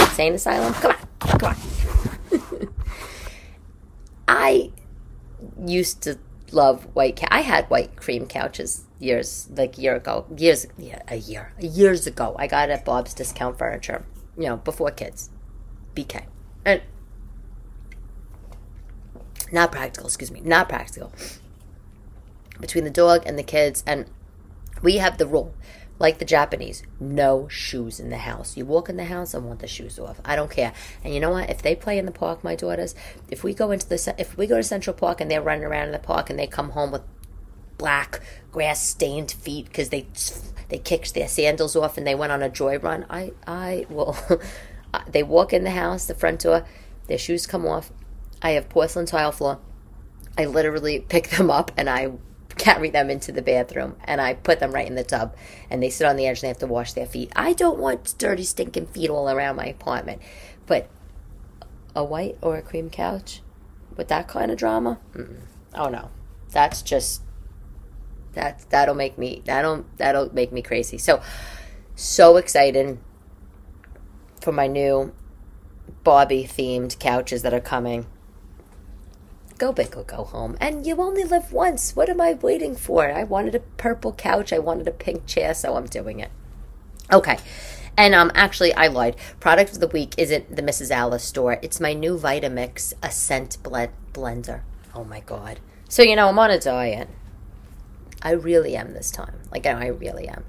Insane 0.03 0.35
asylum? 0.35 0.73
Come 0.75 0.93
on. 0.93 1.06
Come 1.27 1.45
on. 1.45 1.57
I 4.29 4.73
used 5.65 6.03
to 6.03 6.19
love 6.53 6.85
white. 6.95 7.23
I 7.31 7.41
had 7.41 7.67
white 7.67 7.97
cream 7.97 8.27
couches 8.27 8.85
years, 8.99 9.49
like 9.55 9.79
year 9.79 9.97
ago. 9.97 10.27
Years, 10.37 10.67
yeah, 10.79 11.03
a 11.09 11.17
year, 11.17 11.53
years 11.61 12.07
ago. 12.07 12.35
I 12.39 12.47
got 12.47 12.71
it 12.71 12.73
at 12.73 12.85
Bob's 12.85 13.15
Discount 13.15 13.59
Furniture. 13.59 14.05
You 14.37 14.49
know, 14.49 14.57
before 14.59 14.91
kids, 14.91 15.31
BK, 15.95 16.25
and 16.65 16.83
not 19.51 19.73
practical. 19.73 20.07
Excuse 20.07 20.31
me, 20.31 20.41
not 20.41 20.69
practical. 20.69 21.13
Between 22.61 22.85
the 22.85 22.91
dog 22.91 23.23
and 23.27 23.39
the 23.39 23.43
kids, 23.43 23.83
and 23.87 24.07
we 24.83 24.97
have 24.99 25.19
the 25.19 25.27
rule 25.27 25.55
like 25.99 26.19
the 26.19 26.25
Japanese, 26.25 26.83
no 27.01 27.49
shoes 27.49 27.99
in 27.99 28.11
the 28.11 28.19
house. 28.19 28.57
You 28.57 28.67
walk 28.67 28.89
in 28.89 28.97
the 28.97 29.05
house, 29.05 29.35
I 29.35 29.39
want 29.39 29.61
the 29.61 29.67
shoes 29.67 29.99
off. 29.99 30.21
I 30.25 30.37
don't 30.37 30.51
care. 30.51 30.73
And 31.03 31.15
you 31.15 31.21
know 31.21 31.31
what? 31.31 31.49
If 31.49 31.63
they 31.63 31.75
play 31.75 31.99
in 31.99 32.07
the 32.07 32.13
park, 32.13 32.45
my 32.45 32.55
daughters, 32.55 32.95
if 33.31 33.43
we 33.43 33.55
go 33.55 33.71
into 33.71 33.89
the 33.89 34.15
if 34.19 34.37
we 34.37 34.47
go 34.47 34.57
to 34.57 34.63
Central 34.63 34.95
Park 34.95 35.21
and 35.21 35.31
they're 35.31 35.43
running 35.43 35.65
around 35.65 35.87
in 35.87 35.93
the 35.93 35.99
park 35.99 36.29
and 36.29 36.39
they 36.39 36.47
come 36.47 36.71
home 36.71 36.93
with 36.93 37.03
black 37.79 38.21
grass 38.53 38.87
stained 38.87 39.33
feet 39.33 39.67
because 39.67 39.91
they 39.91 40.07
they 40.69 40.79
kicked 40.79 41.15
their 41.15 41.29
sandals 41.29 41.77
off 41.77 41.97
and 41.97 42.07
they 42.07 42.15
went 42.15 42.33
on 42.33 42.43
a 42.43 42.49
joy 42.49 42.79
run, 42.79 43.07
I 43.09 43.33
I 43.47 43.87
will. 43.89 44.17
they 45.11 45.23
walk 45.23 45.53
in 45.53 45.65
the 45.65 45.71
house, 45.71 46.07
the 46.07 46.15
front 46.15 46.43
door, 46.43 46.67
their 47.07 47.19
shoes 47.19 47.47
come 47.47 47.67
off. 47.67 47.91
I 48.43 48.51
have 48.51 48.69
porcelain 48.69 49.07
tile 49.07 49.33
floor. 49.33 49.59
I 50.39 50.45
literally 50.45 51.01
pick 51.01 51.31
them 51.31 51.51
up 51.51 51.71
and 51.77 51.89
I 51.89 52.13
carry 52.59 52.91
them 52.91 53.11
into 53.11 53.33
the 53.33 53.43
bathroom 53.43 53.97
and 54.05 54.21
I 54.21 54.35
put 54.35 54.61
them 54.61 54.73
right 54.73 54.87
in 54.87 54.95
the 54.95 55.05
tub 55.05 55.35
and 55.71 55.83
they 55.83 55.91
sit 55.91 56.07
on 56.07 56.17
the 56.17 56.27
edge 56.27 56.39
and 56.39 56.43
they 56.43 56.49
have 56.49 56.59
to 56.59 56.67
wash 56.67 56.95
their 56.95 57.07
feet. 57.07 57.31
I 57.37 57.53
don't 57.53 57.79
want 57.79 58.15
dirty, 58.19 58.45
stinking 58.45 58.87
feet 58.87 59.11
all 59.11 59.29
around 59.29 59.57
my 59.57 59.67
apartment. 59.67 60.23
But 60.67 60.89
a 61.95 62.03
white 62.05 62.37
or 62.41 62.57
a 62.57 62.63
cream 62.63 62.91
couch 62.91 63.43
with 63.97 64.09
that 64.09 64.29
kind 64.29 64.51
of 64.51 64.59
drama? 64.59 64.99
Mm-mm. 65.15 65.41
Oh 65.75 65.89
no. 65.89 66.11
That's 66.51 66.83
just 66.83 67.23
that 68.33 68.65
that'll 68.71 68.95
make 68.95 69.19
me 69.19 69.43
that'll 69.45 69.85
that'll 69.97 70.33
make 70.35 70.53
me 70.53 70.63
crazy. 70.63 70.99
So 70.99 71.23
so 71.95 72.37
excited 72.37 72.99
for 74.41 74.53
my 74.53 74.67
new 74.67 75.13
Barbie 76.05 76.45
themed 76.45 76.99
couches 76.99 77.43
that 77.43 77.53
are 77.53 77.61
coming 77.61 78.07
go 79.59 79.73
big 79.73 79.97
or 79.97 80.05
go 80.05 80.25
home. 80.25 80.57
And 80.61 80.87
you 80.87 80.97
only 80.97 81.25
live 81.25 81.53
once. 81.53 81.97
What 81.97 82.09
am 82.09 82.21
I 82.21 82.35
waiting 82.35 82.77
for? 82.77 83.11
I 83.11 83.25
wanted 83.25 83.55
a 83.55 83.61
purple 83.61 84.13
couch. 84.13 84.53
I 84.53 84.59
wanted 84.59 84.89
a 84.89 84.93
pink 84.93 85.27
chair, 85.27 85.55
so 85.55 85.77
I'm 85.77 85.87
doing 85.87 86.21
it. 86.21 86.31
Okay. 87.13 87.39
And 87.97 88.15
um, 88.15 88.31
actually, 88.35 88.75
I 88.75 88.89
lied. 88.89 89.17
Product 89.41 89.73
of 89.73 89.81
the 89.81 89.89
week 89.89 90.15
isn't 90.19 90.55
the 90.55 90.63
Mrs. 90.63 90.91
Alice 90.91 91.25
store. 91.25 91.59
It's 91.63 91.81
my 91.81 91.95
new 91.95 92.19
Vitamix 92.19 92.93
Ascent 93.03 93.63
blend 93.63 93.93
blender. 94.13 94.61
Oh 94.95 95.05
my 95.05 95.21
god. 95.21 95.61
So 95.89 96.03
you 96.03 96.17
know, 96.17 96.29
I'm 96.29 96.39
on 96.39 96.51
a 96.51 96.59
diet. 96.59 97.09
I 98.23 98.33
really 98.33 98.77
am 98.77 98.93
this 98.93 99.11
time. 99.11 99.35
Like 99.51 99.67
I 99.67 99.87
really 99.89 100.29
am. 100.29 100.45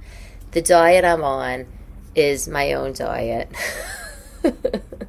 The 0.51 0.61
diet 0.61 1.05
I'm 1.05 1.23
on 1.23 1.67
is 2.15 2.47
my 2.47 2.73
own 2.73 2.93
diet. 2.93 3.49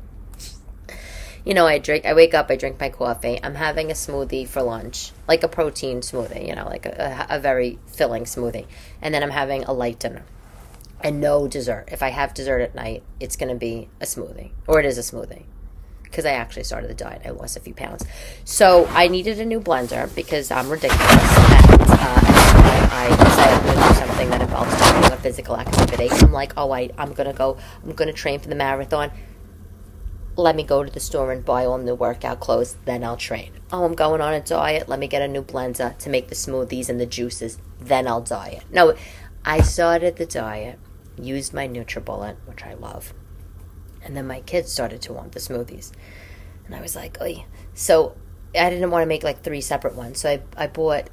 you 1.48 1.54
know, 1.54 1.66
I 1.66 1.78
drink, 1.78 2.04
I 2.04 2.12
wake 2.12 2.34
up, 2.34 2.50
I 2.50 2.56
drink 2.56 2.78
my 2.78 2.90
coffee. 2.90 3.40
I'm 3.42 3.54
having 3.54 3.90
a 3.90 3.94
smoothie 3.94 4.46
for 4.46 4.60
lunch, 4.60 5.12
like 5.26 5.42
a 5.42 5.48
protein 5.48 6.02
smoothie, 6.02 6.46
you 6.46 6.54
know, 6.54 6.66
like 6.66 6.84
a, 6.84 7.26
a, 7.30 7.36
a 7.36 7.40
very 7.40 7.78
filling 7.86 8.24
smoothie. 8.24 8.66
And 9.00 9.14
then 9.14 9.22
I'm 9.22 9.30
having 9.30 9.64
a 9.64 9.72
light 9.72 9.98
dinner 9.98 10.26
and 11.00 11.22
no 11.22 11.48
dessert. 11.48 11.86
If 11.90 12.02
I 12.02 12.10
have 12.10 12.34
dessert 12.34 12.60
at 12.60 12.74
night, 12.74 13.02
it's 13.18 13.36
going 13.36 13.48
to 13.48 13.54
be 13.54 13.88
a 13.98 14.04
smoothie, 14.04 14.50
or 14.66 14.78
it 14.78 14.84
is 14.84 14.98
a 14.98 15.00
smoothie. 15.00 15.44
Because 16.02 16.26
I 16.26 16.32
actually 16.32 16.64
started 16.64 16.90
the 16.90 16.94
diet, 16.94 17.22
I 17.24 17.30
lost 17.30 17.56
a 17.56 17.60
few 17.60 17.72
pounds. 17.72 18.04
So 18.44 18.84
I 18.88 19.08
needed 19.08 19.40
a 19.40 19.44
new 19.46 19.60
blender 19.60 20.14
because 20.14 20.50
I'm 20.50 20.68
ridiculous. 20.68 21.00
And 21.00 21.80
uh, 21.80 22.88
I, 22.92 23.16
decided 23.24 23.70
to 23.70 23.88
do 23.88 23.94
something 23.94 24.28
that 24.28 24.42
involves 24.42 24.74
a 25.12 25.16
physical 25.16 25.56
activity. 25.56 26.10
I'm 26.10 26.32
like, 26.32 26.52
oh, 26.58 26.72
I, 26.72 26.90
I'm 26.98 27.14
going 27.14 27.30
to 27.30 27.36
go, 27.36 27.56
I'm 27.82 27.92
going 27.92 28.08
to 28.08 28.14
train 28.14 28.38
for 28.38 28.48
the 28.48 28.54
marathon. 28.54 29.10
Let 30.38 30.54
me 30.54 30.62
go 30.62 30.84
to 30.84 30.90
the 30.90 31.00
store 31.00 31.32
and 31.32 31.44
buy 31.44 31.64
all 31.64 31.78
new 31.78 31.96
workout 31.96 32.38
clothes, 32.38 32.76
then 32.84 33.02
I'll 33.02 33.16
train. 33.16 33.54
Oh, 33.72 33.84
I'm 33.84 33.96
going 33.96 34.20
on 34.20 34.32
a 34.32 34.40
diet. 34.40 34.88
Let 34.88 35.00
me 35.00 35.08
get 35.08 35.20
a 35.20 35.26
new 35.26 35.42
blender 35.42 35.98
to 35.98 36.08
make 36.08 36.28
the 36.28 36.36
smoothies 36.36 36.88
and 36.88 37.00
the 37.00 37.06
juices, 37.06 37.58
then 37.80 38.06
I'll 38.06 38.20
diet. 38.20 38.62
No, 38.70 38.94
I 39.44 39.62
started 39.62 40.14
the 40.14 40.26
diet, 40.26 40.78
used 41.20 41.52
my 41.52 41.66
NutriBullet, 41.66 42.36
which 42.46 42.62
I 42.62 42.74
love, 42.74 43.12
and 44.00 44.16
then 44.16 44.28
my 44.28 44.40
kids 44.42 44.70
started 44.70 45.02
to 45.02 45.12
want 45.12 45.32
the 45.32 45.40
smoothies. 45.40 45.90
And 46.66 46.74
I 46.76 46.82
was 46.82 46.94
like, 46.94 47.20
Oy. 47.20 47.44
so 47.74 48.16
I 48.56 48.70
didn't 48.70 48.92
want 48.92 49.02
to 49.02 49.06
make 49.06 49.24
like 49.24 49.42
three 49.42 49.60
separate 49.60 49.96
ones. 49.96 50.20
So 50.20 50.30
I, 50.30 50.42
I 50.56 50.68
bought, 50.68 51.10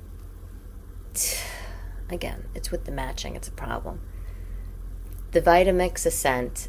again, 2.11 2.45
it's 2.53 2.69
with 2.69 2.85
the 2.85 2.91
matching, 2.91 3.35
it's 3.35 3.47
a 3.47 3.53
problem. 3.53 4.01
The 5.31 5.41
Vitamix 5.41 6.05
Ascent, 6.05 6.67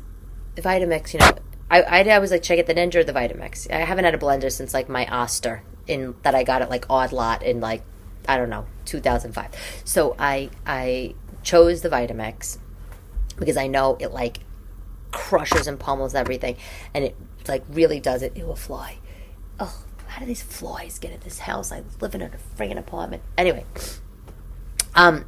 the 0.54 0.62
Vitamix, 0.62 1.12
you 1.12 1.20
know, 1.20 1.36
I, 1.70 1.82
I, 1.82 2.18
was 2.18 2.30
like, 2.30 2.44
should 2.44 2.54
I 2.54 2.56
get 2.56 2.66
the 2.66 2.74
Ninja 2.74 2.96
or 2.96 3.04
the 3.04 3.12
Vitamix. 3.12 3.70
I 3.70 3.78
haven't 3.78 4.04
had 4.04 4.14
a 4.14 4.18
blender 4.18 4.52
since 4.52 4.72
like 4.72 4.88
my 4.88 5.06
Oster 5.06 5.62
in 5.86 6.14
that 6.22 6.34
I 6.34 6.44
got 6.44 6.62
at 6.62 6.70
like 6.70 6.86
Odd 6.88 7.12
Lot 7.12 7.42
in 7.42 7.60
like, 7.60 7.82
I 8.28 8.36
don't 8.36 8.50
know, 8.50 8.66
2005. 8.84 9.50
So 9.84 10.14
I, 10.18 10.50
I 10.66 11.14
chose 11.42 11.82
the 11.82 11.88
Vitamix 11.88 12.58
because 13.36 13.56
I 13.56 13.66
know 13.66 13.96
it 14.00 14.12
like 14.12 14.40
crushes 15.10 15.66
and 15.66 15.78
pummels 15.78 16.14
everything 16.14 16.56
and 16.94 17.04
it 17.04 17.16
like 17.48 17.64
really 17.68 18.00
does 18.00 18.22
it. 18.22 18.32
It 18.36 18.46
will 18.46 18.56
fly. 18.56 18.98
Oh, 19.58 19.82
how 20.06 20.20
do 20.20 20.26
these 20.26 20.42
flies 20.42 20.98
get 20.98 21.12
in 21.12 21.20
this 21.20 21.40
house? 21.40 21.72
I 21.72 21.82
live 22.00 22.14
in 22.14 22.22
a 22.22 22.30
friggin' 22.56 22.78
apartment. 22.78 23.22
Anyway, 23.36 23.64
um, 24.94 25.24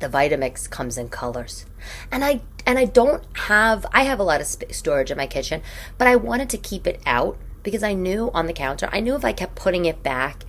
the 0.00 0.08
Vitamix 0.08 0.68
comes 0.68 0.96
in 0.98 1.08
colors, 1.08 1.66
and 2.10 2.24
I 2.24 2.40
and 2.66 2.78
I 2.78 2.84
don't 2.84 3.24
have. 3.36 3.86
I 3.92 4.02
have 4.02 4.20
a 4.20 4.24
lot 4.24 4.40
of 4.40 4.46
storage 4.46 5.10
in 5.10 5.16
my 5.16 5.26
kitchen, 5.26 5.62
but 5.96 6.06
I 6.06 6.16
wanted 6.16 6.48
to 6.50 6.58
keep 6.58 6.86
it 6.86 7.00
out 7.06 7.38
because 7.62 7.82
I 7.82 7.94
knew 7.94 8.30
on 8.32 8.46
the 8.46 8.52
counter. 8.52 8.88
I 8.92 9.00
knew 9.00 9.14
if 9.14 9.24
I 9.24 9.32
kept 9.32 9.54
putting 9.54 9.84
it 9.84 10.02
back 10.02 10.44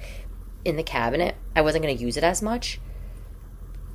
in 0.63 0.75
the 0.75 0.83
cabinet, 0.83 1.35
I 1.55 1.61
wasn't 1.61 1.83
going 1.83 1.95
to 1.95 2.03
use 2.03 2.17
it 2.17 2.23
as 2.23 2.41
much. 2.41 2.79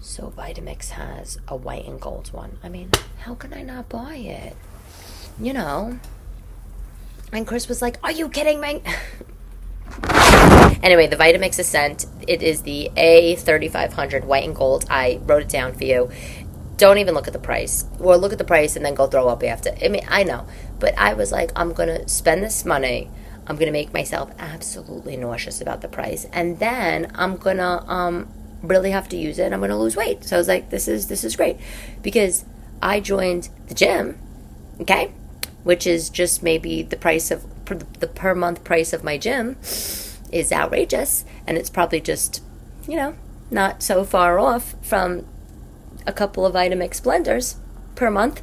So 0.00 0.32
Vitamix 0.36 0.90
has 0.90 1.38
a 1.48 1.56
white 1.56 1.86
and 1.86 2.00
gold 2.00 2.32
one. 2.32 2.58
I 2.62 2.68
mean, 2.68 2.90
how 3.20 3.34
can 3.34 3.54
I 3.54 3.62
not 3.62 3.88
buy 3.88 4.16
it? 4.16 4.56
You 5.40 5.52
know, 5.52 5.98
and 7.32 7.46
Chris 7.46 7.68
was 7.68 7.82
like, 7.82 7.98
Are 8.02 8.12
you 8.12 8.28
kidding 8.28 8.60
me? 8.60 8.82
anyway, 10.82 11.06
the 11.06 11.16
Vitamix 11.16 11.58
Ascent, 11.58 12.06
it 12.26 12.42
is 12.42 12.62
the 12.62 12.90
A3500 12.96 14.24
white 14.24 14.44
and 14.44 14.54
gold. 14.54 14.84
I 14.90 15.20
wrote 15.22 15.42
it 15.42 15.48
down 15.48 15.74
for 15.74 15.84
you. 15.84 16.10
Don't 16.76 16.98
even 16.98 17.14
look 17.14 17.26
at 17.26 17.32
the 17.32 17.38
price. 17.38 17.84
Or 18.00 18.16
look 18.16 18.32
at 18.32 18.38
the 18.38 18.44
price 18.44 18.76
and 18.76 18.84
then 18.84 18.94
go 18.94 19.06
throw 19.06 19.28
up 19.28 19.42
after. 19.44 19.74
I 19.82 19.88
mean, 19.88 20.04
I 20.08 20.24
know. 20.24 20.46
But 20.78 20.98
I 20.98 21.14
was 21.14 21.30
like, 21.30 21.50
I'm 21.54 21.72
going 21.72 21.88
to 21.88 22.08
spend 22.08 22.42
this 22.42 22.64
money. 22.64 23.10
I'm 23.46 23.56
going 23.56 23.66
to 23.66 23.72
make 23.72 23.92
myself 23.92 24.30
absolutely 24.38 25.16
nauseous 25.16 25.60
about 25.60 25.82
the 25.82 25.88
price. 25.88 26.26
And 26.32 26.58
then 26.58 27.12
I'm 27.14 27.36
going 27.36 27.58
to 27.58 27.82
um, 27.86 28.28
really 28.62 28.90
have 28.90 29.08
to 29.10 29.16
use 29.16 29.38
it 29.38 29.44
and 29.44 29.54
I'm 29.54 29.60
going 29.60 29.70
to 29.70 29.76
lose 29.76 29.96
weight. 29.96 30.24
So 30.24 30.36
I 30.36 30.38
was 30.38 30.48
like, 30.48 30.70
this 30.70 30.88
is 30.88 31.08
this 31.08 31.24
is 31.24 31.36
great. 31.36 31.58
Because 32.02 32.44
I 32.82 33.00
joined 33.00 33.50
the 33.68 33.74
gym, 33.74 34.18
okay? 34.80 35.12
which 35.64 35.86
is 35.86 36.10
just 36.10 36.42
maybe 36.42 36.82
the 36.82 36.96
price 36.96 37.30
of 37.30 37.44
the 37.66 38.06
per 38.06 38.34
month 38.34 38.64
price 38.64 38.92
of 38.92 39.04
my 39.04 39.18
gym 39.18 39.56
is 40.32 40.52
outrageous 40.52 41.24
and 41.46 41.56
it's 41.56 41.70
probably 41.70 42.00
just 42.00 42.42
you 42.88 42.96
know 42.96 43.14
not 43.50 43.82
so 43.82 44.04
far 44.04 44.38
off 44.38 44.74
from 44.82 45.26
a 46.06 46.12
couple 46.12 46.44
of 46.44 46.54
Vitamix 46.54 47.00
blenders 47.00 47.56
per 47.94 48.10
month 48.10 48.42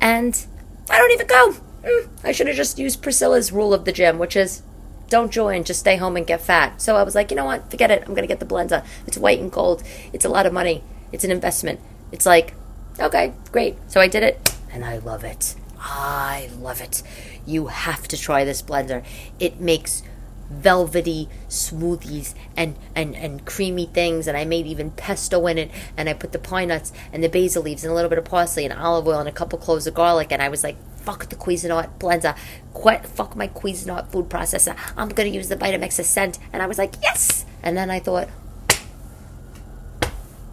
and 0.00 0.46
I 0.88 0.98
don't 0.98 1.12
even 1.12 1.26
go. 1.26 1.56
Mm, 1.82 2.08
I 2.24 2.32
should 2.32 2.46
have 2.46 2.56
just 2.56 2.78
used 2.78 3.02
Priscilla's 3.02 3.52
rule 3.52 3.72
of 3.72 3.84
the 3.84 3.92
gym 3.92 4.18
which 4.18 4.36
is 4.36 4.62
don't 5.08 5.32
join 5.32 5.64
just 5.64 5.80
stay 5.80 5.96
home 5.96 6.16
and 6.16 6.26
get 6.26 6.40
fat. 6.40 6.80
So 6.80 6.96
I 6.96 7.02
was 7.02 7.14
like 7.14 7.30
you 7.30 7.36
know 7.36 7.44
what? 7.44 7.70
Forget 7.70 7.90
it. 7.90 8.04
I'm 8.06 8.14
gonna 8.14 8.26
get 8.26 8.40
the 8.40 8.46
blender. 8.46 8.84
It's 9.06 9.18
white 9.18 9.40
and 9.40 9.50
gold. 9.50 9.82
It's 10.12 10.24
a 10.24 10.28
lot 10.28 10.46
of 10.46 10.52
money. 10.52 10.84
It's 11.12 11.24
an 11.24 11.30
investment. 11.30 11.80
It's 12.12 12.26
like 12.26 12.54
okay 12.98 13.32
great. 13.50 13.76
So 13.88 14.00
I 14.00 14.08
did 14.08 14.22
it 14.22 14.54
and 14.72 14.84
I 14.84 14.98
love 14.98 15.24
it. 15.24 15.54
I 15.78 16.50
love 16.58 16.80
it. 16.80 17.02
You 17.46 17.66
have 17.66 18.08
to 18.08 18.16
try 18.16 18.44
this 18.44 18.62
blender. 18.62 19.04
It 19.38 19.60
makes 19.60 20.02
velvety 20.50 21.28
smoothies 21.48 22.34
and, 22.56 22.74
and, 22.96 23.14
and 23.14 23.46
creamy 23.46 23.86
things 23.86 24.26
and 24.26 24.36
I 24.36 24.44
made 24.44 24.66
even 24.66 24.90
pesto 24.90 25.46
in 25.46 25.58
it 25.58 25.70
and 25.96 26.08
I 26.08 26.12
put 26.12 26.32
the 26.32 26.40
pine 26.40 26.68
nuts 26.68 26.92
and 27.12 27.22
the 27.22 27.28
basil 27.28 27.62
leaves 27.62 27.84
and 27.84 27.92
a 27.92 27.94
little 27.94 28.08
bit 28.08 28.18
of 28.18 28.24
parsley 28.24 28.64
and 28.64 28.74
olive 28.74 29.06
oil 29.06 29.20
and 29.20 29.28
a 29.28 29.32
couple 29.32 29.60
cloves 29.60 29.86
of 29.86 29.94
garlic 29.94 30.32
and 30.32 30.42
I 30.42 30.48
was 30.48 30.64
like 30.64 30.76
fuck 31.00 31.28
the 31.28 31.36
Cuisinart 31.36 31.98
blender. 31.98 32.36
Qu- 32.74 33.06
fuck 33.08 33.34
my 33.34 33.48
Cuisinart 33.48 34.08
food 34.08 34.28
processor. 34.28 34.76
I'm 34.96 35.08
gonna 35.08 35.30
use 35.30 35.48
the 35.48 35.56
Vitamix 35.56 35.98
Ascent. 35.98 36.38
And 36.52 36.62
I 36.62 36.66
was 36.66 36.78
like 36.78 36.94
yes! 37.02 37.44
And 37.62 37.76
then 37.76 37.90
I 37.90 38.00
thought 38.00 38.28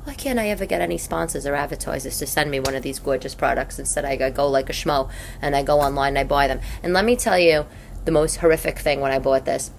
why 0.08 0.14
can't 0.14 0.39
I 0.39 0.47
ever 0.47 0.66
get 0.66 0.80
any 0.80 0.97
sponsors 0.97 1.45
or 1.45 1.53
advertisers 1.53 2.18
to 2.20 2.26
send 2.26 2.49
me 2.49 2.62
one 2.62 2.76
of 2.76 2.82
these 2.82 2.97
gorgeous 2.97 3.36
products? 3.36 3.78
Instead, 3.78 4.05
I 4.05 4.30
go 4.30 4.47
like 4.47 4.70
a 4.70 4.74
schmo 4.74 5.12
and 5.41 5.53
I 5.53 5.64
go 5.64 5.82
online 5.82 6.12
and 6.12 6.20
I 6.20 6.24
buy 6.24 6.47
them. 6.47 6.62
And 6.82 6.93
let 6.93 7.03
me 7.03 7.18
tell 7.18 7.38
you 7.38 7.66
the 8.05 8.12
most 8.12 8.38
horrific 8.38 8.80
thing 8.80 9.01
when 9.01 9.12
I 9.12 9.20
bought 9.20 9.43
this, 9.43 9.70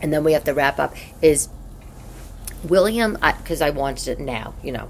and 0.00 0.14
then 0.14 0.24
we 0.24 0.32
have 0.32 0.44
to 0.44 0.54
wrap 0.54 0.78
up, 0.78 0.94
is 1.20 1.50
William, 2.64 3.18
because 3.20 3.60
I, 3.60 3.66
I 3.66 3.70
wanted 3.70 4.08
it 4.08 4.18
now, 4.18 4.54
you 4.62 4.72
know, 4.72 4.88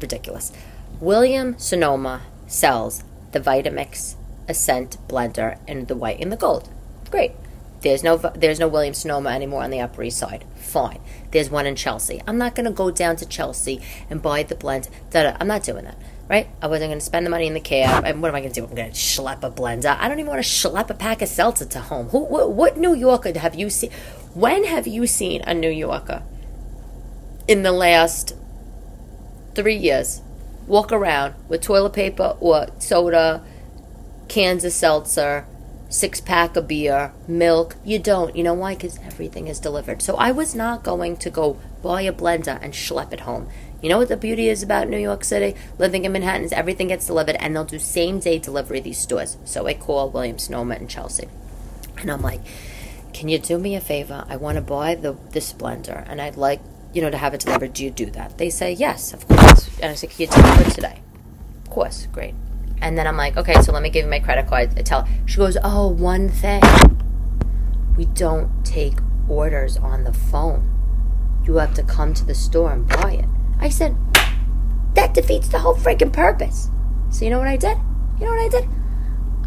ridiculous. 0.00 0.52
William 1.00 1.58
Sonoma 1.58 2.22
sells 2.46 3.02
the 3.32 3.40
Vitamix 3.40 4.14
Ascent 4.48 4.98
blender 5.08 5.58
in 5.66 5.86
the 5.86 5.96
white 5.96 6.20
and 6.20 6.30
the 6.30 6.36
gold. 6.36 6.68
Great. 7.10 7.32
There's 7.80 8.04
no 8.04 8.16
there's 8.18 8.60
no 8.60 8.68
William 8.68 8.94
Sonoma 8.94 9.30
anymore 9.30 9.64
on 9.64 9.70
the 9.70 9.80
Upper 9.80 10.04
East 10.04 10.18
Side. 10.18 10.44
Fine. 10.66 10.98
There's 11.30 11.48
one 11.48 11.64
in 11.64 11.76
Chelsea. 11.76 12.20
I'm 12.26 12.38
not 12.38 12.56
going 12.56 12.66
to 12.66 12.72
go 12.72 12.90
down 12.90 13.14
to 13.16 13.26
Chelsea 13.26 13.80
and 14.10 14.20
buy 14.20 14.42
the 14.42 14.56
blend. 14.56 14.88
Da-da. 15.10 15.36
I'm 15.38 15.46
not 15.46 15.62
doing 15.62 15.84
that. 15.84 15.96
Right? 16.28 16.48
I 16.60 16.66
wasn't 16.66 16.88
going 16.90 16.98
to 16.98 17.04
spend 17.04 17.24
the 17.24 17.30
money 17.30 17.46
in 17.46 17.54
the 17.54 17.60
cab. 17.60 18.04
And 18.04 18.20
what 18.20 18.28
am 18.28 18.34
I 18.34 18.40
going 18.40 18.52
to 18.52 18.60
do? 18.60 18.66
I'm 18.66 18.74
going 18.74 18.90
to 18.90 18.96
schlep 18.96 19.44
a 19.44 19.50
blender. 19.50 19.96
I 19.96 20.08
don't 20.08 20.18
even 20.18 20.30
want 20.30 20.42
to 20.42 20.48
schlep 20.48 20.90
a 20.90 20.94
pack 20.94 21.22
of 21.22 21.28
seltzer 21.28 21.66
to 21.66 21.80
home. 21.80 22.08
Who? 22.08 22.24
What, 22.24 22.52
what 22.52 22.76
New 22.76 22.94
Yorker 22.94 23.38
have 23.38 23.54
you 23.54 23.70
seen? 23.70 23.92
When 24.34 24.64
have 24.64 24.88
you 24.88 25.06
seen 25.06 25.42
a 25.42 25.54
New 25.54 25.70
Yorker 25.70 26.24
in 27.46 27.62
the 27.62 27.70
last 27.70 28.34
three 29.54 29.76
years 29.76 30.20
walk 30.66 30.90
around 30.90 31.36
with 31.48 31.62
toilet 31.62 31.92
paper 31.92 32.36
or 32.40 32.66
soda, 32.80 33.44
cans 34.26 34.64
of 34.64 34.72
seltzer? 34.72 35.46
Six 35.88 36.20
pack 36.20 36.56
of 36.56 36.68
beer, 36.68 37.12
milk. 37.28 37.76
You 37.84 37.98
don't. 37.98 38.36
You 38.36 38.44
know 38.44 38.54
why? 38.54 38.74
Because 38.74 38.98
everything 39.00 39.48
is 39.48 39.60
delivered. 39.60 40.02
So 40.02 40.16
I 40.16 40.32
was 40.32 40.54
not 40.54 40.82
going 40.82 41.16
to 41.18 41.30
go 41.30 41.58
buy 41.82 42.02
a 42.02 42.12
blender 42.12 42.58
and 42.60 42.72
schlep 42.72 43.12
it 43.12 43.20
home. 43.20 43.48
You 43.82 43.90
know 43.90 43.98
what 43.98 44.08
the 44.08 44.16
beauty 44.16 44.48
is 44.48 44.62
about 44.62 44.88
New 44.88 44.98
York 44.98 45.22
City? 45.22 45.58
Living 45.78 46.04
in 46.04 46.12
Manhattan 46.12 46.44
is 46.44 46.52
everything 46.52 46.88
gets 46.88 47.06
delivered 47.06 47.36
and 47.36 47.54
they'll 47.54 47.64
do 47.64 47.78
same 47.78 48.18
day 48.18 48.38
delivery 48.38 48.80
these 48.80 48.98
stores. 48.98 49.36
So 49.44 49.66
I 49.66 49.74
call 49.74 50.10
William 50.10 50.38
Sonoma 50.38 50.76
in 50.76 50.88
Chelsea. 50.88 51.28
And 51.98 52.10
I'm 52.10 52.22
like, 52.22 52.40
can 53.12 53.28
you 53.28 53.38
do 53.38 53.58
me 53.58 53.76
a 53.76 53.80
favor? 53.80 54.24
I 54.28 54.36
want 54.36 54.56
to 54.56 54.62
buy 54.62 54.94
the 54.94 55.16
this 55.30 55.52
blender 55.52 56.04
and 56.08 56.20
I'd 56.20 56.36
like, 56.36 56.60
you 56.92 57.02
know, 57.02 57.10
to 57.10 57.18
have 57.18 57.34
it 57.34 57.40
delivered. 57.40 57.74
Do 57.74 57.84
you 57.84 57.90
do 57.90 58.06
that? 58.06 58.38
They 58.38 58.50
say, 58.50 58.72
yes, 58.72 59.12
of 59.12 59.26
course. 59.28 59.68
And 59.80 59.92
I 59.92 59.94
said, 59.94 60.10
can 60.10 60.22
you 60.22 60.26
deliver 60.28 60.70
today? 60.70 61.00
Of 61.64 61.70
course. 61.70 62.06
Great. 62.12 62.34
And 62.80 62.96
then 62.96 63.06
I'm 63.06 63.16
like, 63.16 63.36
okay, 63.36 63.60
so 63.62 63.72
let 63.72 63.82
me 63.82 63.90
give 63.90 64.04
you 64.04 64.10
my 64.10 64.20
credit 64.20 64.46
card. 64.46 64.70
I 64.76 64.82
tell 64.82 65.08
she 65.24 65.36
goes, 65.36 65.56
oh, 65.62 65.88
one 65.88 66.28
thing. 66.28 66.62
We 67.96 68.04
don't 68.04 68.64
take 68.64 68.98
orders 69.28 69.76
on 69.76 70.04
the 70.04 70.12
phone. 70.12 70.72
You 71.44 71.56
have 71.56 71.74
to 71.74 71.82
come 71.82 72.12
to 72.14 72.24
the 72.24 72.34
store 72.34 72.72
and 72.72 72.86
buy 72.86 73.12
it. 73.12 73.28
I 73.58 73.68
said, 73.68 73.96
that 74.94 75.14
defeats 75.14 75.48
the 75.48 75.58
whole 75.58 75.74
freaking 75.74 76.12
purpose. 76.12 76.70
So 77.10 77.24
you 77.24 77.30
know 77.30 77.38
what 77.38 77.48
I 77.48 77.56
did? 77.56 77.78
You 78.18 78.26
know 78.26 78.32
what 78.32 78.54
I 78.54 78.60
did? 78.60 78.68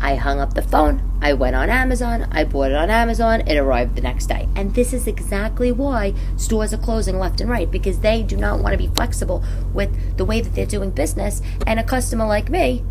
I 0.02 0.16
hung 0.16 0.40
up 0.40 0.54
the 0.54 0.62
phone. 0.62 1.04
I 1.22 1.34
went 1.34 1.56
on 1.56 1.70
Amazon. 1.70 2.28
I 2.32 2.46
bought 2.46 2.72
it 2.72 2.78
on 2.78 2.90
Amazon. 2.90 3.42
It 3.42 3.58
arrived 3.58 3.96
the 3.96 4.02
next 4.02 4.28
day. 4.28 4.48
And 4.56 4.74
this 4.74 4.94
is 4.94 5.08
exactly 5.08 5.72
why 5.72 6.14
stores 6.38 6.74
are 6.74 6.78
closing 6.78 7.20
left 7.20 7.42
and 7.42 7.50
right 7.50 7.70
because 7.70 8.00
they 8.00 8.24
do 8.24 8.38
not 8.38 8.62
want 8.62 8.72
to 8.72 8.78
be 8.78 8.88
flexible 8.96 9.44
with 9.74 10.18
the 10.18 10.24
way 10.24 10.40
that 10.40 10.56
they're 10.56 10.66
doing 10.66 10.92
business. 10.92 11.42
And 11.68 11.80
a 11.80 11.84
customer 11.84 12.26
like 12.26 12.50
me 12.50 12.84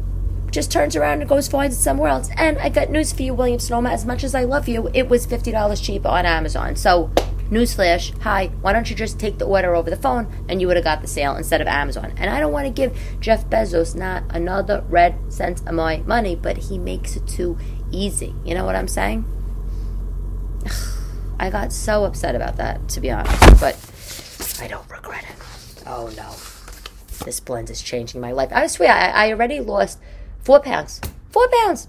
just 0.51 0.73
turns 0.73 0.97
around 0.97 1.21
and 1.21 1.29
goes 1.29 1.49
finds 1.49 1.77
it 1.77 1.81
somewhere 1.81 2.09
else. 2.09 2.31
And 2.37 2.59
I 2.59 2.69
got 2.69 2.91
news 2.91 3.13
for 3.13 3.23
you, 3.23 3.35
William 3.35 3.59
Sonoma. 3.59 3.91
As 3.91 4.05
much 4.05 4.25
as 4.25 4.35
I 4.35 4.45
love 4.45 4.69
you, 4.69 4.91
it 4.95 5.09
was 5.09 5.27
fifty 5.27 5.51
dollars 5.51 5.81
cheaper 5.81 6.09
on 6.09 6.27
Amazon. 6.27 6.77
So, 6.77 7.11
newsflash: 7.51 8.19
Hi, 8.23 8.49
why 8.61 8.73
don't 8.73 8.89
you 8.89 8.97
just 8.97 9.19
take 9.19 9.39
the 9.39 9.47
order 9.47 9.75
over 9.75 9.91
the 9.91 9.97
phone, 9.97 10.33
and 10.49 10.61
you 10.61 10.67
would 10.67 10.77
have 10.77 10.85
got 10.85 11.01
the 11.03 11.09
sale 11.09 11.37
instead 11.37 11.61
of 11.61 11.67
Amazon? 11.67 12.13
And 12.17 12.31
I 12.31 12.41
don't 12.41 12.53
want 12.53 12.67
to 12.67 12.73
give 12.73 12.99
Jeff 13.21 13.49
Bezos 13.49 13.95
not 13.95 14.25
another 14.31 14.85
red 14.89 15.33
cent 15.33 15.61
of 15.67 15.75
my 15.75 15.99
money, 15.99 16.37
but 16.37 16.57
he 16.57 16.79
makes 16.79 17.17
it 17.17 17.27
too 17.27 17.59
easy. 17.91 18.35
You 18.45 18.55
know 18.55 18.65
what 18.65 18.77
I'm 18.77 18.89
saying? 18.89 19.25
I 21.41 21.51
got 21.51 21.73
so 21.73 22.05
upset 22.05 22.35
about 22.35 22.57
that, 22.57 22.89
to 22.91 23.01
be 23.01 23.11
honest. 23.11 23.61
But 23.61 23.77
I 24.61 24.69
don't 24.69 24.89
regret 24.91 25.25
it. 25.25 25.83
Oh 25.87 26.11
no. 26.17 26.35
This 27.25 27.41
blend 27.41 27.71
is 27.71 27.83
changing 27.83 28.21
my 28.21 28.33
life. 28.33 28.51
I 28.53 28.67
swear, 28.69 28.91
I, 28.91 29.27
I 29.27 29.31
already 29.33 29.61
lost 29.61 29.99
four 30.43 30.61
pounds. 30.61 31.01
Four 31.31 31.49
pounds. 31.65 31.89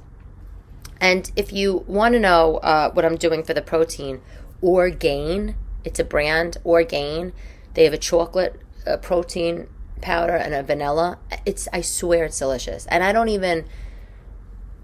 And 1.01 1.31
if 1.35 1.53
you 1.53 1.85
want 1.87 2.13
to 2.13 2.19
know 2.19 2.57
uh, 2.57 2.91
what 2.91 3.05
I'm 3.05 3.15
doing 3.15 3.43
for 3.43 3.53
the 3.53 3.61
protein, 3.61 4.21
Orgain, 4.61 5.55
it's 5.83 5.99
a 5.99 6.03
brand, 6.03 6.57
Orgain. 6.63 7.33
They 7.73 7.85
have 7.85 7.93
a 7.93 7.97
chocolate 7.97 8.59
uh, 8.85 8.97
protein 8.97 9.67
powder 10.01 10.35
and 10.35 10.53
a 10.53 10.63
vanilla. 10.63 11.19
It's 11.45 11.67
I 11.71 11.81
swear 11.81 12.25
it's 12.25 12.39
delicious. 12.39 12.85
And 12.87 13.03
I 13.03 13.11
don't 13.11 13.29
even 13.29 13.65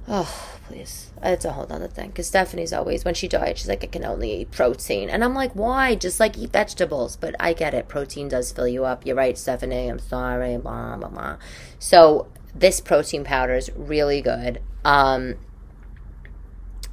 oh 0.07 0.55
please. 0.67 1.11
It's 1.21 1.45
a 1.45 1.51
whole 1.51 1.67
other 1.69 1.87
thing. 1.87 2.09
Because 2.09 2.27
Stephanie's 2.27 2.73
always 2.73 3.05
when 3.05 3.13
she 3.13 3.27
died, 3.27 3.57
she's 3.57 3.69
like, 3.69 3.83
I 3.83 3.87
can 3.87 4.05
only 4.05 4.41
eat 4.41 4.51
protein. 4.51 5.09
And 5.09 5.23
I'm 5.23 5.33
like, 5.33 5.53
why? 5.53 5.95
Just 5.95 6.19
like 6.19 6.37
eat 6.37 6.51
vegetables. 6.51 7.17
But 7.17 7.35
I 7.39 7.53
get 7.53 7.73
it. 7.73 7.87
Protein 7.87 8.29
does 8.29 8.51
fill 8.51 8.67
you 8.67 8.85
up. 8.85 9.05
You're 9.05 9.15
right, 9.15 9.37
Stephanie. 9.37 9.89
I'm 9.89 9.99
sorry. 9.99 10.57
Blah 10.57 10.97
blah 10.97 11.09
blah. 11.09 11.37
So 11.79 12.27
this 12.55 12.79
protein 12.79 13.23
powder 13.23 13.53
is 13.53 13.69
really 13.75 14.21
good. 14.21 14.61
Um 14.83 15.35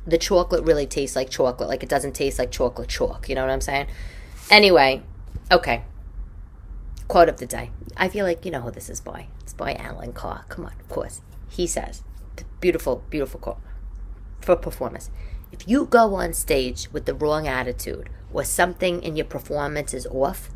the 0.07 0.19
chocolate 0.19 0.65
really 0.65 0.87
tastes 0.87 1.15
like 1.15 1.31
chocolate. 1.31 1.69
Like 1.69 1.83
it 1.83 1.89
doesn't 1.89 2.13
taste 2.13 2.39
like 2.39 2.51
chocolate 2.51 2.89
chalk. 2.89 3.29
You 3.29 3.37
know 3.37 3.43
what 3.43 3.51
I'm 3.51 3.61
saying? 3.61 3.87
Anyway, 4.51 5.03
okay. 5.51 5.85
Quote 7.09 7.29
of 7.29 7.39
the 7.39 7.47
day. 7.47 7.71
I 7.97 8.09
feel 8.09 8.25
like 8.25 8.45
you 8.45 8.51
know 8.51 8.63
who 8.63 8.71
this 8.71 8.91
is 8.91 9.01
by. 9.01 9.29
It's 9.41 9.53
by 9.53 9.75
Allan 9.75 10.13
Carr. 10.13 10.45
Come 10.49 10.65
on, 10.65 10.73
of 10.81 10.89
course. 10.89 11.21
He 11.49 11.67
says, 11.67 12.03
beautiful, 12.61 13.05
beautiful 13.11 13.39
quote 13.39 13.59
for 14.41 14.57
performance. 14.57 15.11
If 15.53 15.69
you 15.69 15.85
go 15.85 16.15
on 16.15 16.33
stage 16.33 16.91
with 16.93 17.05
the 17.05 17.15
wrong 17.15 17.47
attitude 17.47 18.09
or 18.33 18.45
something 18.45 19.03
in 19.03 19.17
your 19.17 19.27
performance 19.27 19.93
is 19.93 20.07
off, 20.07 20.51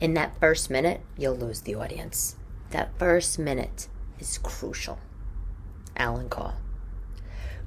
in 0.00 0.14
that 0.14 0.38
first 0.38 0.70
minute, 0.70 1.00
you'll 1.16 1.36
lose 1.36 1.62
the 1.62 1.74
audience. 1.74 2.36
That 2.70 2.96
first 2.98 3.38
minute 3.38 3.88
is 4.20 4.38
crucial. 4.38 4.98
Allan 5.96 6.28
Carr. 6.28 6.54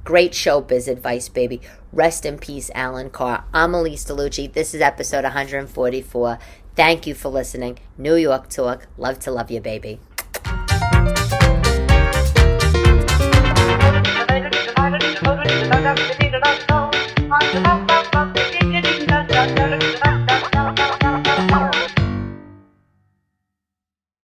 Great 0.04 0.34
showbiz 0.34 0.88
advice, 0.88 1.30
baby. 1.30 1.62
Rest 1.92 2.26
in 2.26 2.38
peace, 2.38 2.70
Allan 2.76 3.10
Carr. 3.10 3.46
I'm 3.54 3.72
Elyse 3.72 4.06
DeLucci. 4.06 4.52
This 4.52 4.74
is 4.74 4.82
episode 4.82 5.24
144. 5.24 6.40
Thank 6.76 7.08
you 7.08 7.14
for 7.14 7.30
listening. 7.30 7.80
New 7.98 8.16
York 8.16 8.50
Tawk. 8.50 8.88
Love 8.98 9.20
to 9.20 9.32
love 9.32 9.50
you, 9.50 9.62
baby. 9.62 10.00